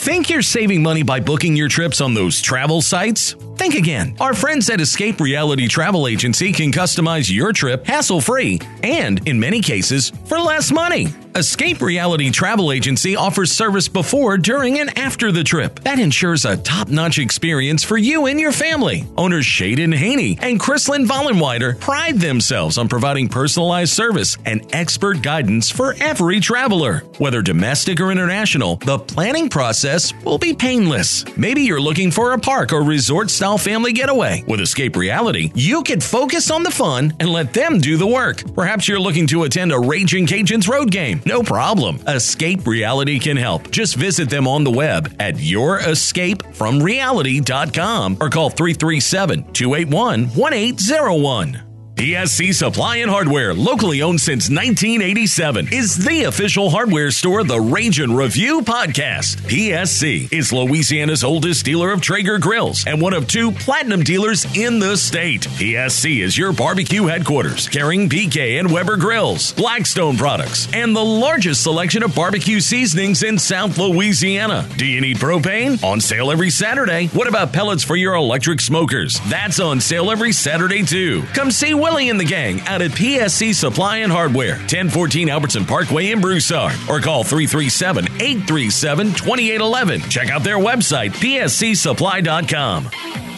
[0.00, 3.36] Think you're saving money by booking your trips on those travel sites?
[3.56, 4.16] Think again.
[4.18, 9.38] Our friends at Escape Reality Travel Agency can customize your trip hassle free and, in
[9.38, 11.08] many cases, for less money.
[11.36, 15.78] Escape Reality Travel Agency offers service before, during, and after the trip.
[15.80, 19.04] That ensures a top notch experience for you and your family.
[19.16, 25.70] Owners Shaden Haney and Chrislyn Vollenweider pride themselves on providing personalized service and expert guidance
[25.70, 27.04] for every traveler.
[27.18, 31.24] Whether domestic or international, the planning process will be painless.
[31.36, 34.42] Maybe you're looking for a park or resort style family getaway.
[34.48, 38.42] With Escape Reality, you can focus on the fun and let them do the work.
[38.54, 41.19] Perhaps you're looking to attend a Ragin Cajuns road game.
[41.26, 41.98] No problem.
[42.06, 43.70] Escape Reality can help.
[43.70, 51.69] Just visit them on the web at yourescapefromreality.com or call 337 281 1801.
[52.00, 57.58] PSC Supply and Hardware, locally owned since 1987, is the official hardware store of the
[57.58, 59.36] Ragin Review podcast.
[59.42, 64.78] PSC is Louisiana's oldest dealer of Traeger grills and one of two platinum dealers in
[64.78, 65.42] the state.
[65.42, 71.62] PSC is your barbecue headquarters, carrying PK and Weber grills, Blackstone products, and the largest
[71.62, 74.66] selection of barbecue seasonings in South Louisiana.
[74.78, 75.84] Do you need propane?
[75.84, 77.08] On sale every Saturday.
[77.08, 79.20] What about pellets for your electric smokers?
[79.28, 81.24] That's on sale every Saturday too.
[81.34, 86.12] Come see Willie and the gang out at PSC Supply and Hardware, 1014 Albertson Parkway
[86.12, 90.00] in Broussard, or call 337 837 2811.
[90.02, 93.29] Check out their website, pscsupply.com.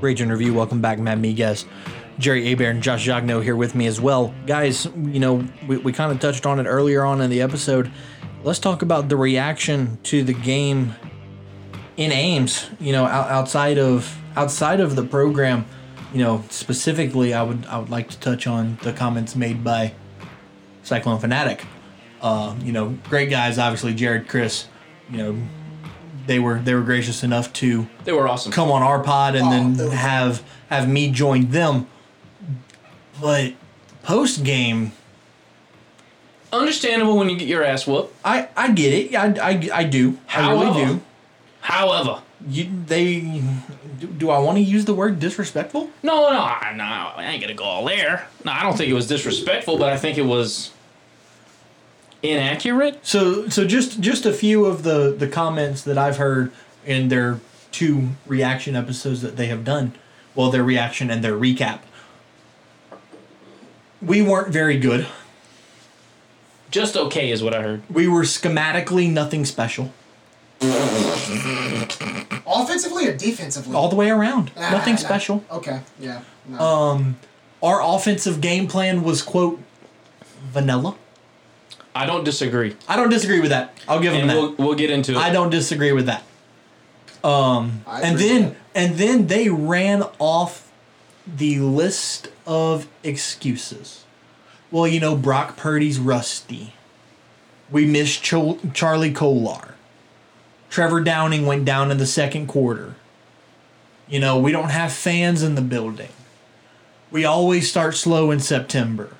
[0.00, 0.54] Ragin Review.
[0.54, 1.64] Welcome back, Matt Miguez,
[2.18, 4.34] Jerry Abair, and Josh Jagno here with me as well.
[4.46, 7.90] Guys, you know, we, we kind of touched on it earlier on in the episode.
[8.42, 10.94] Let's talk about the reaction to the game
[11.96, 15.66] in Ames, you know, out, outside of outside of the program,
[16.12, 19.92] you know, specifically I would I would like to touch on the comments made by
[20.82, 21.66] Cyclone Fanatic.
[22.22, 24.66] Uh, you know, great guys, obviously Jared, Chris,
[25.10, 25.38] you know,
[26.30, 28.52] they were they were gracious enough to They were awesome.
[28.52, 31.88] come on our pod and Oh, then they were- have have me join them.
[33.20, 33.54] But
[34.04, 34.92] post game,
[36.52, 38.14] Understandable when you get your ass whooped.
[38.24, 39.14] I I get it.
[39.16, 40.18] I I, I do.
[40.32, 41.00] I really However- do.
[41.62, 43.42] However, You, they
[44.00, 45.90] do, do I want to use the word disrespectful?
[46.02, 48.26] no, no, no, I ain't gonna go all there.
[48.44, 50.70] No, I don't think it was disrespectful, but I think it was
[52.22, 52.98] inaccurate.
[53.06, 56.52] So so just just a few of the the comments that I've heard
[56.84, 57.40] in their
[57.70, 59.92] two reaction episodes that they have done.
[60.34, 61.80] Well, their reaction and their recap.
[64.00, 65.06] We weren't very good.
[66.70, 67.82] Just okay is what I heard.
[67.90, 69.92] We were schematically nothing special.
[72.46, 73.74] Offensively or defensively?
[73.74, 74.52] All the way around.
[74.56, 75.00] Ah, nothing nah.
[75.00, 75.44] special.
[75.50, 76.22] Okay, yeah.
[76.46, 76.58] No.
[76.58, 77.16] Um
[77.62, 79.60] our offensive game plan was quote
[80.42, 80.96] vanilla.
[81.94, 83.78] I don't disagree, I don't disagree with that.
[83.88, 84.36] I'll give them and that.
[84.36, 85.18] we'll we'll get into it.
[85.18, 86.22] I don't disagree with that.
[87.22, 90.70] Um, I and then with and then they ran off
[91.26, 94.04] the list of excuses.
[94.70, 96.74] Well, you know, Brock Purdy's rusty.
[97.70, 99.74] We missed Cho- Charlie Kolar.
[100.68, 102.94] Trevor Downing went down in the second quarter.
[104.08, 106.10] You know, we don't have fans in the building.
[107.10, 109.10] We always start slow in September.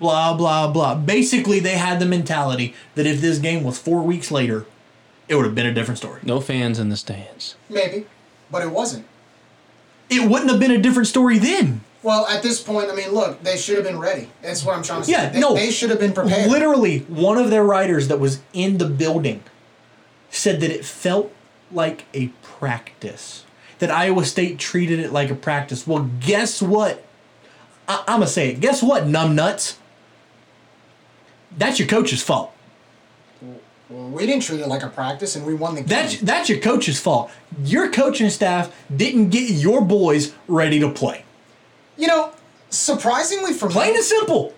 [0.00, 0.94] Blah, blah, blah.
[0.96, 4.66] Basically, they had the mentality that if this game was four weeks later,
[5.28, 6.20] it would have been a different story.
[6.24, 7.54] no fans in the stands.
[7.68, 8.06] Maybe,
[8.50, 9.04] but it wasn't.
[10.08, 11.82] It wouldn't have been a different story then.
[12.02, 14.30] Well, at this point, I mean, look, they should have been ready.
[14.42, 15.12] That's what I'm trying to say.
[15.12, 15.54] Yeah, they, no.
[15.54, 16.50] They should have been prepared.
[16.50, 19.42] Literally, one of their writers that was in the building
[20.30, 21.30] said that it felt
[21.70, 23.44] like a practice.
[23.80, 25.86] That Iowa State treated it like a practice.
[25.86, 27.04] Well, guess what?
[27.86, 28.60] I- I'm going to say it.
[28.60, 29.76] Guess what, numbnuts?
[31.56, 32.52] That's your coach's fault.
[33.88, 35.88] Well, we didn't treat it like a practice, and we won the game.
[35.88, 37.30] That's that's your coach's fault.
[37.64, 41.24] Your coaching staff didn't get your boys ready to play.
[41.96, 42.30] you know,
[42.70, 44.54] surprisingly for Plain me, and simple.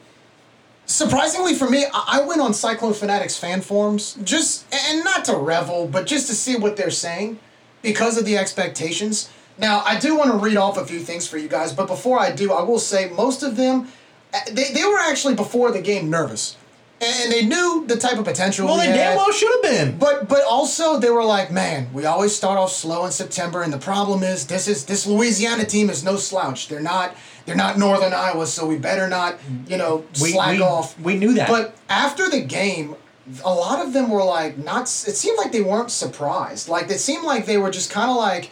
[0.84, 5.36] surprisingly for me, I, I went on Cyclone Fanatics fan forums just and not to
[5.36, 7.38] revel, but just to see what they're saying
[7.80, 9.30] because of the expectations.
[9.58, 12.18] Now, I do want to read off a few things for you guys, but before
[12.18, 13.88] I do, I will say most of them,
[14.34, 16.56] uh, they, they were actually before the game nervous,
[17.02, 18.66] and they knew the type of potential.
[18.66, 19.98] Well, we they damn well should have been.
[19.98, 23.72] But but also they were like, man, we always start off slow in September, and
[23.72, 26.68] the problem is this is this Louisiana team is no slouch.
[26.68, 27.14] They're not
[27.44, 30.98] they're not Northern Iowa, so we better not you know We- slack we- off.
[31.00, 31.48] we knew that.
[31.48, 32.94] But after the game,
[33.44, 34.82] a lot of them were like not.
[34.84, 36.68] It seemed like they weren't surprised.
[36.68, 38.50] Like it seemed like they were just kind of like,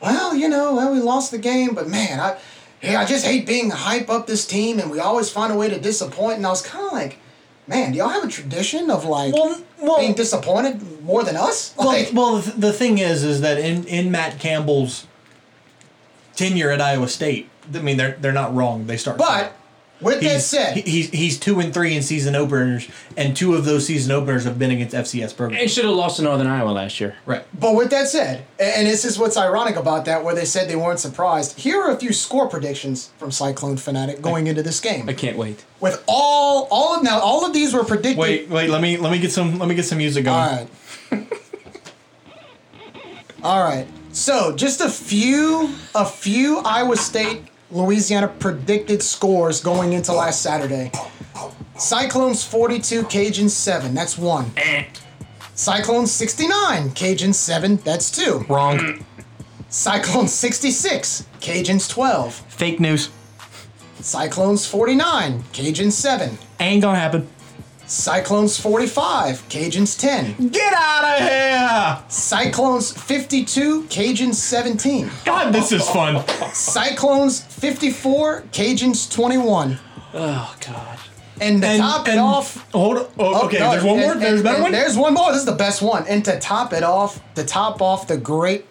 [0.00, 2.38] well, you know, well we lost the game, but man, I.
[2.82, 5.68] Hey, I just hate being hype up this team, and we always find a way
[5.68, 6.38] to disappoint.
[6.38, 7.18] And I was kind of like,
[7.70, 11.72] man, do y'all have a tradition of like Well, well- being disappointed more than us?
[11.78, 15.06] Well, Like, well, the, the thing is, is that in, in Matt Campbell's
[16.36, 18.86] tenure at Iowa State, I mean, they're they're not wrong.
[18.86, 19.16] They start.
[19.16, 19.52] but
[20.00, 23.64] with that said, he- he's he's two and three in season openers, and two of
[23.64, 25.62] those season openers have been against FCS programs.
[25.62, 27.16] And should have lost to Northern Iowa last year.
[27.26, 27.44] Right.
[27.58, 30.76] but with that said, and this is what's ironic about that, where they said they
[30.76, 31.58] weren't surprised.
[31.58, 35.08] Here are a few score predictions from Cyclone Fanatic going into this game.
[35.08, 35.64] I can't wait.
[35.80, 38.18] With all all of now, all of these were predicted.
[38.18, 38.70] Wait, wait.
[38.70, 40.36] Let me let me get some let me get some music going.
[40.38, 40.68] All right.
[43.42, 43.86] All right.
[44.12, 50.90] So, just a few a few Iowa State Louisiana predicted scores going into last Saturday.
[51.78, 53.94] Cyclones 42, Cajuns 7.
[53.94, 54.52] That's 1.
[54.56, 54.84] Eh.
[55.54, 57.76] Cyclones 69, Cajuns 7.
[57.76, 58.46] That's 2.
[58.48, 59.04] Wrong.
[59.68, 62.34] Cyclones 66, Cajuns 12.
[62.34, 63.10] Fake news.
[64.00, 66.38] Cyclones 49, Cajuns 7.
[66.58, 67.28] Ain't gonna happen.
[67.90, 70.50] Cyclones 45, Cajuns 10.
[70.50, 72.04] Get out of here!
[72.08, 75.10] Cyclones 52, Cajuns 17.
[75.24, 76.24] God, this is fun.
[76.54, 79.76] Cyclones 54, Cajuns 21.
[80.14, 80.98] Oh God.
[81.40, 82.70] And to And, top it off.
[82.70, 83.04] Hold on.
[83.18, 84.12] Oh, oh, okay, no, there's one and- more.
[84.12, 84.70] and- There's better one.
[84.72, 85.32] There's one more.
[85.32, 86.06] This is the best one.
[86.06, 88.66] And to top it off, to top off the great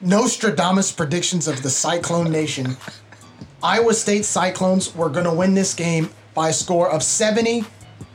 [0.00, 2.76] Nostradamus predictions of the Cyclone Nation,
[3.62, 7.64] Iowa State Cyclones were going to win this game by a score of 70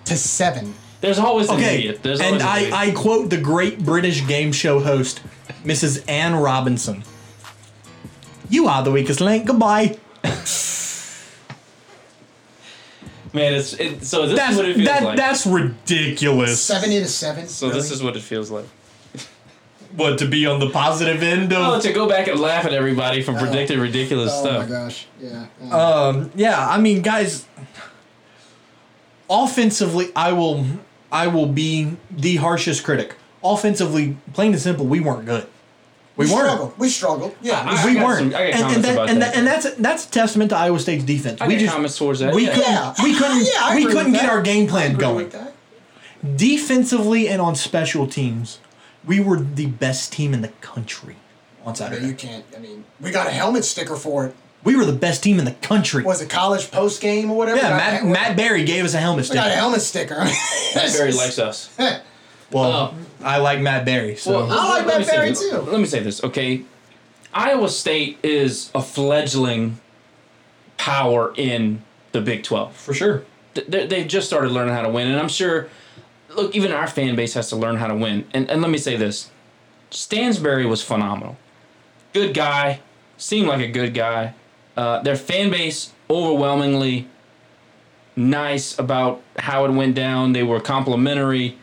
[0.05, 0.73] to 7.
[1.01, 1.99] There's always an Okay, idiot.
[2.01, 2.73] There's and always an I, idiot.
[2.73, 5.21] I quote the great British game show host,
[5.63, 6.03] Mrs.
[6.07, 7.03] Anne Robinson.
[8.49, 9.45] You are the weakest link.
[9.47, 9.97] Goodbye.
[13.33, 15.17] Man, it's it, so this That's is what it feels that, like.
[15.17, 16.61] that's ridiculous.
[16.61, 17.47] Seventy to seven.
[17.49, 18.65] so this is what it feels like.
[19.95, 21.75] What to be on the positive end of?
[21.75, 24.55] Oh, to go back and laugh at everybody for predicting ridiculous Oh stuff.
[24.57, 25.07] Oh my gosh.
[25.19, 25.47] Yeah.
[25.61, 25.75] yeah.
[25.75, 27.45] Um, yeah, I mean, guys.
[29.29, 30.65] Offensively, I will,
[31.11, 33.15] I will be the harshest critic.
[33.43, 35.47] Offensively, plain and simple, we weren't good.
[36.17, 36.45] We, weren't.
[36.47, 36.79] struggled.
[36.79, 37.35] We struggled.
[37.41, 37.61] Yeah.
[37.67, 38.19] I- we got weren't.
[38.19, 39.33] some- I got and, comments and, that, about and, that.
[39.33, 41.41] that, and that's that's a testament to Iowa State's defense.
[41.41, 42.33] I we got just comments towards that.
[42.33, 42.53] we yeah.
[42.55, 42.93] couldn't yeah.
[43.03, 44.29] we couldn't Yeah, we couldn't get that.
[44.29, 45.15] our game I plan agree going.
[45.25, 45.53] with that.
[46.37, 48.59] Defensively and on special teams,
[49.05, 51.17] we were the best team in the country
[51.65, 52.13] on But you Saturday.
[52.13, 52.45] can't.
[52.55, 54.35] I mean, we got a helmet sticker for it.
[54.65, 56.03] We were the best team in the country.
[56.03, 57.57] Was it college post game or whatever?
[57.57, 59.39] yeah, Matt, got- Matt Barrie gave us a helmet sticker.
[59.41, 60.15] We got a helmet sticker.
[60.75, 61.69] Matt Barrie likes us.
[62.51, 63.25] Well, Oh.
[63.25, 65.39] I like Matt Barrie, so Well, I like Matt Barrie this.
[65.49, 65.57] too.
[65.57, 66.63] Let me say this, okay?
[67.33, 69.79] Iowa State is a fledgling
[70.77, 71.81] power in
[72.11, 72.75] the Big 12.
[72.75, 73.23] for sure.
[73.55, 75.67] Th- they- They've just started learning how to win, and I'm sure,
[76.35, 78.25] look, even our fan base has to learn how to win.
[78.33, 79.31] And, and let me say this
[79.91, 81.37] Stansberry was phenomenal.
[82.13, 82.79] Good guy,
[83.17, 84.33] seemed like a good guy.
[84.75, 87.07] Uh, their fan base overwhelmingly
[88.15, 90.33] nice about how it went down.
[90.33, 91.57] They were complimentary.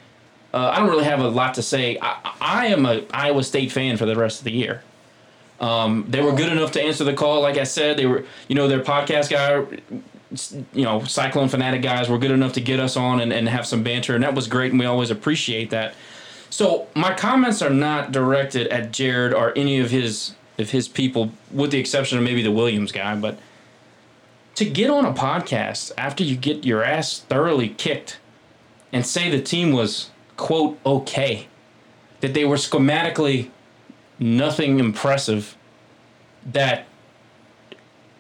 [0.53, 1.99] Uh, I don't really have a lot to say.
[2.01, 4.83] I, I am a Iowa State fan for the rest of the year.
[5.61, 7.41] Um, they were good enough to answer the call.
[7.41, 9.65] Like I said, they were, you know, their podcast guy,
[10.73, 13.67] you know, Cyclone Fanatic guys were good enough to get us on and, and have
[13.67, 15.95] some banter, and that was great, and we always appreciate that.
[16.51, 21.33] So my comments are not directed at Jared or any of his of his people,
[21.51, 23.39] with the exception of maybe the Williams guy, but
[24.55, 28.19] to get on a podcast after you get your ass thoroughly kicked
[28.93, 31.49] and say the team was quote okay,
[32.21, 33.51] that they were schematically
[34.19, 35.57] nothing impressive,
[36.45, 36.87] that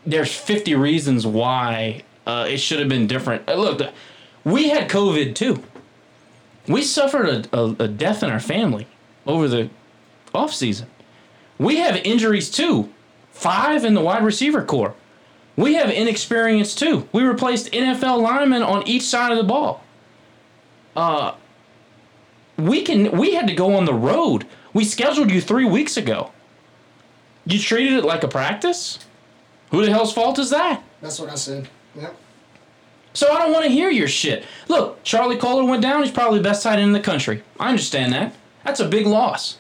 [0.05, 3.49] there's 50 reasons why uh, it should have been different.
[3.49, 3.93] Uh, look,
[4.45, 5.63] we had COVID too.
[6.67, 8.87] We suffered a, a, a death in our family
[9.27, 9.71] over the
[10.35, 10.89] off season.
[11.63, 12.93] We have injuries too.
[13.31, 14.95] Five in the wide receiver core.
[15.57, 17.09] We have inexperience too.
[17.13, 19.83] We replaced NFL linemen on each side of the ball.
[20.97, 21.35] Uh,
[22.59, 23.17] we can.
[23.17, 24.47] We had to go on the road.
[24.75, 26.33] We scheduled you three weeks ago.
[27.47, 28.99] You treated it like a practice.
[29.71, 30.83] Who the hell's fault is that?
[31.01, 31.69] That's what I said.
[31.95, 32.15] Yep.
[33.15, 34.45] So I don't want to hear your shit.
[34.69, 36.03] Look, Charlie Kolar went down.
[36.03, 37.43] He's probably the best tight end in the country.
[37.61, 38.35] I understand that.
[38.65, 39.59] That's a big loss.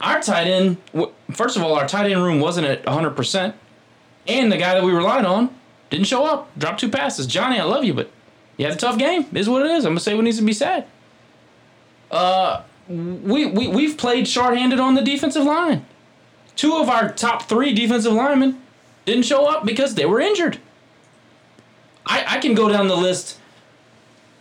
[0.00, 0.78] Our tight end,
[1.30, 3.54] first of all, our tight end room wasn't at 100%.
[4.26, 5.54] And the guy that we relied on
[5.90, 6.56] didn't show up.
[6.56, 7.26] Dropped two passes.
[7.26, 8.10] Johnny, I love you, but
[8.56, 9.26] you had a tough game.
[9.30, 9.84] It is what it is.
[9.84, 10.86] I'm going to say what needs to be said.
[12.10, 15.84] Uh, we, we, we've played shorthanded on the defensive line.
[16.56, 18.60] Two of our top three defensive linemen
[19.06, 20.58] didn't show up because they were injured.
[22.04, 23.38] I, I can go down the list.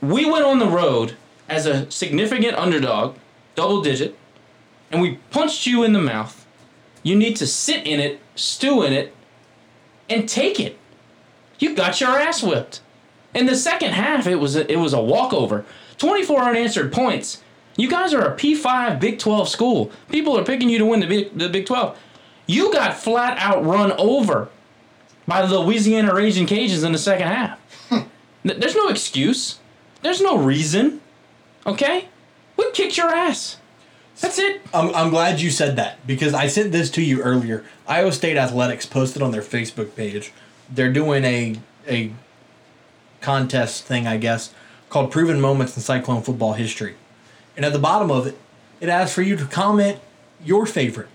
[0.02, 1.16] We went on the road
[1.48, 3.16] as a significant underdog,
[3.56, 4.18] double digit,
[4.92, 6.46] and we punched you in the mouth.
[7.04, 9.16] You need to sit in it, stew in it,
[10.10, 10.78] and take it.
[11.60, 12.82] You got your ass whipped.
[13.34, 15.66] In the second half, it was a, it was a walkover.
[15.98, 17.44] 24 unanswered points.
[17.78, 19.92] You guys are a P5 Big 12 school.
[20.10, 21.98] People are picking you to win the Big, the Big 12.
[22.48, 24.50] You got flat out run over
[25.28, 27.60] by the Louisiana Ragin Cajuns in the second half.
[27.90, 28.00] Hmm.
[28.44, 29.60] Th- There's no excuse.
[30.02, 31.02] There's no reason.
[31.68, 32.08] Okay?
[32.58, 33.58] We kicked your ass.
[34.22, 34.62] That's it.
[34.74, 37.64] I'm, I'm glad you said that because I sent this to you earlier.
[37.88, 40.34] Iowa State Athletics posted on their Facebook page.
[40.70, 41.56] They're doing a
[41.88, 42.12] a
[43.22, 44.54] contest thing, I guess,
[44.90, 46.96] called Proven Moments in Cyclone Football History.
[47.56, 48.38] And at the bottom of it,
[48.80, 50.00] it asks for you to comment
[50.44, 51.10] your favorite.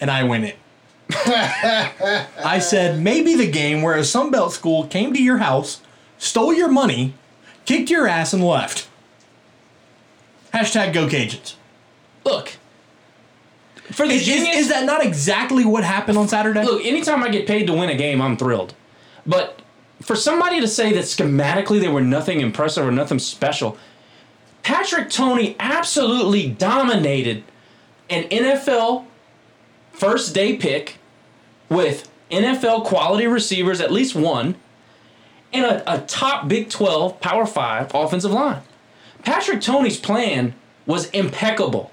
[0.00, 0.56] And I win it.
[1.10, 5.80] I said maybe the game where a Sunbelt school came to your house,
[6.18, 7.14] stole your money,
[7.64, 8.88] kicked your ass, and left.
[10.52, 11.54] Hashtag Go Cajuns.
[12.28, 12.52] Look.
[13.92, 16.62] For the Is, is, genius, is that not exactly what happened on Saturday?
[16.62, 18.74] look, anytime I get paid to win a game, I'm thrilled.
[19.26, 19.62] But
[20.02, 23.78] for somebody to say that schematically they were nothing impressive or nothing special,
[24.62, 27.44] Patrick Toney absolutely dominated
[28.10, 29.06] an NFL
[29.92, 30.98] first day pick
[31.70, 34.56] with NFL quality receivers, at least one,
[35.52, 38.60] and a, a top Big 12 Power 5 offensive line.
[39.24, 40.54] Patrick Toney's plan
[40.86, 41.90] was impeccable.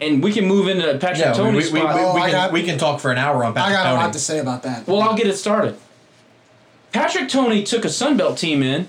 [0.00, 2.14] And we can move into Patrick yeah, we, Toney's we, we, we, spot.
[2.14, 3.74] we Oh, can, got- we can talk for an hour on Patrick Toney.
[3.74, 4.86] I Patrick got a lot to say about that.
[4.86, 5.76] Well, I'll get it started.
[6.92, 8.88] Patrick Toney took a Sunbelt team in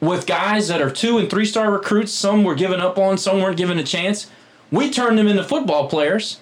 [0.00, 2.12] with guys that are two and three star recruits.
[2.12, 4.28] Some were given up on, some weren't given a chance.
[4.70, 6.40] We turned them into football players,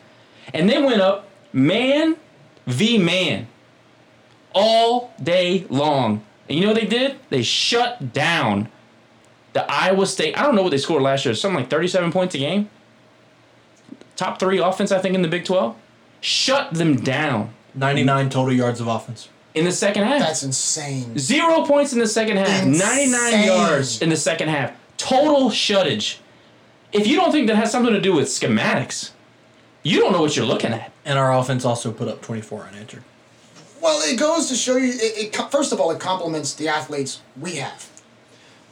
[0.54, 2.16] and they went up man
[2.66, 3.46] v man
[4.54, 6.22] all day long.
[6.48, 7.16] And you know what they did?
[7.30, 8.68] They shut down
[9.52, 10.38] the Iowa State.
[10.38, 11.34] I don't know what they scored last year.
[11.34, 12.70] Something like 37 points a game.
[14.22, 15.74] Top three offense, I think, in the Big 12.
[16.20, 19.28] Shut them down 99 total yards of offense.
[19.52, 20.20] in the second half.
[20.20, 21.18] That's insane.
[21.18, 22.64] Zero points in the second half.
[22.64, 24.76] 99 yards in the second half.
[24.96, 26.18] Total shuttage.
[26.92, 29.10] If you don't think that has something to do with schematics,
[29.82, 30.92] you don't know what you're looking at.
[31.04, 33.02] And our offense also put up 24 unanswered.
[33.80, 34.90] Well, it goes to show you.
[34.90, 37.90] It, it first of all, it complements the athletes we have.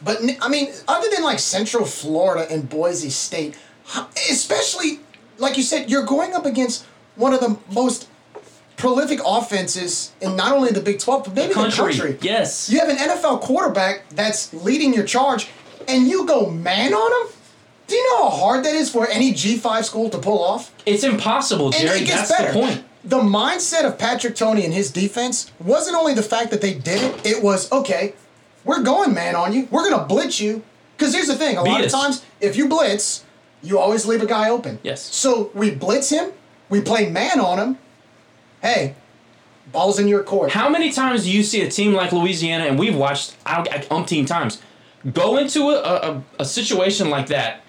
[0.01, 3.59] But I mean, other than like Central Florida and Boise State,
[4.31, 5.01] especially
[5.41, 6.85] like you said, you're going up against
[7.17, 8.09] one of the most
[8.77, 12.19] prolific offenses in not only the Big Twelve but maybe the country.
[12.23, 12.71] Yes.
[12.71, 15.49] You have an NFL quarterback that's leading your charge,
[15.89, 17.33] and you go man on him.
[17.87, 20.73] Do you know how hard that is for any G5 school to pull off?
[20.87, 22.03] It's impossible, Jerry.
[22.03, 22.53] it gets That's better.
[22.53, 22.85] the point.
[23.03, 27.03] The mindset of Patrick Toney and his defense wasn't only the fact that they did
[27.03, 28.15] it, it was, okay,
[28.65, 29.67] we're going man on you.
[29.73, 30.63] We're going to blitz you.
[30.97, 33.25] Because here's the thing a lot Beat of times, if you blitz,
[33.63, 34.79] you always leave a guy open.
[34.83, 35.03] Yes.
[35.03, 36.33] So we blitz him,
[36.69, 37.79] we play man on him.
[38.63, 38.95] Hey,
[39.73, 40.53] ball's in your court.
[40.53, 44.61] How many times do you see a team like Louisiana, and we've watched umpteen times,
[45.13, 47.63] go into a, a, a situation like that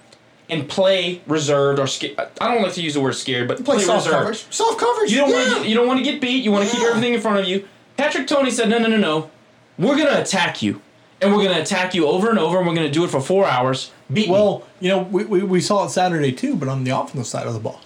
[0.50, 2.20] and play reserved or scared?
[2.40, 4.18] I don't like to use the word scared, but play play, soft reserved.
[4.18, 4.46] coverage.
[4.50, 5.12] Soft coverage.
[5.12, 5.36] You don't yeah.
[5.36, 5.70] want to.
[5.70, 6.44] You don't want to get beat.
[6.44, 7.68] You want to keep everything in front of you.
[7.98, 9.32] Patrick Toney said, "No, no, no, no.
[9.78, 10.82] We're gonna attack you,
[11.22, 13.46] and we're gonna attack you over and over, and we're gonna do it for four
[13.46, 13.92] hours.
[14.12, 16.92] Beat me." Well, you know, we, we, we saw it Saturday too, but on the
[16.92, 17.80] offensive side of the ball.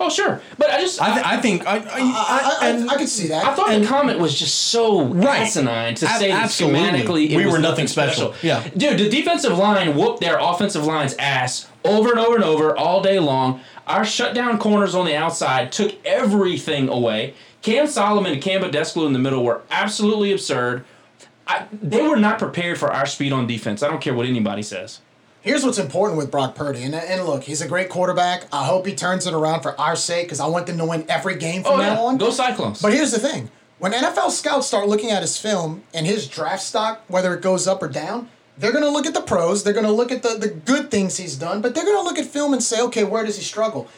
[0.00, 2.68] oh sure, but I just I, I, th- I think I, I, I, I, I,
[2.70, 3.44] and I could see that.
[3.44, 5.40] I thought and- the comment was just so Right.
[5.42, 6.80] asinine to Ab- say that absolutely.
[6.80, 8.34] schematically it We was were nothing nothing special.
[8.42, 8.66] Yeah.
[8.76, 13.02] dude, the defensive line whooped their offensive line's ass over and over and over all
[13.02, 13.60] day long.
[13.86, 17.34] Our shutdown corners on the outside took everything away.
[17.62, 20.84] Cam Solomon and Cam Badescu in the middle were absolutely absurd.
[21.50, 23.82] I, they were not prepared for our speed on defense.
[23.82, 25.00] I don't care what anybody says.
[25.42, 28.44] Here's what's important with Brock Purdy, and, and look, he's a great quarterback.
[28.52, 31.04] I hope he turns it around for our sake because I want them to win
[31.08, 32.18] every game from Oh now yeah, on.
[32.18, 32.82] go Cyclones.
[32.82, 36.62] But here's the thing: when NFL scouts start looking at his film and his draft
[36.62, 38.28] stock, whether it goes up or down,
[38.58, 39.64] they're gonna look at the pros.
[39.64, 42.26] They're gonna look at the, the good things he's done, but they're gonna look at
[42.26, 43.88] film and say, okay, where does he struggle?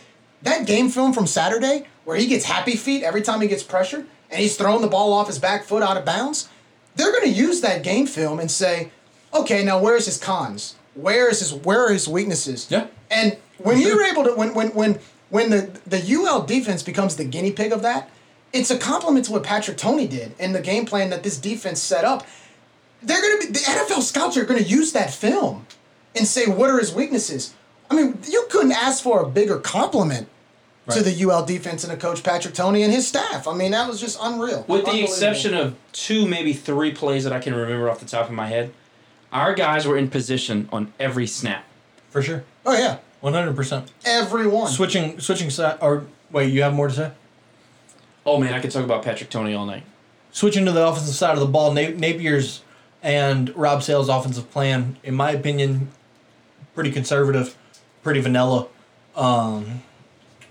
[0.42, 4.06] That game film from Saturday, where he gets happy feet every time he gets pressured,
[4.30, 6.48] and he's throwing the ball off his back foot out of bounds.
[6.96, 8.90] They're gonna use that game film and say,
[9.32, 10.76] okay, now where's his cons?
[10.94, 12.66] Where is his where are his weaknesses?
[12.70, 12.86] Yeah.
[13.10, 14.98] And when you're able to when when when
[15.30, 18.10] when the the UL defense becomes the guinea pig of that,
[18.52, 21.80] it's a compliment to what Patrick Toney did and the game plan that this defense
[21.80, 22.26] set up.
[23.02, 25.66] They're gonna be the NFL scouts are gonna use that film
[26.14, 27.54] and say what are his weaknesses.
[27.90, 30.28] I mean, you couldn't ask for a bigger compliment
[30.90, 33.46] to the UL defense and the coach Patrick Toney and his staff.
[33.46, 34.64] I mean, that was just unreal.
[34.68, 38.26] With the exception of two, maybe three plays that I can remember off the top
[38.26, 38.72] of my head,
[39.32, 41.64] our guys were in position on every snap.
[42.10, 43.90] for sure, oh yeah, one hundred percent.
[44.04, 44.68] everyone.
[44.68, 47.12] Switching switching side or wait, you have more to say?
[48.26, 49.84] Oh man, I could talk about Patrick Toney all night.
[50.32, 52.62] Switching to the offensive side of the ball, Na- Napier's
[53.02, 55.90] and Rob Sale's offensive plan, in my opinion,
[56.74, 57.56] pretty conservative,
[58.02, 58.66] pretty vanilla.
[59.16, 59.82] Um,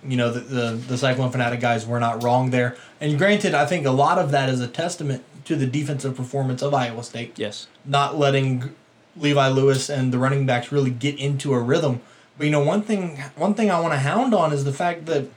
[0.03, 2.75] you know, the, the the Cyclone Fanatic guys were not wrong there.
[2.99, 6.61] And granted, I think a lot of that is a testament to the defensive performance
[6.61, 7.37] of Iowa State.
[7.37, 7.67] Yes.
[7.85, 8.75] not letting
[9.17, 12.01] Levi Lewis and the running backs really get into a rhythm.
[12.37, 15.05] But you know, one thing one thing I want to hound on is the fact
[15.07, 15.27] that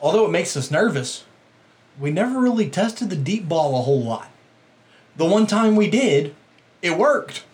[0.00, 1.24] although it makes us nervous,
[1.98, 4.28] we never really tested the deep ball a whole lot.
[5.16, 6.34] The one time we did,
[6.82, 7.44] it worked.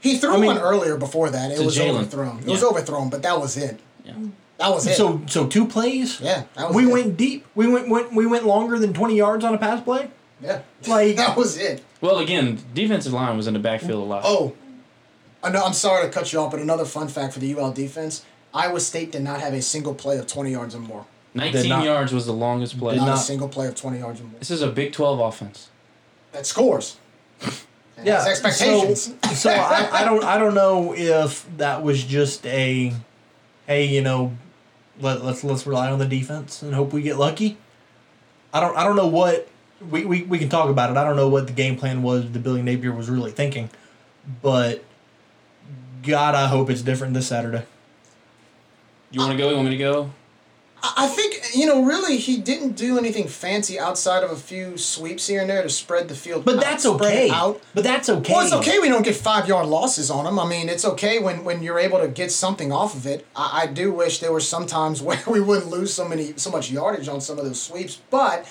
[0.00, 1.50] He threw I mean- one earlier before that.
[1.50, 1.90] It was Jalen.
[1.96, 2.38] overthrown.
[2.40, 3.80] It was overthrown, but that was it.
[4.18, 4.28] Yeah.
[4.58, 4.94] That was it.
[4.96, 6.20] So so two plays.
[6.20, 6.92] Yeah, that was we it.
[6.92, 7.46] went deep.
[7.54, 10.10] We went, went we went longer than twenty yards on a pass play.
[10.42, 11.82] yeah, Like- that was it.
[12.02, 14.22] Well, again, defensive line was in the backfield a lot.
[14.24, 14.54] Oh,
[15.42, 15.62] I know.
[15.64, 18.80] I'm sorry to cut you off, but another fun fact for the UL defense: Iowa
[18.80, 21.06] State did not have a single play of 20 yards or more.
[21.34, 22.96] 19 not- yards was the longest play.
[22.96, 23.14] Not, not.
[23.18, 24.38] a single play of 20 yards or more.
[24.40, 25.68] This is a Big 12 offense.
[26.32, 26.96] That scores.
[27.96, 29.14] And Yeah, expectations.
[29.24, 32.92] So, so I, I don't I don't know if that was just a,
[33.70, 34.36] hey, you know,
[35.00, 37.56] let let's let's rely on the defense and hope we get lucky.
[38.52, 39.48] I don't I don't know what
[39.80, 40.96] we, we, we can talk about it.
[40.96, 42.32] I don't know what the game plan was.
[42.32, 43.70] The Billy Napier was really thinking,
[44.42, 44.82] but
[46.02, 47.62] God, I hope it's different this Saturday.
[49.12, 49.50] You want to go?
[49.50, 50.10] You want me to go?
[50.82, 55.26] I think you know, really, he didn't do anything fancy outside of a few sweeps
[55.26, 56.44] here and there to spread the field.
[56.44, 57.30] But out- that's okay.
[57.30, 57.60] Out.
[57.74, 58.32] But that's okay.
[58.32, 60.38] Well, it's okay we don't get five yard losses on them.
[60.38, 63.26] I mean, it's okay when, when you're able to get something off of it.
[63.36, 66.50] I, I do wish there were some times where we wouldn't lose so many so
[66.50, 68.00] much yardage on some of those sweeps.
[68.10, 68.46] But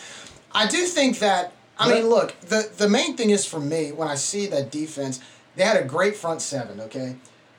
[0.51, 4.07] I do think that I mean, look, the the main thing is for me when
[4.07, 5.19] I see that defense,
[5.55, 7.15] they had a great front seven, okay,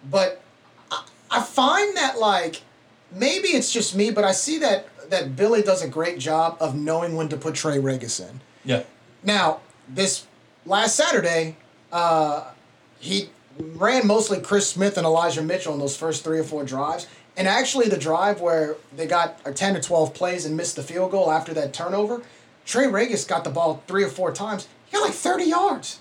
[0.09, 0.43] but
[0.91, 2.63] I, I find that like
[3.13, 6.75] maybe it's just me, but I see that that Billy does a great job of
[6.77, 8.41] knowing when to put Trey Ragas in.
[8.65, 8.85] Yeah.
[9.25, 10.27] Now, this
[10.65, 11.57] last Saturday,
[11.93, 12.53] uh,
[12.99, 17.07] he ran mostly Chris Smith and Elijah Mitchell in those first three or four drives.
[17.37, 20.83] And actually, the drive where they got a 10 or 12 plays and missed the
[20.83, 22.23] field goal after that turnover,
[22.65, 24.69] Trey Ragas got the ball three or four times.
[24.87, 26.01] He got like 30 yards.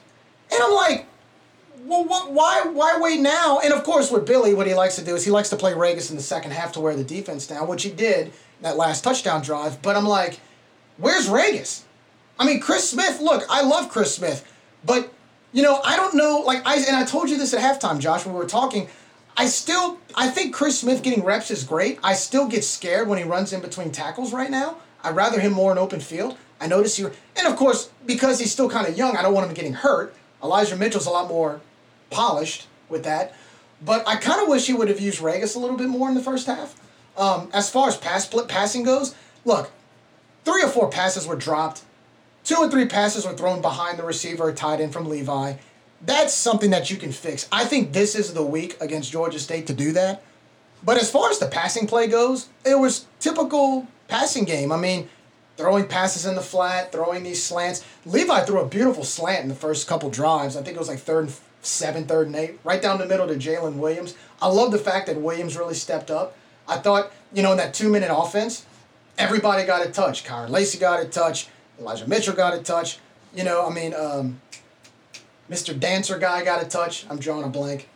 [0.52, 1.06] And I'm like,
[1.86, 3.60] well, what, why, why wait now?
[3.60, 5.74] And of course, with Billy, what he likes to do is he likes to play
[5.74, 8.32] Ragas in the second half to wear the defense down, which he did
[8.62, 9.82] that last touchdown drive.
[9.82, 10.40] But I'm like,
[10.98, 11.84] where's Ragas?
[12.38, 13.20] I mean, Chris Smith.
[13.20, 14.50] Look, I love Chris Smith,
[14.86, 15.12] but
[15.52, 16.44] you know, I don't know.
[16.46, 18.88] Like I and I told you this at halftime, Josh, when we were talking.
[19.38, 21.98] I still, I think Chris Smith getting reps is great.
[22.04, 24.78] I still get scared when he runs in between tackles right now.
[25.02, 26.38] I'd rather him more in open field.
[26.60, 29.48] I notice you, and of course, because he's still kind of young, I don't want
[29.48, 30.14] him getting hurt.
[30.44, 31.62] Elijah Mitchell's a lot more
[32.10, 33.34] polished with that,
[33.84, 36.16] but I kind of wish he would have used Ragas a little bit more in
[36.16, 36.76] the first half.
[37.18, 39.16] Um, as far as pass split passing goes,
[39.46, 39.72] look,
[40.46, 41.84] three or four passes were dropped.
[42.44, 45.56] Two or three passes were thrown behind the receiver tied in from Levi.
[46.02, 47.48] That's something that you can fix.
[47.52, 50.24] I think this is the week against Georgia State to do that.
[50.84, 54.72] But as far as the passing play goes, it was typical passing game.
[54.72, 55.10] I mean,
[55.58, 57.84] throwing passes in the flat, throwing these slants.
[58.06, 60.56] Levi threw a beautiful slant in the first couple drives.
[60.56, 63.28] I think it was like third and seven, third and eight, right down the middle
[63.28, 64.16] to Jalen Williams.
[64.42, 66.36] I love the fact that Williams really stepped up.
[66.68, 68.66] I thought, you know, in that two minute offense,
[69.18, 70.24] everybody got a touch.
[70.24, 71.48] Kyren Lacy got a touch.
[71.80, 73.00] Elijah Mitchell got a touch.
[73.34, 74.42] You know, I mean, um,
[75.50, 75.78] Mr.
[75.78, 77.06] Dancer guy got a touch.
[77.10, 77.88] I'm drawing a blank.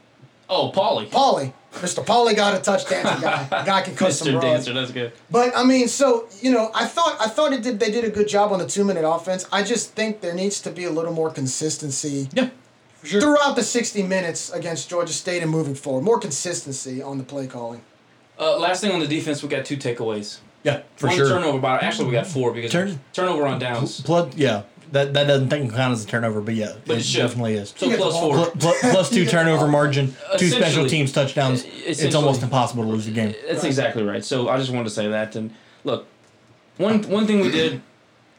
[0.50, 1.10] Oh, Paulie.
[1.10, 1.54] Paulie.
[1.76, 2.06] Mr.
[2.06, 2.88] Paulie got a touch.
[2.88, 3.48] Dancer guy.
[3.66, 4.42] Guy can cut some Mr.
[4.42, 5.12] Dancer, that's good.
[5.32, 7.80] But I mean, so you know, I thought I thought it did.
[7.80, 9.48] They did a good job on the two minute offense.
[9.52, 12.50] I just think there needs to be a little more consistency Yeah.
[13.04, 13.22] For sure.
[13.22, 16.04] throughout the sixty minutes against Georgia State and moving forward.
[16.04, 17.82] More consistency on the play calling.
[18.40, 20.40] Uh, last thing on the defense, we got two takeaways.
[20.64, 20.82] Yeah.
[20.96, 21.28] For One sure.
[21.30, 24.02] turnover, but actually we got four because Turn- turnover on downs.
[24.02, 24.64] Plus, yeah.
[24.94, 27.74] That that doesn't technically count as a turnover, but yeah, But it it definitely is.
[27.76, 28.34] So You get plus the ball.
[28.36, 28.52] four.
[28.52, 31.66] Pl- pl- plus two turnover margin, two special teams touchdowns.
[31.66, 33.34] It's almost impossible to lose the game.
[33.48, 34.24] That's exactly right.
[34.24, 35.36] So I just wanted to say that.
[35.36, 35.52] And
[35.84, 36.06] look,
[36.78, 37.82] one one thing we did.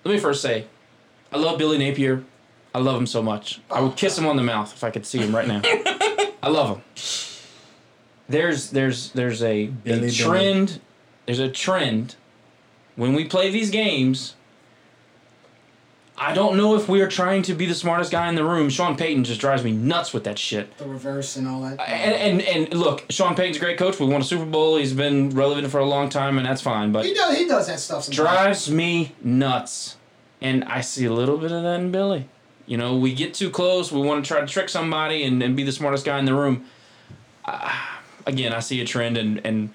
[0.04, 0.66] Let me first say,
[1.32, 2.22] I love Billy Napier.
[2.74, 3.60] I love him so much.
[3.70, 5.60] I would kiss him on the mouth if I could see him right now.
[6.42, 6.82] I love him.
[8.28, 10.10] There's there's there's a, Billy, a Billy.
[10.10, 10.80] trend.
[11.26, 12.16] There's a trend
[12.96, 14.34] when we play these games.
[16.16, 18.70] I don't know if we are trying to be the smartest guy in the room.
[18.70, 20.76] Sean Payton just drives me nuts with that shit.
[20.78, 21.80] The reverse and all that.
[21.80, 23.98] And, and and look, Sean Payton's a great coach.
[23.98, 24.76] We won a Super Bowl.
[24.76, 26.92] He's been relevant for a long time, and that's fine.
[26.92, 27.36] But he does.
[27.36, 28.04] He does that stuff.
[28.04, 28.16] Sometimes.
[28.16, 29.96] drives me nuts,
[30.40, 32.28] and I see a little bit of that in Billy.
[32.66, 33.92] You know, we get too close.
[33.92, 36.34] We want to try to trick somebody and, and be the smartest guy in the
[36.34, 36.64] room.
[37.44, 37.70] Uh,
[38.26, 39.70] again, I see a trend, and and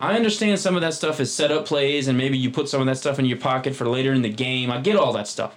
[0.00, 2.80] I understand some of that stuff is set up plays, and maybe you put some
[2.80, 4.70] of that stuff in your pocket for later in the game.
[4.70, 5.54] I get all that stuff.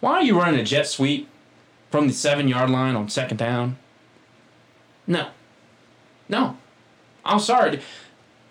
[0.00, 1.28] Why are you running a jet sweep
[1.90, 3.76] from the seven yard line on second down?
[5.06, 5.28] No.
[6.28, 6.56] No.
[7.24, 7.80] I'm sorry.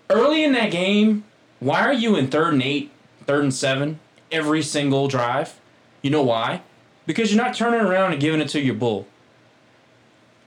[0.09, 1.23] Early in that game,
[1.59, 2.91] why are you in third and eight,
[3.25, 3.99] third and seven
[4.31, 5.59] every single drive?
[6.01, 6.61] You know why?
[7.05, 9.07] Because you're not turning around and giving it to your bull.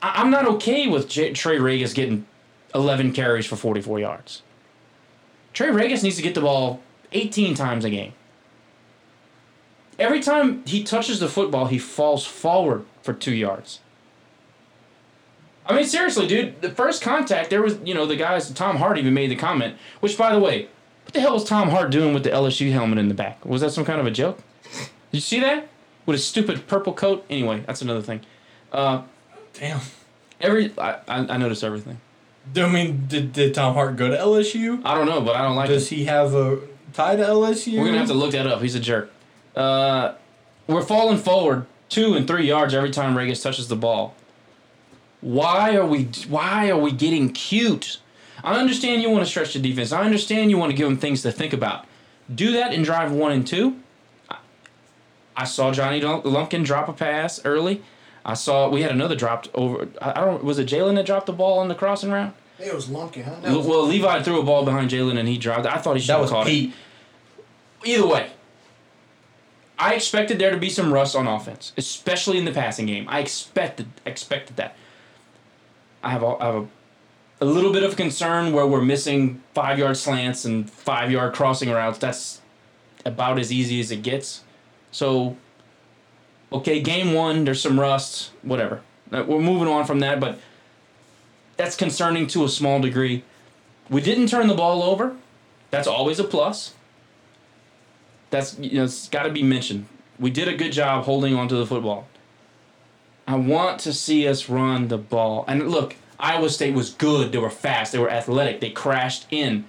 [0.03, 2.27] I- I'm not okay with J- Trey Ragas getting
[2.75, 4.43] 11 carries for 44 yards.
[5.53, 6.81] Trey Ragas needs to get the ball
[7.13, 8.13] 18 times a game.
[9.99, 13.81] Every time he touches the football, he falls forward for two yards.
[15.67, 18.97] I mean, seriously, dude, the first contact, there was, you know, the guys, Tom Hart
[18.97, 20.69] even made the comment, which, by the way,
[21.05, 23.45] what the hell was Tom Hart doing with the LSU helmet in the back?
[23.45, 24.39] Was that some kind of a joke?
[24.73, 25.69] Did you see that?
[26.09, 27.27] With a stupid purple coat?
[27.29, 28.23] Anyway, that's another thing.
[28.73, 29.03] Uh,
[29.53, 29.81] Damn.
[30.41, 32.01] every I, I, I noticed everything.
[32.57, 34.81] I mean, did, did Tom Hart go to LSU?
[34.87, 35.97] I don't know, but I don't like Does it.
[35.97, 36.61] he have a
[36.95, 37.75] tie to LSU?
[37.75, 38.63] We're going to have to look that up.
[38.63, 39.13] He's a jerk.
[39.55, 40.15] Uh,
[40.67, 44.15] we're falling forward two and three yards every time Ragas touches the ball.
[45.21, 48.01] Why are we why are we getting cute?
[48.43, 49.93] I understand you want to stretch the defense.
[49.93, 51.85] I understand you want to give them things to think about.
[52.35, 53.77] Do that and drive one and two.
[55.39, 57.83] I- I saw Johnny Lumpkin drop a pass early.
[58.27, 59.89] I saw we had another dropped over.
[60.03, 62.35] I I don't was it Jalen that dropped the ball on the crossing route.
[62.59, 63.37] It was Lumpkin, huh?
[63.45, 63.81] Well, No.
[63.83, 65.65] Levi threw a ball behind Jalen and he dropped.
[65.65, 65.73] it.
[65.73, 66.73] I thought he should That have was caught Pete.
[67.85, 67.89] it.
[67.89, 68.31] Either way,
[69.79, 73.07] I expected there to be some rust on offense, especially in the passing game.
[73.09, 74.75] I expected expected that.
[76.03, 76.67] I have a, I have a,
[77.41, 81.71] a little bit of concern where we're missing five yard slants and five yard crossing
[81.71, 81.99] routes.
[81.99, 82.41] That's
[83.07, 84.43] about as easy as it gets.
[84.99, 85.37] So,
[86.51, 88.81] okay, game one, there's some rust, whatever.
[89.13, 90.41] Uh, We're moving on from that, but
[91.57, 93.23] that's concerning to a small degree.
[93.89, 95.15] We didn't turn the ball over.
[95.71, 96.75] That's always a plus.
[98.31, 99.87] That's you know it's got to be mentioned.
[100.19, 102.09] We did a good job holding on to the football.
[103.29, 105.45] I want to see us run the ball.
[105.47, 107.31] And look, Iowa State was good.
[107.31, 107.93] They were fast.
[107.93, 108.61] They were athletic.
[108.61, 109.67] They crashed in.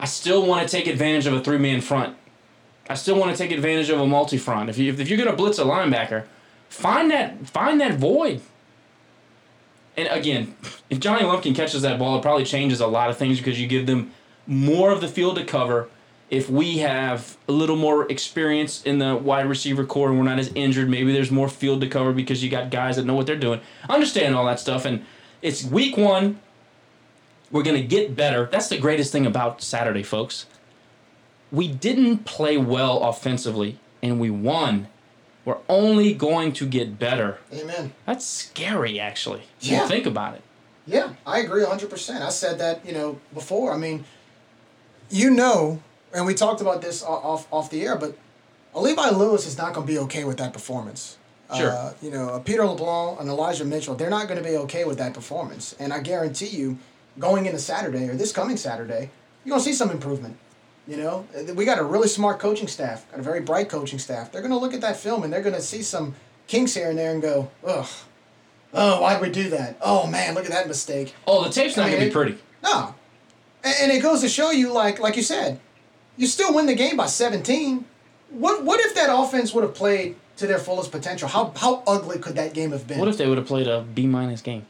[0.00, 2.16] I still want to take advantage of a three-man front.
[2.88, 4.68] I still want to take advantage of a multi-front.
[4.68, 6.24] If you if you're gonna blitz a linebacker,
[6.68, 8.40] find that find that void.
[9.96, 10.56] And again,
[10.90, 13.66] if Johnny Lumpkin catches that ball, it probably changes a lot of things because you
[13.66, 14.12] give them
[14.46, 15.88] more of the field to cover.
[16.30, 20.38] If we have a little more experience in the wide receiver core and we're not
[20.38, 23.26] as injured, maybe there's more field to cover because you got guys that know what
[23.26, 23.60] they're doing.
[23.88, 25.04] Understand all that stuff, and
[25.42, 26.40] it's week one.
[27.50, 28.48] We're gonna get better.
[28.50, 30.46] That's the greatest thing about Saturday, folks.
[31.54, 34.88] We didn't play well offensively, and we won.
[35.44, 37.38] We're only going to get better.
[37.52, 37.92] Amen.
[38.06, 39.42] That's scary, actually.
[39.60, 39.86] Yeah.
[39.86, 40.42] think about it.
[40.86, 42.20] Yeah, I agree 100%.
[42.20, 43.72] I said that, you know, before.
[43.72, 44.04] I mean,
[45.10, 45.80] you know,
[46.12, 48.16] and we talked about this off off the air, but
[48.74, 51.18] Levi Lewis is not going to be okay with that performance.
[51.56, 51.70] Sure.
[51.70, 54.84] Uh, you know, uh, Peter LeBlanc and Elijah Mitchell, they're not going to be okay
[54.84, 55.74] with that performance.
[55.78, 56.78] And I guarantee you,
[57.18, 59.10] going into Saturday or this coming Saturday,
[59.44, 60.36] you're going to see some improvement.
[60.86, 64.30] You know, we got a really smart coaching staff, got a very bright coaching staff.
[64.30, 66.14] They're going to look at that film and they're going to see some
[66.46, 67.86] kinks here and there and go, ugh,
[68.74, 69.78] oh, why'd we do that?
[69.80, 71.14] Oh man, look at that mistake.
[71.26, 72.38] Oh, the tape's not I mean, gonna be pretty.
[72.62, 72.94] No.
[73.62, 75.58] And, and it goes to show you, like like you said,
[76.18, 77.84] you still win the game by 17.
[78.30, 81.28] What what if that offense would have played to their fullest potential?
[81.28, 82.98] How how ugly could that game have been?
[82.98, 84.66] What if they would have played a B minus game?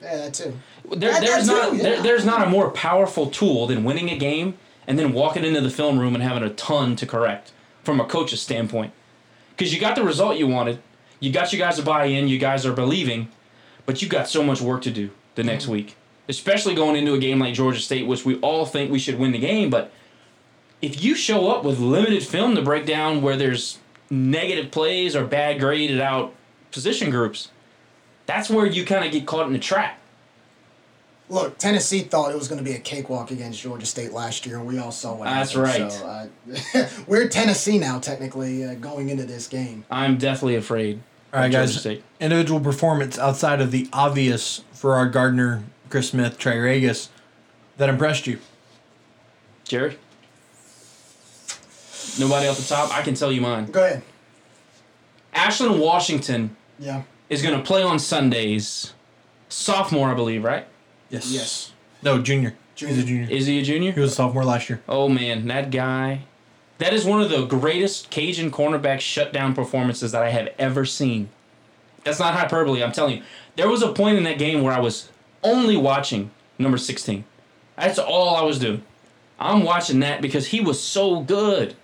[0.00, 0.54] yeah, that too.
[0.96, 4.08] There, That- there's that not too, there, there's not a more powerful tool than winning
[4.10, 4.56] a game
[4.88, 7.52] and then walking into the film room and having a ton to correct
[7.84, 8.92] from a coach's standpoint.
[9.50, 10.80] Because you got the result you wanted,
[11.20, 13.28] you got you guys to buy in, you guys are believing,
[13.84, 15.72] but you got so much work to do the next Mm-hmm.
[15.72, 15.96] week,
[16.28, 19.32] especially going into a game like Georgia State, which we all think we should win
[19.32, 19.68] the game.
[19.68, 19.92] But
[20.80, 23.78] if you show up with limited film to break down where there's
[24.08, 26.34] negative plays or bad graded out
[26.70, 27.50] position groups,
[28.24, 29.97] that's where you kind of get caught in the trap.
[31.30, 34.56] Look, Tennessee thought it was going to be a cakewalk against Georgia State last year,
[34.56, 35.92] and we all saw what That's happened.
[35.92, 35.92] right.
[35.92, 36.06] So,
[36.74, 39.84] uh, we're Tennessee now, technically, uh, going into this game.
[39.90, 41.00] I'm definitely afraid.
[41.34, 41.78] All right, guys.
[41.78, 42.02] State.
[42.18, 47.08] Individual performance outside of the obvious for Ferrod Gardner, Chris Smith, Trey Ragas
[47.76, 48.38] that impressed you.
[49.64, 49.98] Jerry?
[52.18, 52.90] Nobody off the top?
[52.96, 53.66] I can tell you mine.
[53.66, 54.02] Go ahead.
[55.34, 57.02] Ashland Washington Yeah.
[57.28, 58.94] is going to play on Sundays.
[59.50, 60.66] Sophomore, I believe, right?
[61.10, 61.30] Yes.
[61.30, 61.72] Yes.
[62.02, 62.54] No, junior.
[62.74, 63.04] He's a Junior.
[63.26, 63.36] junior.
[63.36, 63.92] Is he a junior?
[63.92, 64.80] He was a sophomore last year.
[64.88, 66.20] Oh man, that guy.
[66.78, 71.28] That is one of the greatest Cajun cornerback shutdown performances that I have ever seen.
[72.04, 73.22] That's not hyperbole, I'm telling you.
[73.56, 75.10] There was a point in that game where I was
[75.42, 77.24] only watching number 16.
[77.76, 78.84] That's all I was doing.
[79.40, 81.74] I'm watching that because he was so good.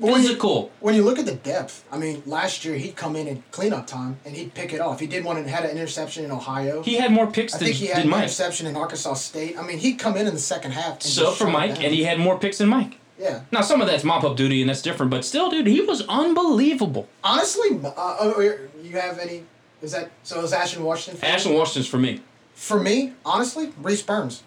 [0.00, 3.14] Well, when you- When you look at the depth, I mean, last year he'd come
[3.16, 4.98] in in cleanup time and he'd pick it off.
[4.98, 6.82] He did one and had an interception in Ohio.
[6.82, 8.22] He had more picks I than, think he had an Mike.
[8.24, 9.58] interception in Arkansas State.
[9.58, 11.02] I mean, he'd come in in the second half.
[11.02, 11.84] So for Mike, down.
[11.84, 12.96] and he had more picks than Mike.
[13.18, 13.40] yeah.
[13.52, 15.10] Now some of that's mop up duty, and that's different.
[15.10, 17.06] But still, dude, he was unbelievable.
[17.22, 18.40] Honestly, uh, oh,
[18.82, 19.44] you have any?
[19.82, 20.40] Is that so?
[20.42, 21.20] Is Ashton Washington?
[21.20, 21.54] for you?
[21.56, 22.20] Washington's for me.
[22.54, 24.40] For me, honestly, Rhys Byrns.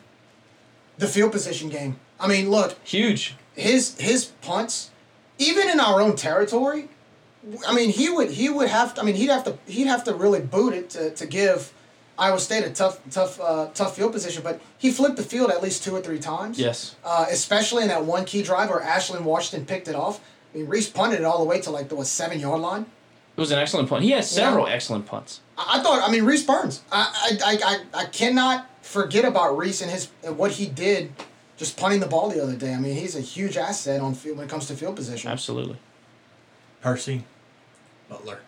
[0.98, 2.00] The field position game.
[2.20, 3.36] I mean, look, Huge.
[3.56, 4.90] his his punts,
[5.48, 6.90] even in our own territory.
[7.68, 8.94] I mean, he would he would have.
[8.94, 11.74] To, I mean, he'd have to he'd have to really boot it to, to give
[12.18, 14.44] Iowa State a tough tough uh, tough field position.
[14.44, 16.58] But he flipped the field at least two or three times.
[16.58, 16.96] Yes.
[17.04, 20.22] Uh, especially in that one key drive where Ashland Washington picked it off.
[20.54, 22.86] I mean, Rhys punted it all the way to like the what seven yard line.
[23.36, 24.04] It was an excellent punt.
[24.04, 25.42] He had several excellent punts.
[25.58, 26.08] I, I thought.
[26.08, 26.82] I mean, Rhys Byrns.
[26.92, 31.12] I, I, I, I, I cannot forget about Rhys and his and what he did,
[31.58, 32.74] just punting the ball the other day.
[32.74, 35.30] I mean, he's a huge asset on field when it comes to field position.
[35.30, 35.78] Absolutely.
[36.82, 37.24] Percy
[38.10, 38.40] Butler.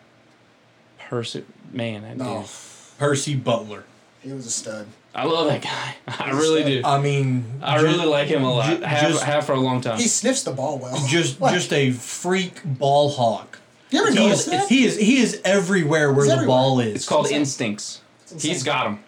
[1.00, 2.50] Percy, man, that No, dude.
[2.98, 3.84] Percy Butler.
[4.22, 4.88] he was a stud.
[5.14, 5.96] I love that guy.
[6.20, 6.82] I really do.
[6.84, 8.78] I mean, I ju- really like him a lot.
[8.78, 9.98] ju- have, have for a long time.
[9.98, 10.96] He sniffs the ball well.
[11.08, 11.54] just, What?
[11.54, 13.60] just a freak ball hawk.
[13.92, 14.68] You ever He is, that?
[14.68, 16.48] he is, he is everywhere where He's the everywhere.
[16.58, 16.96] ball is.
[16.96, 17.40] It's called insane.
[17.42, 18.02] instincts.
[18.32, 18.52] insane.
[18.52, 19.00] He's got them.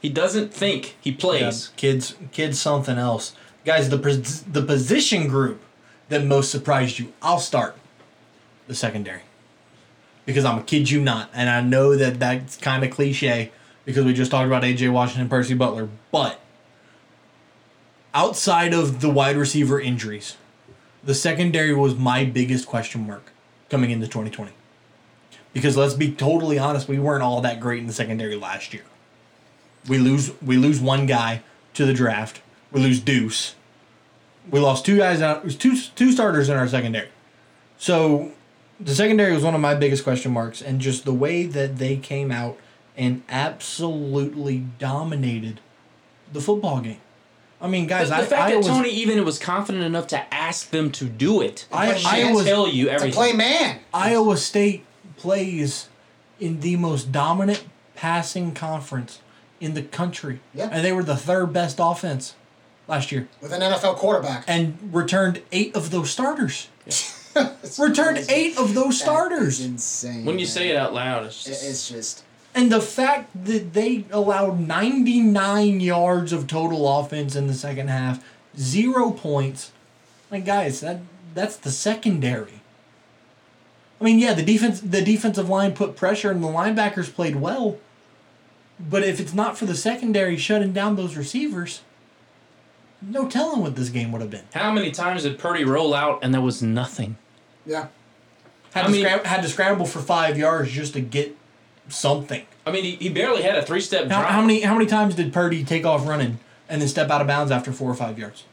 [0.00, 0.96] He doesn't think.
[1.00, 1.70] He plays.
[1.72, 3.34] Yeah, kids, kids, something else.
[3.64, 3.98] Guys, the
[4.50, 5.62] the position group
[6.08, 7.12] that most surprised you.
[7.22, 7.76] I'll start
[8.66, 9.22] the secondary
[10.26, 13.52] because I'm a kid you not, and I know that that's kind of cliche
[13.84, 16.40] because we just talked about AJ Washington, Percy Butler, but
[18.14, 20.36] outside of the wide receiver injuries,
[21.02, 23.32] the secondary was my biggest question mark
[23.68, 24.52] coming into 2020.
[25.52, 28.84] Because let's be totally honest, we weren't all that great in the secondary last year.
[29.88, 31.42] We lose we lose one guy
[31.74, 32.40] to the draft.
[32.72, 33.54] We lose Deuce.
[34.50, 35.38] We lost two guys out.
[35.38, 37.08] It was two two starters in our secondary.
[37.78, 38.32] So
[38.78, 41.96] the secondary was one of my biggest question marks, and just the way that they
[41.96, 42.58] came out
[42.96, 45.60] and absolutely dominated
[46.32, 46.98] the football game.
[47.62, 50.06] I mean, guys, the, the I, fact I that was, Tony even was confident enough
[50.08, 53.80] to ask them to do it, I- should I was- tell you To play man.
[53.92, 54.84] Iowa State
[55.16, 55.88] plays
[56.38, 57.64] in the most dominant
[57.94, 59.20] passing conference
[59.60, 60.70] in the country, Yeah.
[60.72, 62.34] and they were the third best offense
[62.90, 64.44] last year, With an NFL quarterback.
[64.48, 66.68] and returned eight of those starters.
[66.86, 67.30] It's
[67.78, 68.32] Returned crazy.
[68.32, 69.60] eight of those That starters.
[69.64, 70.24] insane.
[70.24, 70.52] when you man.
[70.52, 72.24] say it out loud, it's just, it's just.
[72.54, 78.22] And the fact that they allowed 99 yards of total offense in the second half,
[78.58, 79.70] zero points.
[80.32, 81.00] Like guys, that
[81.34, 82.60] that's the secondary.
[84.00, 87.78] I mean, yeah, the defense the defensive line put pressure and the linebackers played well.
[88.80, 91.82] But if it's not for the secondary shutting down those receivers,
[93.02, 94.44] no telling what this game would have been.
[94.54, 97.16] how many times did Purdy roll out and there was nothing?
[97.66, 97.88] Yeah.
[98.72, 101.36] Had I to mean- scram- had to scramble for 5 yards just to get
[101.88, 102.44] something.
[102.66, 104.30] I mean, he, he barely had a three-step How, drop.
[104.30, 107.26] how many how many times did Purdy take off running and then step out of
[107.26, 108.44] bounds after four or five yards?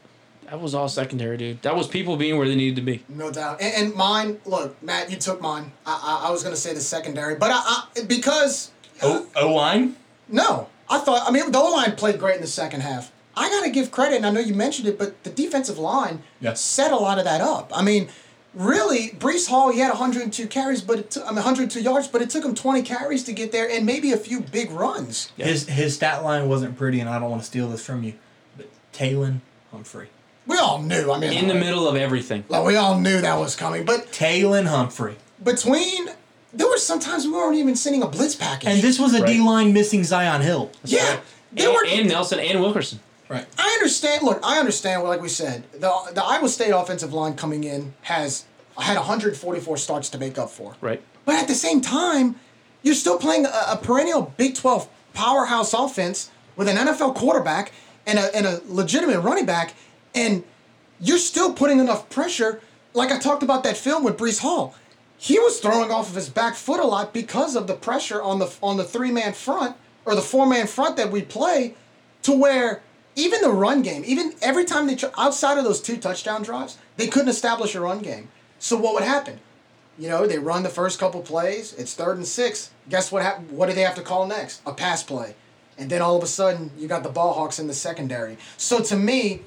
[0.46, 1.60] That was all secondary, dude.
[1.62, 3.04] That was people being where they needed to be.
[3.06, 3.60] No doubt.
[3.60, 5.72] And, and mine, look, Matt, you took mine.
[5.84, 7.56] I, I, I was going to say the secondary, but I,
[7.96, 8.70] I because
[9.02, 9.96] O O line.
[10.26, 11.28] no, I thought.
[11.28, 13.12] I mean, the O line played great in the second half.
[13.38, 16.22] I got to give credit, and I know you mentioned it, but the defensive line
[16.40, 16.54] Yeah.
[16.54, 17.70] set a lot of that up.
[17.74, 18.08] I mean,
[18.54, 22.22] really, Breece Hall, he had 102 carries, but it took, I mean, 102 yards, but
[22.22, 25.30] it took him 20 carries to get there, and maybe a few big runs.
[25.36, 28.14] His his stat line wasn't pretty, and I don't want to steal this from you,
[28.56, 29.40] but Tayland
[29.70, 30.08] Humphrey.
[30.46, 31.12] We all knew.
[31.12, 32.44] I mean, In the middle of everything.
[32.48, 35.16] like, we all knew that was coming, but Tayland Humphrey.
[35.44, 36.08] between
[36.54, 38.70] there were sometimes we weren't even sending a blitz package.
[38.70, 39.34] And this was a Right.
[39.36, 40.70] D line missing Zi'Yon Hill.
[40.84, 41.18] yeah,
[41.52, 41.84] they And, were.
[41.86, 43.00] and Nelson and Wilkerson.
[43.28, 43.46] Right.
[43.58, 44.24] I understand.
[44.24, 45.02] Look, I understand.
[45.02, 48.44] Like we said, the the Iowa State offensive line coming in has
[48.78, 50.76] had 144 starts to make up for.
[50.80, 51.02] Right.
[51.24, 52.36] But at the same time,
[52.82, 57.72] you're still playing a, a perennial Big 12 powerhouse offense with an NFL quarterback
[58.06, 59.74] and a, and a legitimate running back,
[60.14, 60.42] and
[61.00, 62.60] you're still putting enough pressure.
[62.94, 64.74] Like I talked about that film with Breece Hall,
[65.18, 68.38] he was throwing off of his back foot a lot because of the pressure on
[68.38, 71.74] the on the three man front or the four man front that we play,
[72.22, 72.82] to where
[73.18, 77.08] even the run game, even every time they outside of those two touchdown drives, they
[77.08, 78.28] couldn't establish a run game.
[78.60, 79.40] So what would happen?
[79.98, 81.74] You know, they run the first couple plays.
[81.74, 82.70] It's third and six.
[82.88, 83.24] Guess what?
[83.24, 84.62] hap- what do they have to call next?
[84.64, 85.34] A pass play,
[85.76, 88.38] and then all of a sudden you got the ball hawks in the secondary.
[88.56, 89.42] So to me,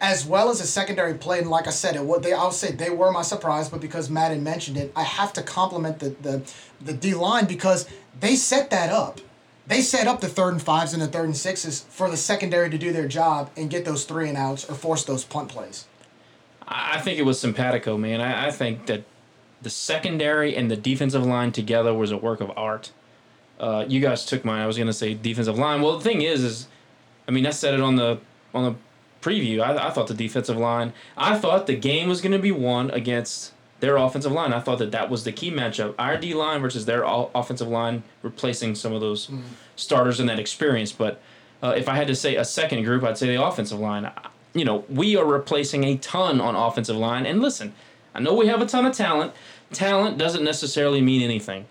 [0.00, 2.90] as well as the secondary play, and like I said, what they I'll say they
[2.90, 6.42] were my surprise, but because Madden mentioned it, I have to compliment the the
[6.80, 7.88] the D line because
[8.18, 9.20] they set that up.
[9.68, 12.70] They set up the third and fives and the third and sixes for the secondary
[12.70, 15.86] to do their job and get those three and outs or force those punt plays.
[16.66, 18.20] I think it was simpatico, man.
[18.22, 19.04] I, I think that
[19.60, 22.92] the secondary and the defensive line together was a work of art.
[23.60, 24.62] Uh, you guys took mine.
[24.62, 25.82] I was gonna say defensive line.
[25.82, 26.68] Well, the thing is, is
[27.26, 28.20] I mean, I said it on the
[28.54, 28.74] on the
[29.20, 29.60] preview.
[29.60, 30.92] I, I thought the defensive line.
[31.16, 34.52] I thought the game was gonna be won against their offensive line.
[34.52, 35.94] I thought that that was the key matchup.
[35.98, 39.30] Our D line versus their offensive line, replacing some of those
[39.76, 40.92] starters and that experience.
[40.92, 41.20] But
[41.62, 44.10] uh, if I had to say a second group, I'd say the offensive line.
[44.54, 47.26] You know, we are replacing a ton on offensive line.
[47.26, 47.72] And listen,
[48.14, 49.32] I know we have a ton of talent.
[49.72, 51.66] Talent doesn't necessarily mean anything.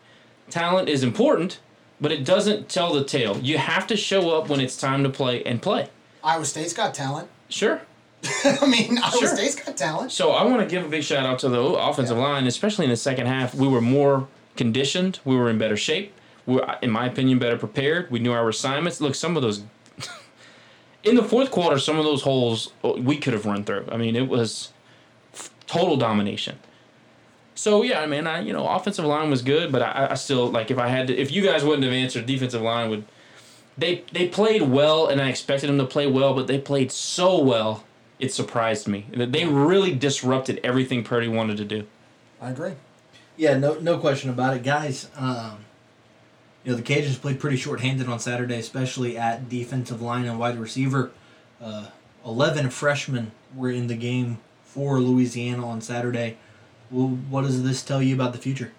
[0.50, 1.60] Talent is important,
[2.00, 3.38] but it doesn't tell the tale.
[3.40, 5.90] You have to show up when it's time to play and play.
[6.24, 7.28] Iowa State's got talent.
[7.50, 7.82] Sure.
[8.62, 9.36] I mean, Iowa Sure.
[9.36, 10.12] State's got talent.
[10.12, 12.24] So I want to give a big shout out to the offensive Yeah.
[12.24, 13.54] line, especially in the second half.
[13.56, 15.20] We were more conditioned.
[15.24, 16.14] We were in better shape.
[16.46, 18.10] We were, in my opinion, better prepared.
[18.10, 19.00] We knew our assignments.
[19.02, 19.64] Look, some of those
[21.04, 23.86] in the fourth quarter, some of those holes uh, we could have run through.
[23.92, 24.72] I mean, it was
[25.34, 26.58] f- total domination.
[27.56, 30.50] So yeah, I mean, I you know, offensive line was good, but I, I still
[30.52, 33.06] like if I had to, if you guys wouldn't have answered, defensive line would.
[33.80, 37.40] They they played well, and I expected them to play well, but they played so
[37.40, 37.84] well,
[38.20, 39.06] it surprised me.
[39.16, 41.86] That They really disrupted everything Purdy wanted to do.
[42.42, 42.74] I agree.
[43.36, 45.10] Yeah, no, no question about it, guys.
[45.16, 45.60] Um,
[46.64, 50.58] You know, the Cajuns played pretty short-handed on Saturday, especially at defensive line and wide
[50.58, 51.12] receiver.
[51.62, 51.88] Uh,
[52.26, 56.38] Eleven freshmen were in the game for Louisiana on Saturday.
[56.92, 58.74] Well, what does this tell you about the future?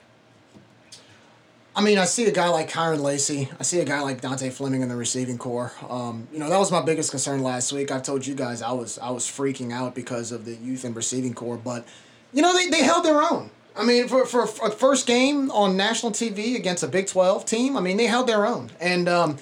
[1.78, 3.48] I mean, I see a guy like Kyren Lacy.
[3.60, 5.70] I see a guy like Dontae Fleming in the receiving core.
[5.88, 7.92] Um, you know, that was my biggest concern last week.
[7.92, 10.96] I've told you guys I was I was freaking out because of the youth and
[10.96, 11.86] receiving core, but
[12.32, 13.50] you know they, they held their own.
[13.76, 17.76] I mean, for, for a first game on national TV against a Big Twelve team,
[17.76, 19.36] I mean they held their own, and um,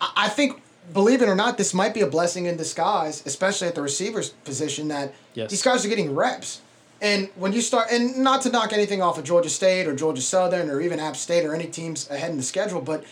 [0.00, 3.66] I, I think believe it or not, this might be a blessing in disguise, especially
[3.66, 4.86] at the receivers position.
[4.86, 5.50] That yes.
[5.50, 6.60] these guys are getting reps.
[7.02, 10.22] And when you start, and not to knock anything off of Georgia State or Georgia
[10.22, 13.04] Southern or even App State or any teams ahead in the schedule, but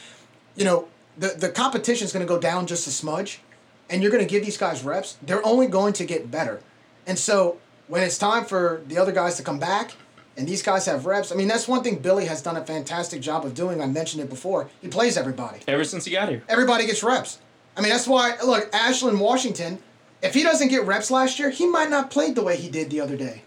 [0.54, 0.88] you know
[1.18, 3.40] the the competition is going to go down just a smudge,
[3.90, 5.18] and you're going to give these guys reps.
[5.20, 6.60] They're only going to get better,
[7.04, 7.58] and so
[7.88, 9.96] when it's time for the other guys to come back,
[10.36, 11.32] and these guys have reps.
[11.32, 13.82] I mean, that's one thing Billy has done a fantastic job of doing.
[13.82, 14.70] I mentioned it before.
[14.80, 15.58] He plays everybody.
[15.66, 16.44] Ever since he got here.
[16.48, 17.40] Everybody gets reps.
[17.76, 19.80] I mean, that's why, look, Ashland Washington,
[20.22, 22.90] if he doesn't get reps last year, he might not play the way he did
[22.90, 23.42] the other day.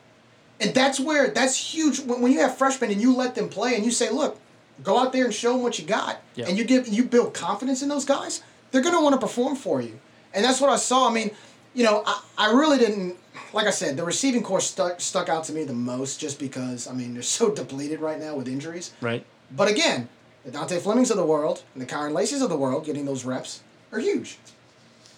[0.64, 3.76] And that's where that's huge when, when you have freshmen and you let them play
[3.76, 4.40] and you say, look,
[4.82, 6.46] go out there and show them what you got, yeah.
[6.48, 8.42] and you give you build confidence in those guys,
[8.72, 10.00] they're gonna want to perform for you.
[10.34, 11.10] And that's what I saw.
[11.10, 11.32] I mean,
[11.74, 13.18] you know, I, I really didn't
[13.52, 16.88] like I said, the receiving core stuck stuck out to me the most just because
[16.88, 18.94] I mean they're so depleted right now with injuries.
[19.02, 19.26] Right.
[19.52, 20.08] But again,
[20.46, 23.26] the Dontae Flemings of the world and the Kyren Lacy's of the world getting those
[23.26, 23.62] reps
[23.92, 24.38] are huge.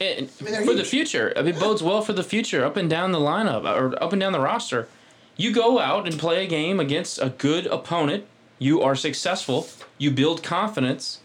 [0.01, 0.77] And I mean, for huge.
[0.77, 4.01] the future, I mean, bodes well for the future, up and down the lineup or
[4.03, 4.89] up and down the roster
[5.37, 8.25] you go out and play a game against a good opponent.
[8.59, 9.67] You are successful.
[9.97, 11.19] You build confidence.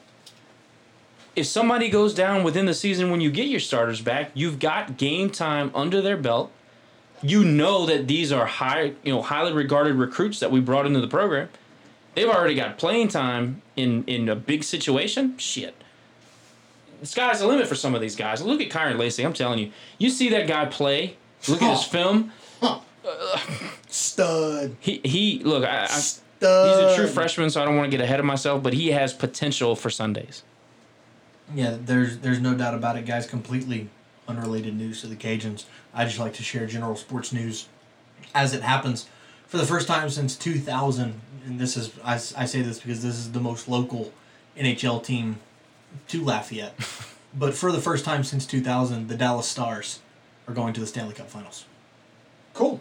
[1.36, 4.96] If somebody goes down within the season when you get your starters back, you've got
[4.96, 6.50] game time under their belt.
[7.22, 11.00] You know that these are high, you know, highly regarded recruits that we brought into
[11.00, 11.48] the program.
[12.14, 15.38] They've already got playing time in in a big situation.
[15.38, 15.74] Shit.
[17.00, 18.42] The sky's the limit for some of these guys.
[18.42, 19.24] Look at Kyren Lacy.
[19.24, 19.72] I'm telling you.
[19.98, 21.16] You see that guy play.
[21.48, 22.32] Look at his film.
[23.88, 24.76] Stud.
[24.80, 25.42] He he.
[25.44, 26.12] Look, I, I, he's
[26.42, 28.62] a true freshman, so I don't want to get ahead of myself.
[28.62, 30.42] But he has potential for Sundays.
[31.54, 33.26] Yeah, there's there's no doubt about it, guys.
[33.26, 33.88] Completely
[34.28, 35.64] unrelated news to the Cajuns.
[35.92, 37.68] I just like to share general sports news
[38.34, 39.08] as it happens.
[39.46, 43.16] For the first time since 2000, and this is I, I say this because this
[43.16, 44.12] is the most local
[44.56, 45.40] NHL team
[46.08, 46.74] to Lafayette.
[47.34, 50.00] but for the first time since 2000, the Dallas Stars
[50.46, 51.64] are going to the Stanley Cup Finals.
[52.54, 52.80] Cool.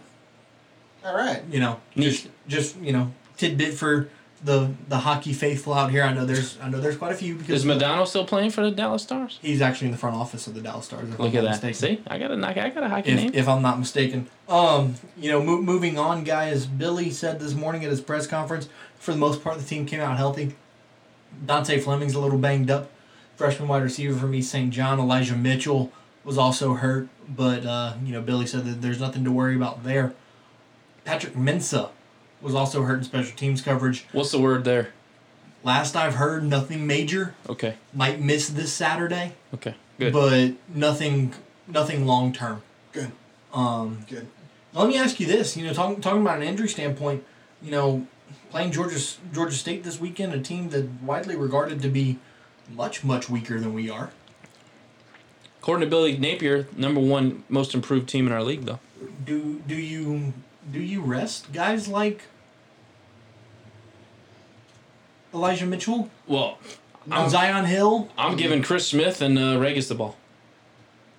[1.04, 1.44] All right.
[1.50, 4.10] You know, just just you know, tidbit for
[4.44, 6.04] the the hockey faithful out here.
[6.04, 7.36] I know there's I know there's quite a few.
[7.36, 9.40] Because Is Modano still playing for the Dallas Stars?
[9.42, 11.10] He's actually in the front office of the Dallas Stars.
[11.18, 11.64] Look at that.
[11.64, 11.74] Mistaken.
[11.74, 13.32] See, I got a I got a hockey if, name.
[13.34, 14.30] If I'm not mistaken.
[14.48, 16.66] Um, you know, mo- moving on, guys.
[16.66, 20.00] Billy said this morning at his press conference, for the most part, the team came
[20.00, 20.56] out healthy.
[21.46, 22.90] Dontae Fleming's a little banged up.
[23.36, 24.72] Freshman wide receiver from East St.
[24.72, 25.94] John, Elijah Mitchell
[26.26, 29.84] was also hurt, but uh, you know Billy said that there's nothing to worry about
[29.84, 30.14] there.
[31.10, 31.90] Patrick Mensah
[32.40, 34.06] was also hurt in special teams coverage.
[34.12, 34.90] What's the word there?
[35.64, 37.34] Last I've heard, nothing major.
[37.50, 37.78] Okay.
[37.96, 39.34] Might miss this Saturday.
[39.56, 39.74] Okay.
[39.98, 40.14] Good.
[40.14, 41.34] But nothing,
[41.68, 42.62] nothing long term.
[42.92, 43.12] Good.
[43.52, 44.06] Um.
[44.08, 44.28] Good.
[44.74, 45.58] Let me ask you this.
[45.58, 47.24] You know, talking talking about an injury standpoint.
[47.60, 48.06] You know,
[48.52, 49.00] playing Georgia
[49.34, 52.20] Georgia State this weekend, a team that widely regarded to be
[52.72, 54.12] much much weaker than we are.
[55.60, 58.80] According to Billy Napier, number one most improved team in our league, though.
[59.26, 60.34] Do do you
[60.72, 62.24] do you rest guys like
[65.34, 66.10] Elijah Mitchell?
[66.28, 66.58] Well,
[67.12, 68.10] I'm, Zi'Yon Hill.
[68.18, 70.18] I'm giving Chris Smith and uh, Ragas the ball.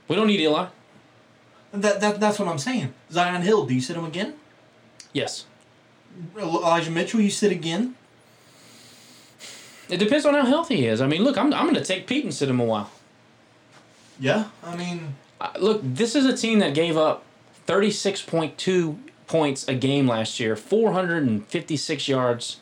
[0.08, 0.66] We don't need Eli.
[1.72, 2.92] That, that that's what I'm saying.
[3.12, 4.34] Zi'Yon Hill, do you sit him again?
[5.12, 5.46] Yes.
[6.36, 7.94] Elijah Mitchell, you sit again.
[9.88, 11.00] It depends on how healthy he is.
[11.00, 12.90] I mean, look, I'm, I'm going to take Pete and sit him a while.
[14.18, 17.24] Yeah, I mean, uh, look, this is a team that gave up
[17.66, 18.98] 36.2
[19.30, 22.56] points a game last year, 456 yards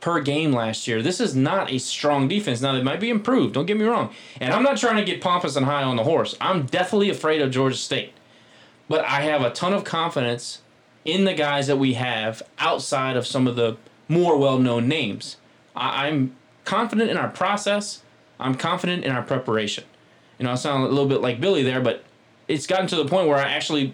[0.00, 1.02] per game last year.
[1.02, 2.62] This is not a strong defense.
[2.62, 4.10] Now, they might be improved, don't get me wrong.
[4.40, 6.34] And I'm not trying to get pompous and high on the horse.
[6.40, 8.14] I'm definitely afraid of Georgia State.
[8.88, 10.62] But I have a ton of confidence
[11.04, 13.76] in the guys that we have outside of some of the
[14.08, 15.36] more well known names.
[15.76, 16.34] I- I'm
[16.64, 18.02] confident in our process,
[18.40, 19.84] I'm confident in our preparation.
[20.38, 22.04] You know, I sound a little bit like Billy there, but
[22.46, 23.92] it's gotten to the point where I actually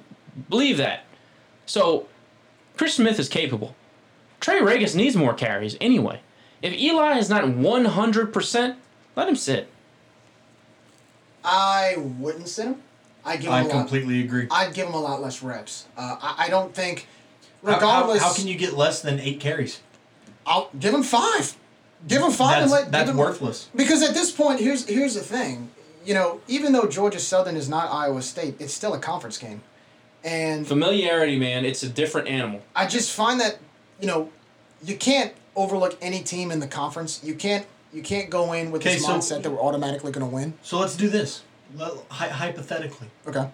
[0.49, 1.05] believe that.
[1.66, 2.07] So,
[2.77, 3.74] Chris Smith is capable.
[4.41, 6.20] Trey Ragas needs more carries anyway.
[6.61, 8.77] If Eli is not 100%,
[9.16, 9.69] let him sit.
[11.45, 12.82] I wouldn't sit him.
[13.24, 14.47] I give him I a completely lot, agree.
[14.51, 15.86] I'd give him a lot less reps.
[15.97, 17.07] Uh, I, I don't think,
[17.65, 18.23] How- regardless.
[18.23, 19.81] how, how, can you get less than eight carries?
[20.47, 21.57] I'll give him five.
[22.07, 23.69] Give him five and let that's him- worthless.
[23.74, 25.70] Because at this point, here's here's the thing.
[26.05, 29.62] You know, even though Georgia Southern is not Iowa State, it's still a conference game,
[30.25, 32.63] and Familiarity, man, it's a different animal.
[32.75, 33.59] I just find that
[34.01, 34.31] you know,
[34.85, 37.23] you can't overlook any team in the conference.
[37.23, 40.35] You can't you can't go in with this so- mindset that we're automatically going to
[40.35, 40.55] win.
[40.63, 41.43] So let's do this.
[41.77, 43.49] Let- hy- hypothetically, Okay.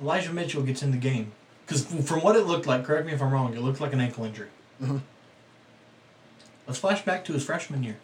[0.00, 1.32] Elijah Mitchell gets in the game
[1.66, 4.00] because from what it looked like, correct me if I'm wrong, it looked like an
[4.00, 4.48] ankle injury.
[4.82, 4.98] Mm-hmm.
[6.66, 7.96] Let's flash back to his freshman year.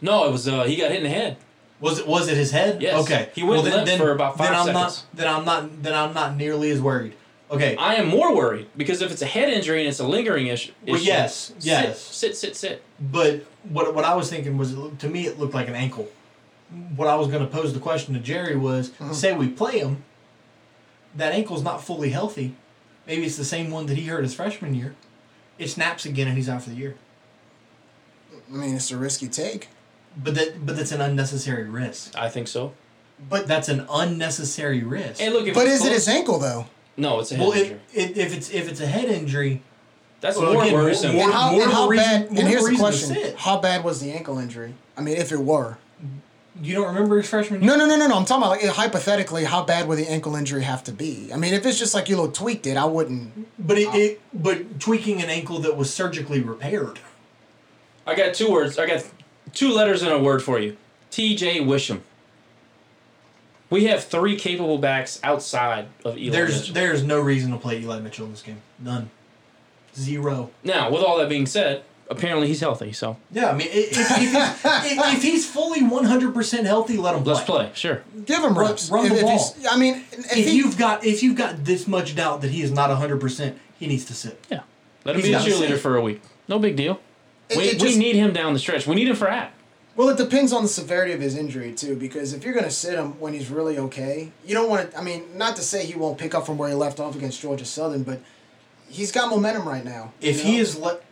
[0.00, 1.36] No, it was uh, he got hit in the head.
[1.80, 2.80] Was it was it his head?
[2.80, 3.02] Yes.
[3.04, 3.30] Okay.
[3.34, 4.74] He went limp for about five then I'm seconds.
[4.74, 5.82] Not, then I'm not.
[5.82, 7.14] Then I'm not nearly as worried.
[7.50, 7.76] Okay.
[7.76, 10.72] I am more worried because if it's a head injury and it's a lingering issue,
[10.86, 12.00] Well, issue, yes, sit, yes.
[12.00, 12.82] sit, sit, sit.
[12.98, 16.08] But what what I was thinking was, to me, it looked like an ankle.
[16.96, 19.12] What I was going to pose the question to Jerry was, Mm-hmm.
[19.12, 20.02] say we play him,
[21.14, 22.54] that ankle's not fully healthy.
[23.06, 24.94] Maybe it's the same one that he hurt his freshman year.
[25.58, 26.96] It snaps again and he's out for the year.
[28.52, 29.68] I mean, it's a risky take,
[30.16, 32.16] But that but that's an unnecessary risk.
[32.16, 32.72] I think so.
[33.28, 35.20] but That's an unnecessary risk.
[35.20, 36.66] And look, if but it's is it his ankle though?
[36.96, 37.80] No, it's a head well, injury.
[37.92, 39.62] it, it, if it's if it's a head injury,
[40.20, 41.14] That's well, more again, worrisome.
[41.16, 42.30] more- and how, more and how reason- bad?
[42.30, 43.34] more And here's the question.
[43.36, 44.74] How bad was the ankle injury?
[44.96, 45.78] I mean, if it were.
[46.62, 47.68] you don't remember his freshman year.
[47.72, 48.16] No, no, no, no, no.
[48.16, 51.32] I'm talking about like hypothetically, how bad would the ankle injury have to be?
[51.32, 53.48] I mean, if it's just like you little tweaked it, I wouldn't.
[53.58, 57.00] But it, it but tweaking an ankle that was surgically repaired.
[58.06, 58.78] I got two words.
[58.78, 59.04] I got
[59.52, 60.76] two letters and a word for you.
[61.10, 61.60] T.J.
[61.60, 62.02] Wisham.
[63.70, 66.74] We have three capable backs outside of Eli There's Mitchell.
[66.74, 68.60] there's no reason to play Eli Mitchell in this game.
[68.78, 69.10] None.
[69.96, 70.50] Zero.
[70.62, 74.10] Now, with all that being said, apparently he's healthy, so Yeah, I mean, if, if,
[74.10, 77.32] if, he's, if, if he's fully 100% healthy, let him play.
[77.32, 77.70] let's play.
[77.74, 78.02] Sure.
[78.26, 78.90] Give him Run- reps.
[78.90, 79.30] run if, the if ball.
[79.30, 82.50] he's- I mean, if, If he, you've got if you've got this much doubt that
[82.50, 84.44] he is not 100%, he needs to sit.
[84.50, 84.60] Yeah.
[85.04, 86.22] Let him He's be a cheerleader for a week.
[86.48, 87.00] No big deal.
[87.48, 88.86] It- we, it we need him down the stretch.
[88.86, 89.52] We need him for at.
[89.96, 91.94] well, it depends on the severity of his injury too.
[91.96, 94.98] Because if you're gonna sit him when he's really okay, you don't want to.
[94.98, 97.40] I mean, not to say he won't pick up from where he left off against
[97.40, 98.20] Georgia Southern, but
[98.88, 100.12] he's got momentum right now.
[100.20, 100.50] you If know?
[100.50, 101.02] he is let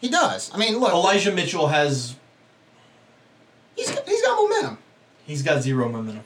[0.00, 0.50] he does.
[0.54, 2.14] I mean, look, Elijah Mitchell has
[3.74, 4.78] he's got, he's got momentum.
[5.26, 6.24] he's got zero momentum.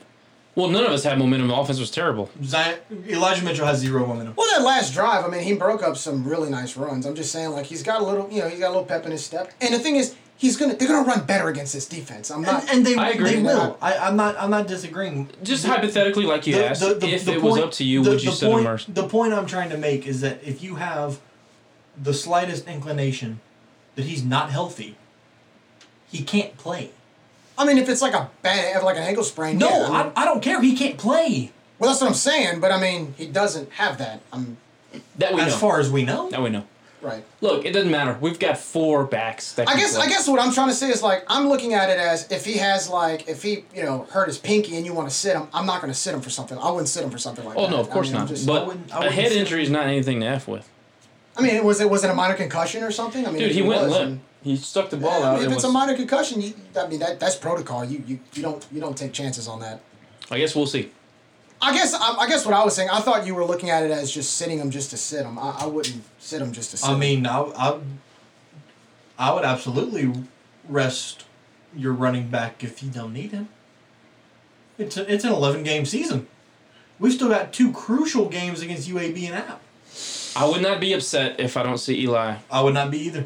[0.59, 1.47] Well, none of us had momentum.
[1.47, 2.29] The offense was terrible.
[2.43, 4.33] Zion, Elijah Mitchell has zero momentum.
[4.35, 7.05] Well, that last drive, I mean, he broke up some really nice runs.
[7.05, 9.05] I'm just saying, like he's got a little, you know, he's got a little pep
[9.05, 9.53] in his step.
[9.61, 12.29] And the thing is, he's gonna they're gonna run better against this defense.
[12.29, 12.63] I'm not.
[12.63, 13.35] And, and they I agree.
[13.35, 13.77] they will.
[13.81, 15.29] I, I'm not I'm not disagreeing.
[15.43, 18.35] Just hypothetically, like you asked, if it was up to you, the- would you the
[18.35, 21.21] sit point, him or The point I'm trying to make is that if you have
[21.97, 23.39] the slightest inclination
[23.95, 24.97] that he's not healthy,
[26.11, 26.91] he can't play.
[27.59, 29.57] I mean, if it's like a bad, like an ankle sprain.
[29.59, 30.61] No, yeah, I I, mean- I don't care.
[30.61, 32.59] He can't play well, that's what I'm saying.
[32.59, 34.21] But I mean, he doesn't have that.
[34.33, 34.57] I'm
[35.17, 35.57] that we as know.
[35.59, 36.29] far as we know.
[36.29, 36.63] that we know.
[37.01, 37.23] right.
[37.39, 38.17] Look, it doesn't matter.
[38.19, 39.53] We've got four backs.
[39.53, 40.05] That I guess play.
[40.07, 42.43] I guess what I'm trying to say is like I'm looking at it as if
[42.43, 45.35] he has like if he you know hurt his pinky and you want to sit
[45.37, 46.57] him, I'm not going to sit him for something.
[46.57, 47.67] I wouldn't sit him for something like Oh that.
[47.67, 48.27] Oh no, of course I'm not.
[48.27, 50.47] just- I but wouldn't- I a wouldn't head say- injury is not anything to f
[50.47, 50.67] with.
[51.37, 53.25] I mean, was it was it a minor concussion or something?
[53.25, 54.21] I mean, Dude, if he went was, limp.
[54.43, 55.37] And- He stuck the ball Yeah, out.
[55.41, 57.83] if it's was, a minor concussion, you, I mean that that's protocol.
[57.85, 59.81] You, you you don't you don't take chances on that.
[60.31, 60.91] I guess we'll see.
[61.61, 63.83] I guess I, I guess what I was saying, I thought you were looking at
[63.83, 65.37] it as just sitting him just to sit him.
[65.37, 66.87] I, I wouldn't sit him just to sit.
[66.89, 66.99] I him.
[66.99, 67.79] mean, I, I,
[69.17, 70.13] I would absolutely
[70.69, 71.25] rest
[71.75, 73.49] your running back if you don't need him.
[74.77, 76.27] It's a, it's an 11 game season.
[76.97, 79.61] We've still got two crucial games against UAB and App.
[80.37, 82.37] I would not be upset if I don't see Eli.
[82.49, 83.25] I would not be either.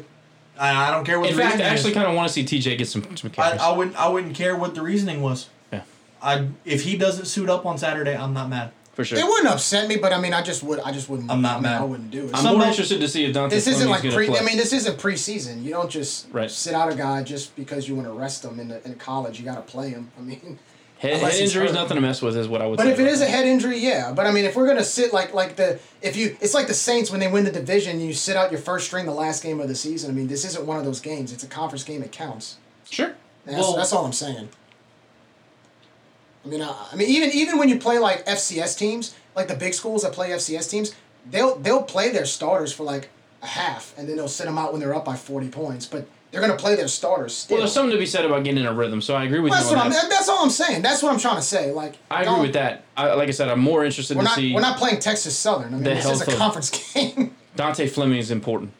[0.58, 2.44] I, I don't care what In the fact, I actually kind of want to see
[2.44, 3.60] TJ get some some I, carries.
[3.60, 5.48] I wouldn't I wouldn't care what the reasoning was.
[5.72, 5.82] yeah,
[6.22, 8.70] I if he doesn't suit up on Saturday, I'm not mad.
[8.92, 9.18] for sure.
[9.18, 11.30] it wouldn't upset me, but I mean, I just would I just wouldn't.
[11.30, 11.80] I'm not I mean, mad.
[11.80, 12.34] I wouldn't do it.
[12.34, 14.26] I'm Some more interested to see if Dontae this isn't like gonna pre.
[14.28, 14.38] play.
[14.38, 15.62] I mean, this isn't preseason.
[15.64, 16.50] You don't just Right.
[16.50, 19.38] sit out a guy just because you want to rest him in the, in college.
[19.40, 20.10] You got to play him.
[20.18, 20.58] I mean,
[21.04, 22.84] head, head injury is nothing to mess with, is what I would say.
[22.84, 23.02] But say.
[23.02, 24.12] if it is a head injury, yeah.
[24.12, 26.74] But I mean, if we're gonna sit like like the if you, it's like the
[26.74, 29.60] Saints when they win the division, you sit out your first string the last game
[29.60, 30.10] of the season.
[30.10, 31.32] I mean, this isn't one of those games.
[31.32, 32.02] It's a conference game.
[32.02, 32.56] It counts.
[32.90, 33.14] sure.
[33.44, 34.48] That's, Well- that's all I'm saying.
[36.44, 39.54] I mean, I, I mean, even even when you play like FCS teams, like the
[39.54, 40.94] big schools that play FCS teams,
[41.30, 43.08] they'll they'll play their starters for like
[43.42, 45.86] a half, and then they'll sit them out when they're up by forty points.
[45.86, 47.54] But they're gonna play their starters still.
[47.56, 49.52] Well, there's something to be said about getting in a rhythm, so I agree with
[49.52, 49.92] that's you what on I'm.
[49.92, 50.10] that.
[50.10, 50.82] That's all I'm saying.
[50.82, 51.70] That's what I'm trying to say.
[51.70, 52.82] Like I agree with that.
[52.96, 55.36] I, like I said, I'm more interested We're to not see we're not playing Texas
[55.36, 55.68] Southern.
[55.68, 57.34] I mean, this is a of- conference game.
[57.56, 58.72] Dontae Fleming is important.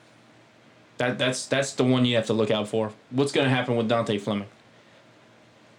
[0.99, 2.91] That that's that's the one you have to look out for.
[3.11, 4.49] What's going to happen with Dontae Fleming?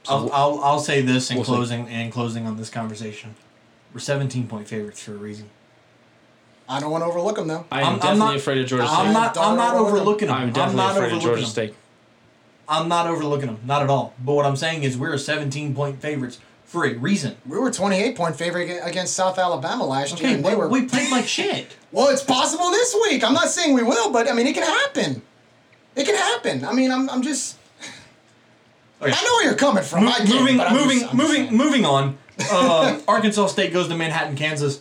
[0.08, 1.52] I'll, I'll, I'll say this in We'll see.
[1.52, 3.36] closing and closing on this conversation.
[3.94, 5.50] We're 17 point favorites for a reason.
[6.68, 7.66] I don't want to overlook them though.
[7.72, 8.98] I am I'm- I'm definitely not- afraid of Georgia State.
[8.98, 9.38] I'm not.
[9.38, 9.98] I'm not overlook 'em.
[9.98, 10.36] overlooking them.
[10.38, 11.50] I'm I'm definitely not afraid of overlooking Georgia them.
[11.50, 11.76] State.
[12.68, 14.14] I'm not overlooking them, not at all.
[14.24, 17.36] But what I'm saying is we're 17 point favorites for a reason.
[17.48, 20.68] We were 28 point favorite against South Alabama last year, and they were.
[20.68, 21.68] we played like shit.
[21.92, 23.24] well, it's possible this week.
[23.24, 25.22] I'm not saying we will, but I mean, it can happen.
[25.96, 26.66] It can happen.
[26.66, 27.58] I mean, I'm, I'm just.
[29.02, 29.12] Okay.
[29.12, 30.08] I know where you're coming from.
[30.08, 32.18] I moving, moving, I'm moving, just- I'm moving, moving on.
[32.52, 34.80] Uh, Arkansas State goes to Manhattan, Kansas,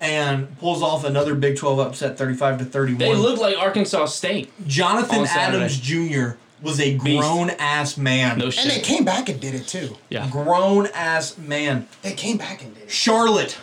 [0.00, 2.98] and pulls off another Big 12 upset, 35 to 31.
[2.98, 4.52] They look like Arkansas State.
[4.66, 5.26] Jonathan.
[5.26, 6.36] Adams Jr.
[6.62, 8.38] was a grown ass man.
[8.38, 8.64] No shit.
[8.64, 9.96] And they came back and did it too.
[10.08, 10.28] Yeah.
[10.30, 11.88] Grown ass man.
[12.02, 12.90] They came back and did it.
[12.90, 13.58] Charlotte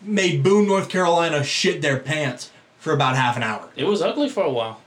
[0.00, 3.68] made Boone, North Carolina shit their pants for about half an hour.
[3.76, 4.80] It was ugly for a while.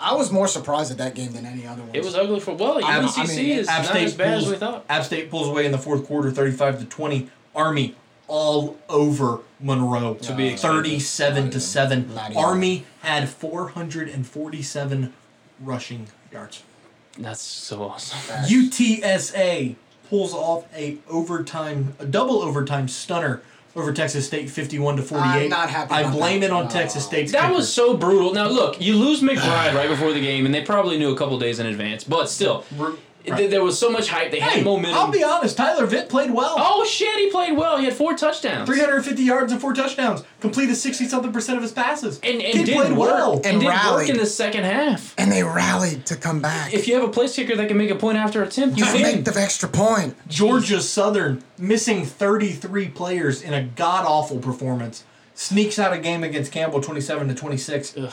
[0.00, 1.90] I was more surprised at that game than any other one.
[1.94, 2.78] It was ugly for well.
[2.78, 4.84] Ab- UNCC I mean, is App not as bad pulls, as we thought.
[4.88, 7.30] App State pulls away in the fourth quarter, 35 to 20.
[7.54, 7.96] Army
[8.28, 10.14] all over Monroe.
[10.14, 10.82] To be expected.
[10.84, 12.18] 37 to 7.
[12.36, 15.12] Army had 447
[15.60, 16.62] rushing yards.
[17.18, 18.18] That's so awesome.
[18.44, 19.74] UTSA
[20.08, 23.42] pulls off a overtime, a double overtime stunner
[23.76, 25.26] over Texas State, 51 to 48.
[25.44, 26.46] I'm not happy I about blame that.
[26.46, 26.70] it on No.
[26.70, 27.54] Texas State's That kicker.
[27.54, 28.32] was so brutal.
[28.32, 31.38] Now look, you lose McBride right before the game, and they probably knew a couple
[31.38, 32.02] days in advance.
[32.04, 32.98] But still, Ru-
[33.36, 34.30] th- there was so much hype.
[34.30, 34.98] They Hey, had momentum.
[34.98, 35.56] I'll be honest.
[35.56, 36.54] Tyler Vitt played well.
[36.58, 37.76] oh shit, he played well.
[37.78, 38.66] He had four touchdowns.
[38.68, 40.22] 350 yards and four touchdowns.
[40.40, 42.20] Completed 60 something percent of his passes.
[42.22, 43.10] and and Kid did played work.
[43.10, 43.32] well.
[43.36, 45.14] And, And did work in the second half.
[45.18, 46.72] and they rallied to come back.
[46.72, 48.84] If you have a place kicker that can make a point after a attempt, you
[48.84, 50.16] to make the extra point.
[50.28, 55.04] Georgia Southern missing 33 players in a god awful performance.
[55.34, 57.96] Sneaks out a game against Campbell 27 to 26.
[57.96, 58.12] Ugh.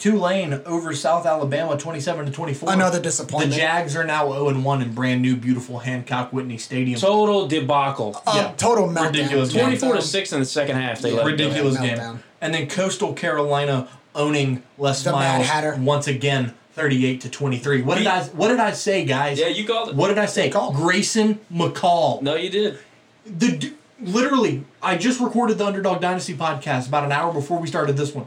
[0.00, 2.72] Tulane over South Alabama 27 to 24.
[2.72, 3.52] Another disappointment.
[3.52, 3.58] The.
[3.58, 6.98] Jags are now 0 1 in brand new beautiful Hancock Whitney Stadium.
[6.98, 8.20] Total debacle.
[8.26, 8.52] Uh, Yeah.
[8.56, 9.06] Total meltdown.
[9.12, 9.52] Ridiculous.
[9.52, 11.00] Twenty-four to six in the second half.
[11.00, 11.16] They Yeah.
[11.18, 11.30] let it.
[11.32, 11.96] Ridiculous meltdown.
[11.96, 12.22] game.
[12.40, 15.76] And then Coastal Carolina owning Les The Mad Miles Hatter.
[15.80, 17.82] once again 38 to 23.
[17.82, 19.38] What did I what did I say, guys?
[19.38, 19.94] Yeah, you called it.
[19.96, 20.48] What did I say?
[20.48, 20.72] Call.
[20.72, 22.22] Grayson McCall.
[22.22, 22.78] No, you did.
[23.26, 23.72] The
[24.02, 28.14] literally, I just recorded the Underdog Dynasty podcast about an hour before we started this
[28.14, 28.26] one.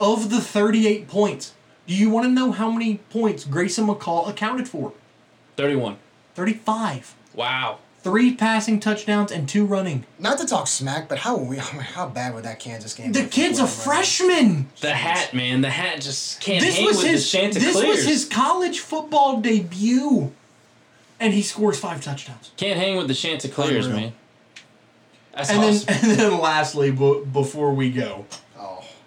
[0.00, 1.54] Of the 38 points,
[1.86, 4.92] do you want to know how many points Grayson McCall accounted for?
[5.56, 5.96] Thirty-one.
[6.34, 7.14] 35.
[7.34, 7.78] Wow.
[8.04, 10.04] Three passing touchdowns and two running.
[10.20, 13.10] Not to talk smack, but how we, how bad would that Kansas game?
[13.10, 13.28] The be?
[13.28, 13.70] kid's a Right.
[13.72, 14.68] freshman.
[14.80, 15.62] The hat, man.
[15.62, 17.74] The hat just can't This hang was with his the Chanticleers.
[17.74, 20.32] this was his college football debut,
[21.18, 22.52] and he scores five touchdowns.
[22.56, 24.00] Can't hang with the Chanticleers, Unreal.
[24.02, 24.12] man.
[25.34, 25.86] That's And awesome.
[25.86, 28.26] then and then lastly, b- before we go,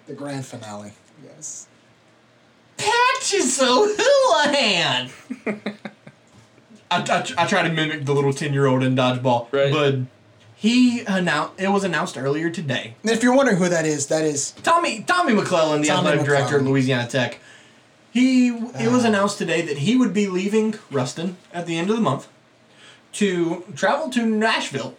[0.06, 0.92] the grand finale.
[1.24, 1.66] Yes.
[2.76, 5.10] Patches O'Houlihan.
[6.90, 9.52] I, I, I try to mimic the little 10 year old in dodgeball.
[9.52, 9.72] Right.
[9.72, 10.00] But
[10.54, 12.94] he announced, it was announced earlier today.
[13.02, 16.24] And if you're wondering who that is, that is Tommy Tommy McClelland, the Tommy athletic
[16.24, 17.40] director at Louisiana Tech,
[18.12, 19.08] he it was uh.
[19.08, 22.28] announced today that he would be leaving Ruston at the end of the month
[23.12, 24.96] to travel to Nashville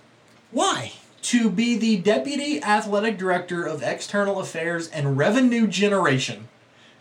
[0.54, 0.94] why.
[1.24, 6.48] To be the deputy athletic director of external affairs and revenue generation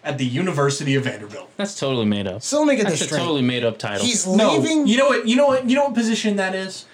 [0.05, 1.51] at the University of Vanderbilt.
[1.57, 2.43] That's totally made up.
[2.43, 3.19] So let me get That's this straight.
[3.21, 4.05] totally made up title.
[4.05, 4.87] He's No, leaving.
[4.87, 5.27] you know what?
[5.29, 5.69] You know what?
[5.69, 6.87] You know what position that is?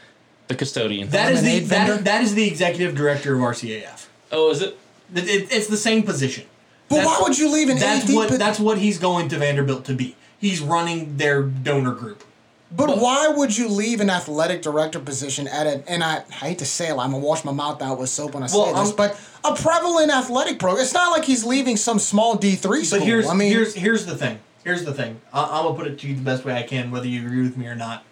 [0.49, 1.11] the custodian.
[1.11, 4.07] That is the that, that is the executive director of RCAF.
[4.33, 4.79] oh, is it?
[5.15, 6.45] It- it- it's the same position.
[6.89, 8.15] but That's- why would you leave an That's AD?
[8.15, 10.17] what po- that's what he's going to Vanderbilt to be.
[10.41, 12.25] He's running their donor group.
[12.71, 16.67] But why would you leave an athletic director position at an and I hate to
[16.67, 18.93] say it, I'm gonna wash my mouth out with soap when I say Well, this,
[18.93, 20.83] but a prevalent athletic program.
[20.83, 22.99] It's not like he's leaving some small D three school.
[22.99, 24.39] But here's I mean, here's here's the thing.
[24.65, 25.21] Here's the thing.
[25.33, 27.41] I, I'm gonna put it to you the best way I can, whether you agree
[27.43, 28.05] with me or not.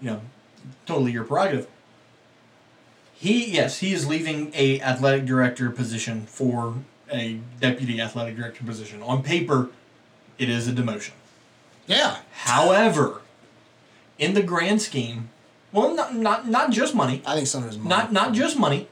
[0.00, 0.20] You know,
[0.86, 1.66] totally your prerogative.
[3.12, 6.74] He yes, he is leaving a athletic director position for
[7.12, 9.02] a deputy athletic director position.
[9.02, 9.70] On paper,
[10.38, 11.10] it is a demotion.
[11.88, 13.22] yeah, However,
[14.18, 15.30] in the grand scheme,
[15.72, 17.88] well, not not not just money, I think some of his money.
[17.88, 18.88] not not just money.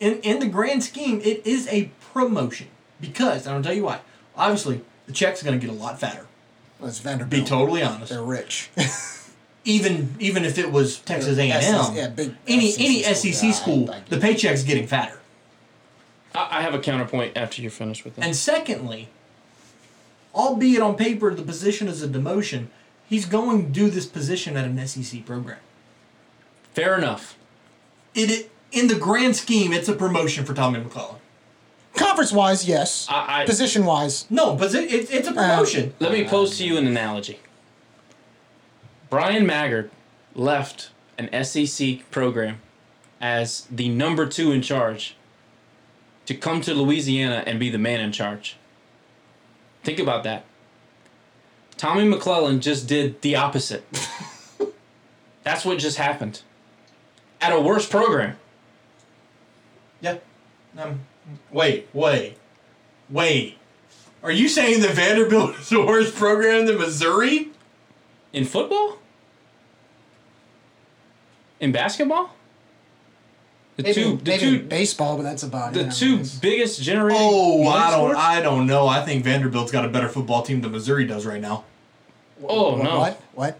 [0.00, 2.68] In in the grand scheme, it is a promotion
[3.00, 4.00] because and I'll tell you why.
[4.36, 6.26] Obviously, the check's are going to get a lot fatter.
[6.82, 7.46] It's Be Vanderbilt.
[7.48, 8.10] totally honest.
[8.12, 8.70] They're rich.
[9.64, 13.14] Even even if it was Texas A and M, yeah, big any SEC any school.
[13.32, 14.22] SEC Yeah, I- school, I get the it.
[14.22, 15.18] paycheck's getting fatter.
[16.34, 18.24] I, I have a counterpoint after you're finished with that.
[18.24, 19.08] And secondly,
[20.34, 22.68] albeit on paper the position is a demotion,
[23.08, 25.58] he's going to do this position at an SEC program.
[26.74, 27.36] Fair enough.
[28.14, 31.18] It, it in the grand scheme, it's a promotion for Tommy McClelland.
[31.94, 33.06] Conference wise, yes.
[33.08, 35.94] I- I- Position wise, No, but it, it, it's a um, promotion.
[35.98, 37.40] Let me pose to you an analogy.
[39.10, 39.90] Bryan Maggard
[40.34, 42.60] left an SEC program
[43.20, 45.16] as the number two in charge
[46.26, 48.56] to come to Louisiana and be the man in charge.
[49.82, 50.44] Think about that.
[51.78, 53.84] Tommy McClellan just did the opposite.
[55.44, 56.42] That's what just happened.
[57.40, 58.36] At a worse program.
[60.00, 60.18] Yeah.
[60.76, 61.00] Um,
[61.50, 62.36] wait, wait,
[63.08, 63.56] wait.
[64.22, 67.50] Are you saying that Vanderbilt is a worse program than Missouri?
[68.32, 68.98] In football?
[71.60, 72.34] In basketball?
[73.78, 75.92] The Maybe, two, the maybe two, baseball, but that's about the it.
[75.92, 77.22] two biggest generating.
[77.22, 78.18] Oh, money I don't, sports?
[78.18, 78.88] I don't know.
[78.88, 81.64] I think Vanderbilt's got a better football team than Missouri does right now.
[82.44, 83.22] Oh no, What?
[83.34, 83.58] What?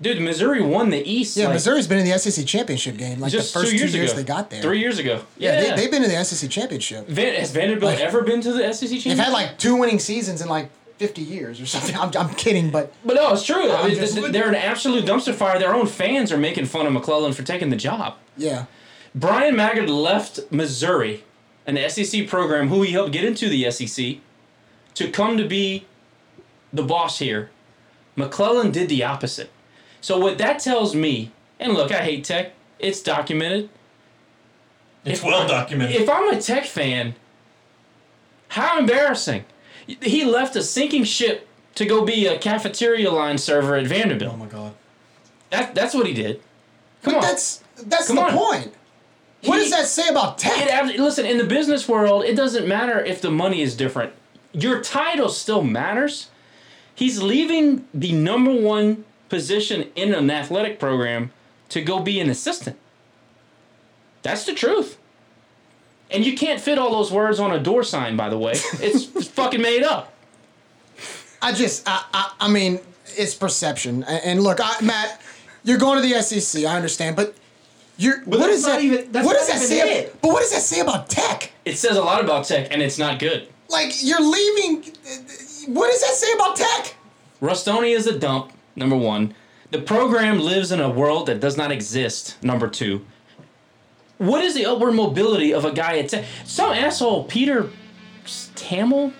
[0.00, 0.20] dude!
[0.20, 1.36] Missouri won the East.
[1.36, 3.92] Yeah, like, Missouri's been in the SEC championship game like just the first two years
[3.92, 4.20] two years ago.
[4.20, 4.60] they got there.
[4.62, 5.20] Three years ago.
[5.36, 7.06] Yeah, Yeah, They, they've been in the SEC championship.
[7.08, 9.04] Van, has Vanderbilt Like- ever been to the SEC championship?
[9.10, 11.96] They've had like two winning seasons in like 50 years or something.
[12.00, 13.70] I'm, I'm kidding, but But no, it's true.
[13.70, 15.58] I mean, just- they're an absolute dumpster fire.
[15.60, 18.16] Their own fans are making fun of McClelland for taking the job.
[18.36, 18.64] yeah.
[19.14, 21.24] Bryan Maggard left Missouri,
[21.66, 24.16] an SEC program who he helped get into the SEC,
[24.94, 25.86] to come to be
[26.72, 27.50] the boss here.
[28.16, 29.50] McClelland did the opposite.
[30.00, 32.52] So what that tells me, and look, I hate tech.
[32.78, 33.68] It's documented.
[35.04, 35.96] It's If- well documented.
[35.96, 37.14] If I'm a tech fan,
[38.48, 39.44] how embarrassing.
[39.86, 44.34] He left a sinking ship to go be a cafeteria line server at Vanderbilt.
[44.34, 44.74] oh my god.
[45.50, 46.40] That, that's what he did.
[47.02, 47.22] Come But on.
[47.22, 48.32] that's that's Come the on.
[48.36, 48.74] point.
[49.44, 50.52] What He- does that say about tech?
[50.56, 54.12] It, listen, in the business world, it doesn't matter if the money is different.
[54.52, 56.28] Your title still matters.
[56.94, 61.30] He's leaving the number one position in an athletic program
[61.68, 62.76] to go be an assistant.
[64.22, 64.98] That's the truth.
[66.10, 68.54] And you can't fit all those words on a door sign, by the way.
[68.80, 70.12] It's fucking made up.
[71.40, 72.80] I just, I, I, I mean,
[73.16, 74.02] it's perception.
[74.04, 75.20] And, look, I, Matt,
[75.62, 76.64] you're going to the SEC.
[76.64, 77.34] I understand, but
[77.98, 78.20] you're.
[78.24, 78.82] what that's does not that?
[78.82, 79.98] even- that's what not does that say?
[79.98, 80.20] it.
[80.22, 81.52] But what does that say about tech?
[81.66, 83.48] It says a lot about tech, and it's not good.
[83.68, 84.82] Like you're leaving.
[85.74, 86.94] What does that say about tech?
[87.42, 89.34] Rustonia is a dump, number one.
[89.70, 93.04] The program lives in a world that does not exist, number two.
[94.16, 96.24] What is the upward mobility of a guy at Tech?
[96.44, 97.70] Some asshole, Peter
[98.56, 99.12] Tamil?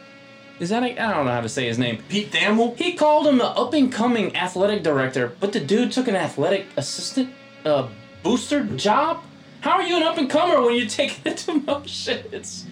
[0.58, 2.02] Is that, I I don't know how to say his name.
[2.08, 2.76] Pete Thamel?
[2.76, 6.66] He called him the up and coming athletic director, but the dude took an athletic
[6.76, 7.30] assistant
[7.64, 7.86] uh,
[8.22, 9.22] booster job?
[9.60, 12.32] How are you an up and comer when you take the demotion?
[12.32, 12.66] It's,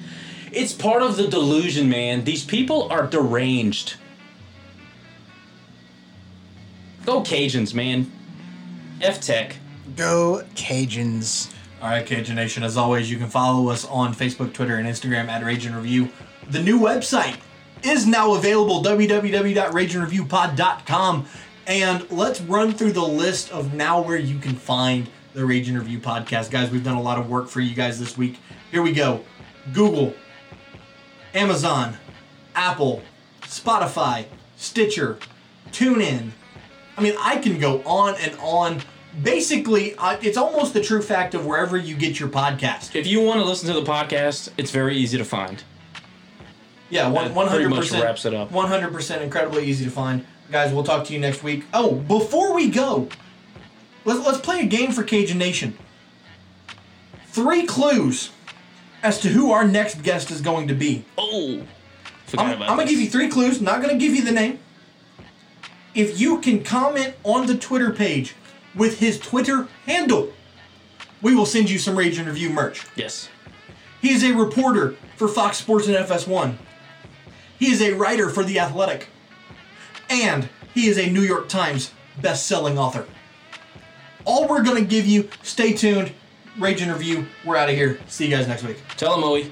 [0.52, 2.24] it's part of the delusion, man.
[2.24, 3.96] These people are deranged.
[7.04, 8.10] Go Cajuns, man.
[9.00, 9.56] F Tech.
[9.94, 11.52] Go Cajuns.
[11.80, 12.62] All right, Cajun Nation.
[12.62, 16.08] As always, you can follow us on Facebook, Twitter, and Instagram at Ragin Review.
[16.48, 17.36] The new website
[17.82, 21.26] is now available www.rageandreviewpod.com.
[21.66, 25.98] And let's run through the list of now where you can find the Ragin Review
[25.98, 26.50] podcast.
[26.50, 28.38] Guys, we've done a lot of work for you guys this week.
[28.72, 29.22] Here we go
[29.74, 30.14] Google,
[31.34, 31.98] Amazon,
[32.54, 33.02] Apple,
[33.42, 34.24] Spotify,
[34.56, 35.18] Stitcher,
[35.70, 36.30] TuneIn.
[36.96, 38.80] I mean, I can go on and on.
[39.22, 42.94] Basically, uh, it's almost the true fact of wherever you get your podcast.
[42.94, 45.62] If you want to listen to the podcast, it's very easy to find.
[46.88, 48.50] Yeah, one That one pretty hundred percent wraps it up.
[48.50, 50.24] One hundred percent, incredibly easy to find.
[50.50, 51.64] Guys, we'll talk to you next week.
[51.74, 53.08] Oh, before we go,
[54.06, 55.76] let's let's play a game for Cajun Nation.
[57.26, 58.30] Three clues
[59.02, 61.04] as to who our next guest is going to be.
[61.18, 61.62] Oh,
[62.24, 63.60] forgot I'm, about I'm gonna give you three clues.
[63.60, 64.58] Not gonna give you the name.
[65.94, 68.34] If you can comment on the Twitter page
[68.74, 70.32] with his Twitter handle,
[71.22, 72.86] we will send you some Ragin Review merch.
[72.96, 73.28] Yes.
[74.00, 76.56] He is a reporter for Fox Sports and FS1.
[77.58, 79.08] He is a writer for The Athletic.
[80.08, 83.06] And he is a New York Times best-selling author.
[84.26, 86.12] All we're going to give you, stay tuned,
[86.58, 87.24] Rage interview.
[87.44, 87.98] We're out of here.
[88.08, 88.78] See you guys next week.
[88.96, 89.50] Tell him, Owie.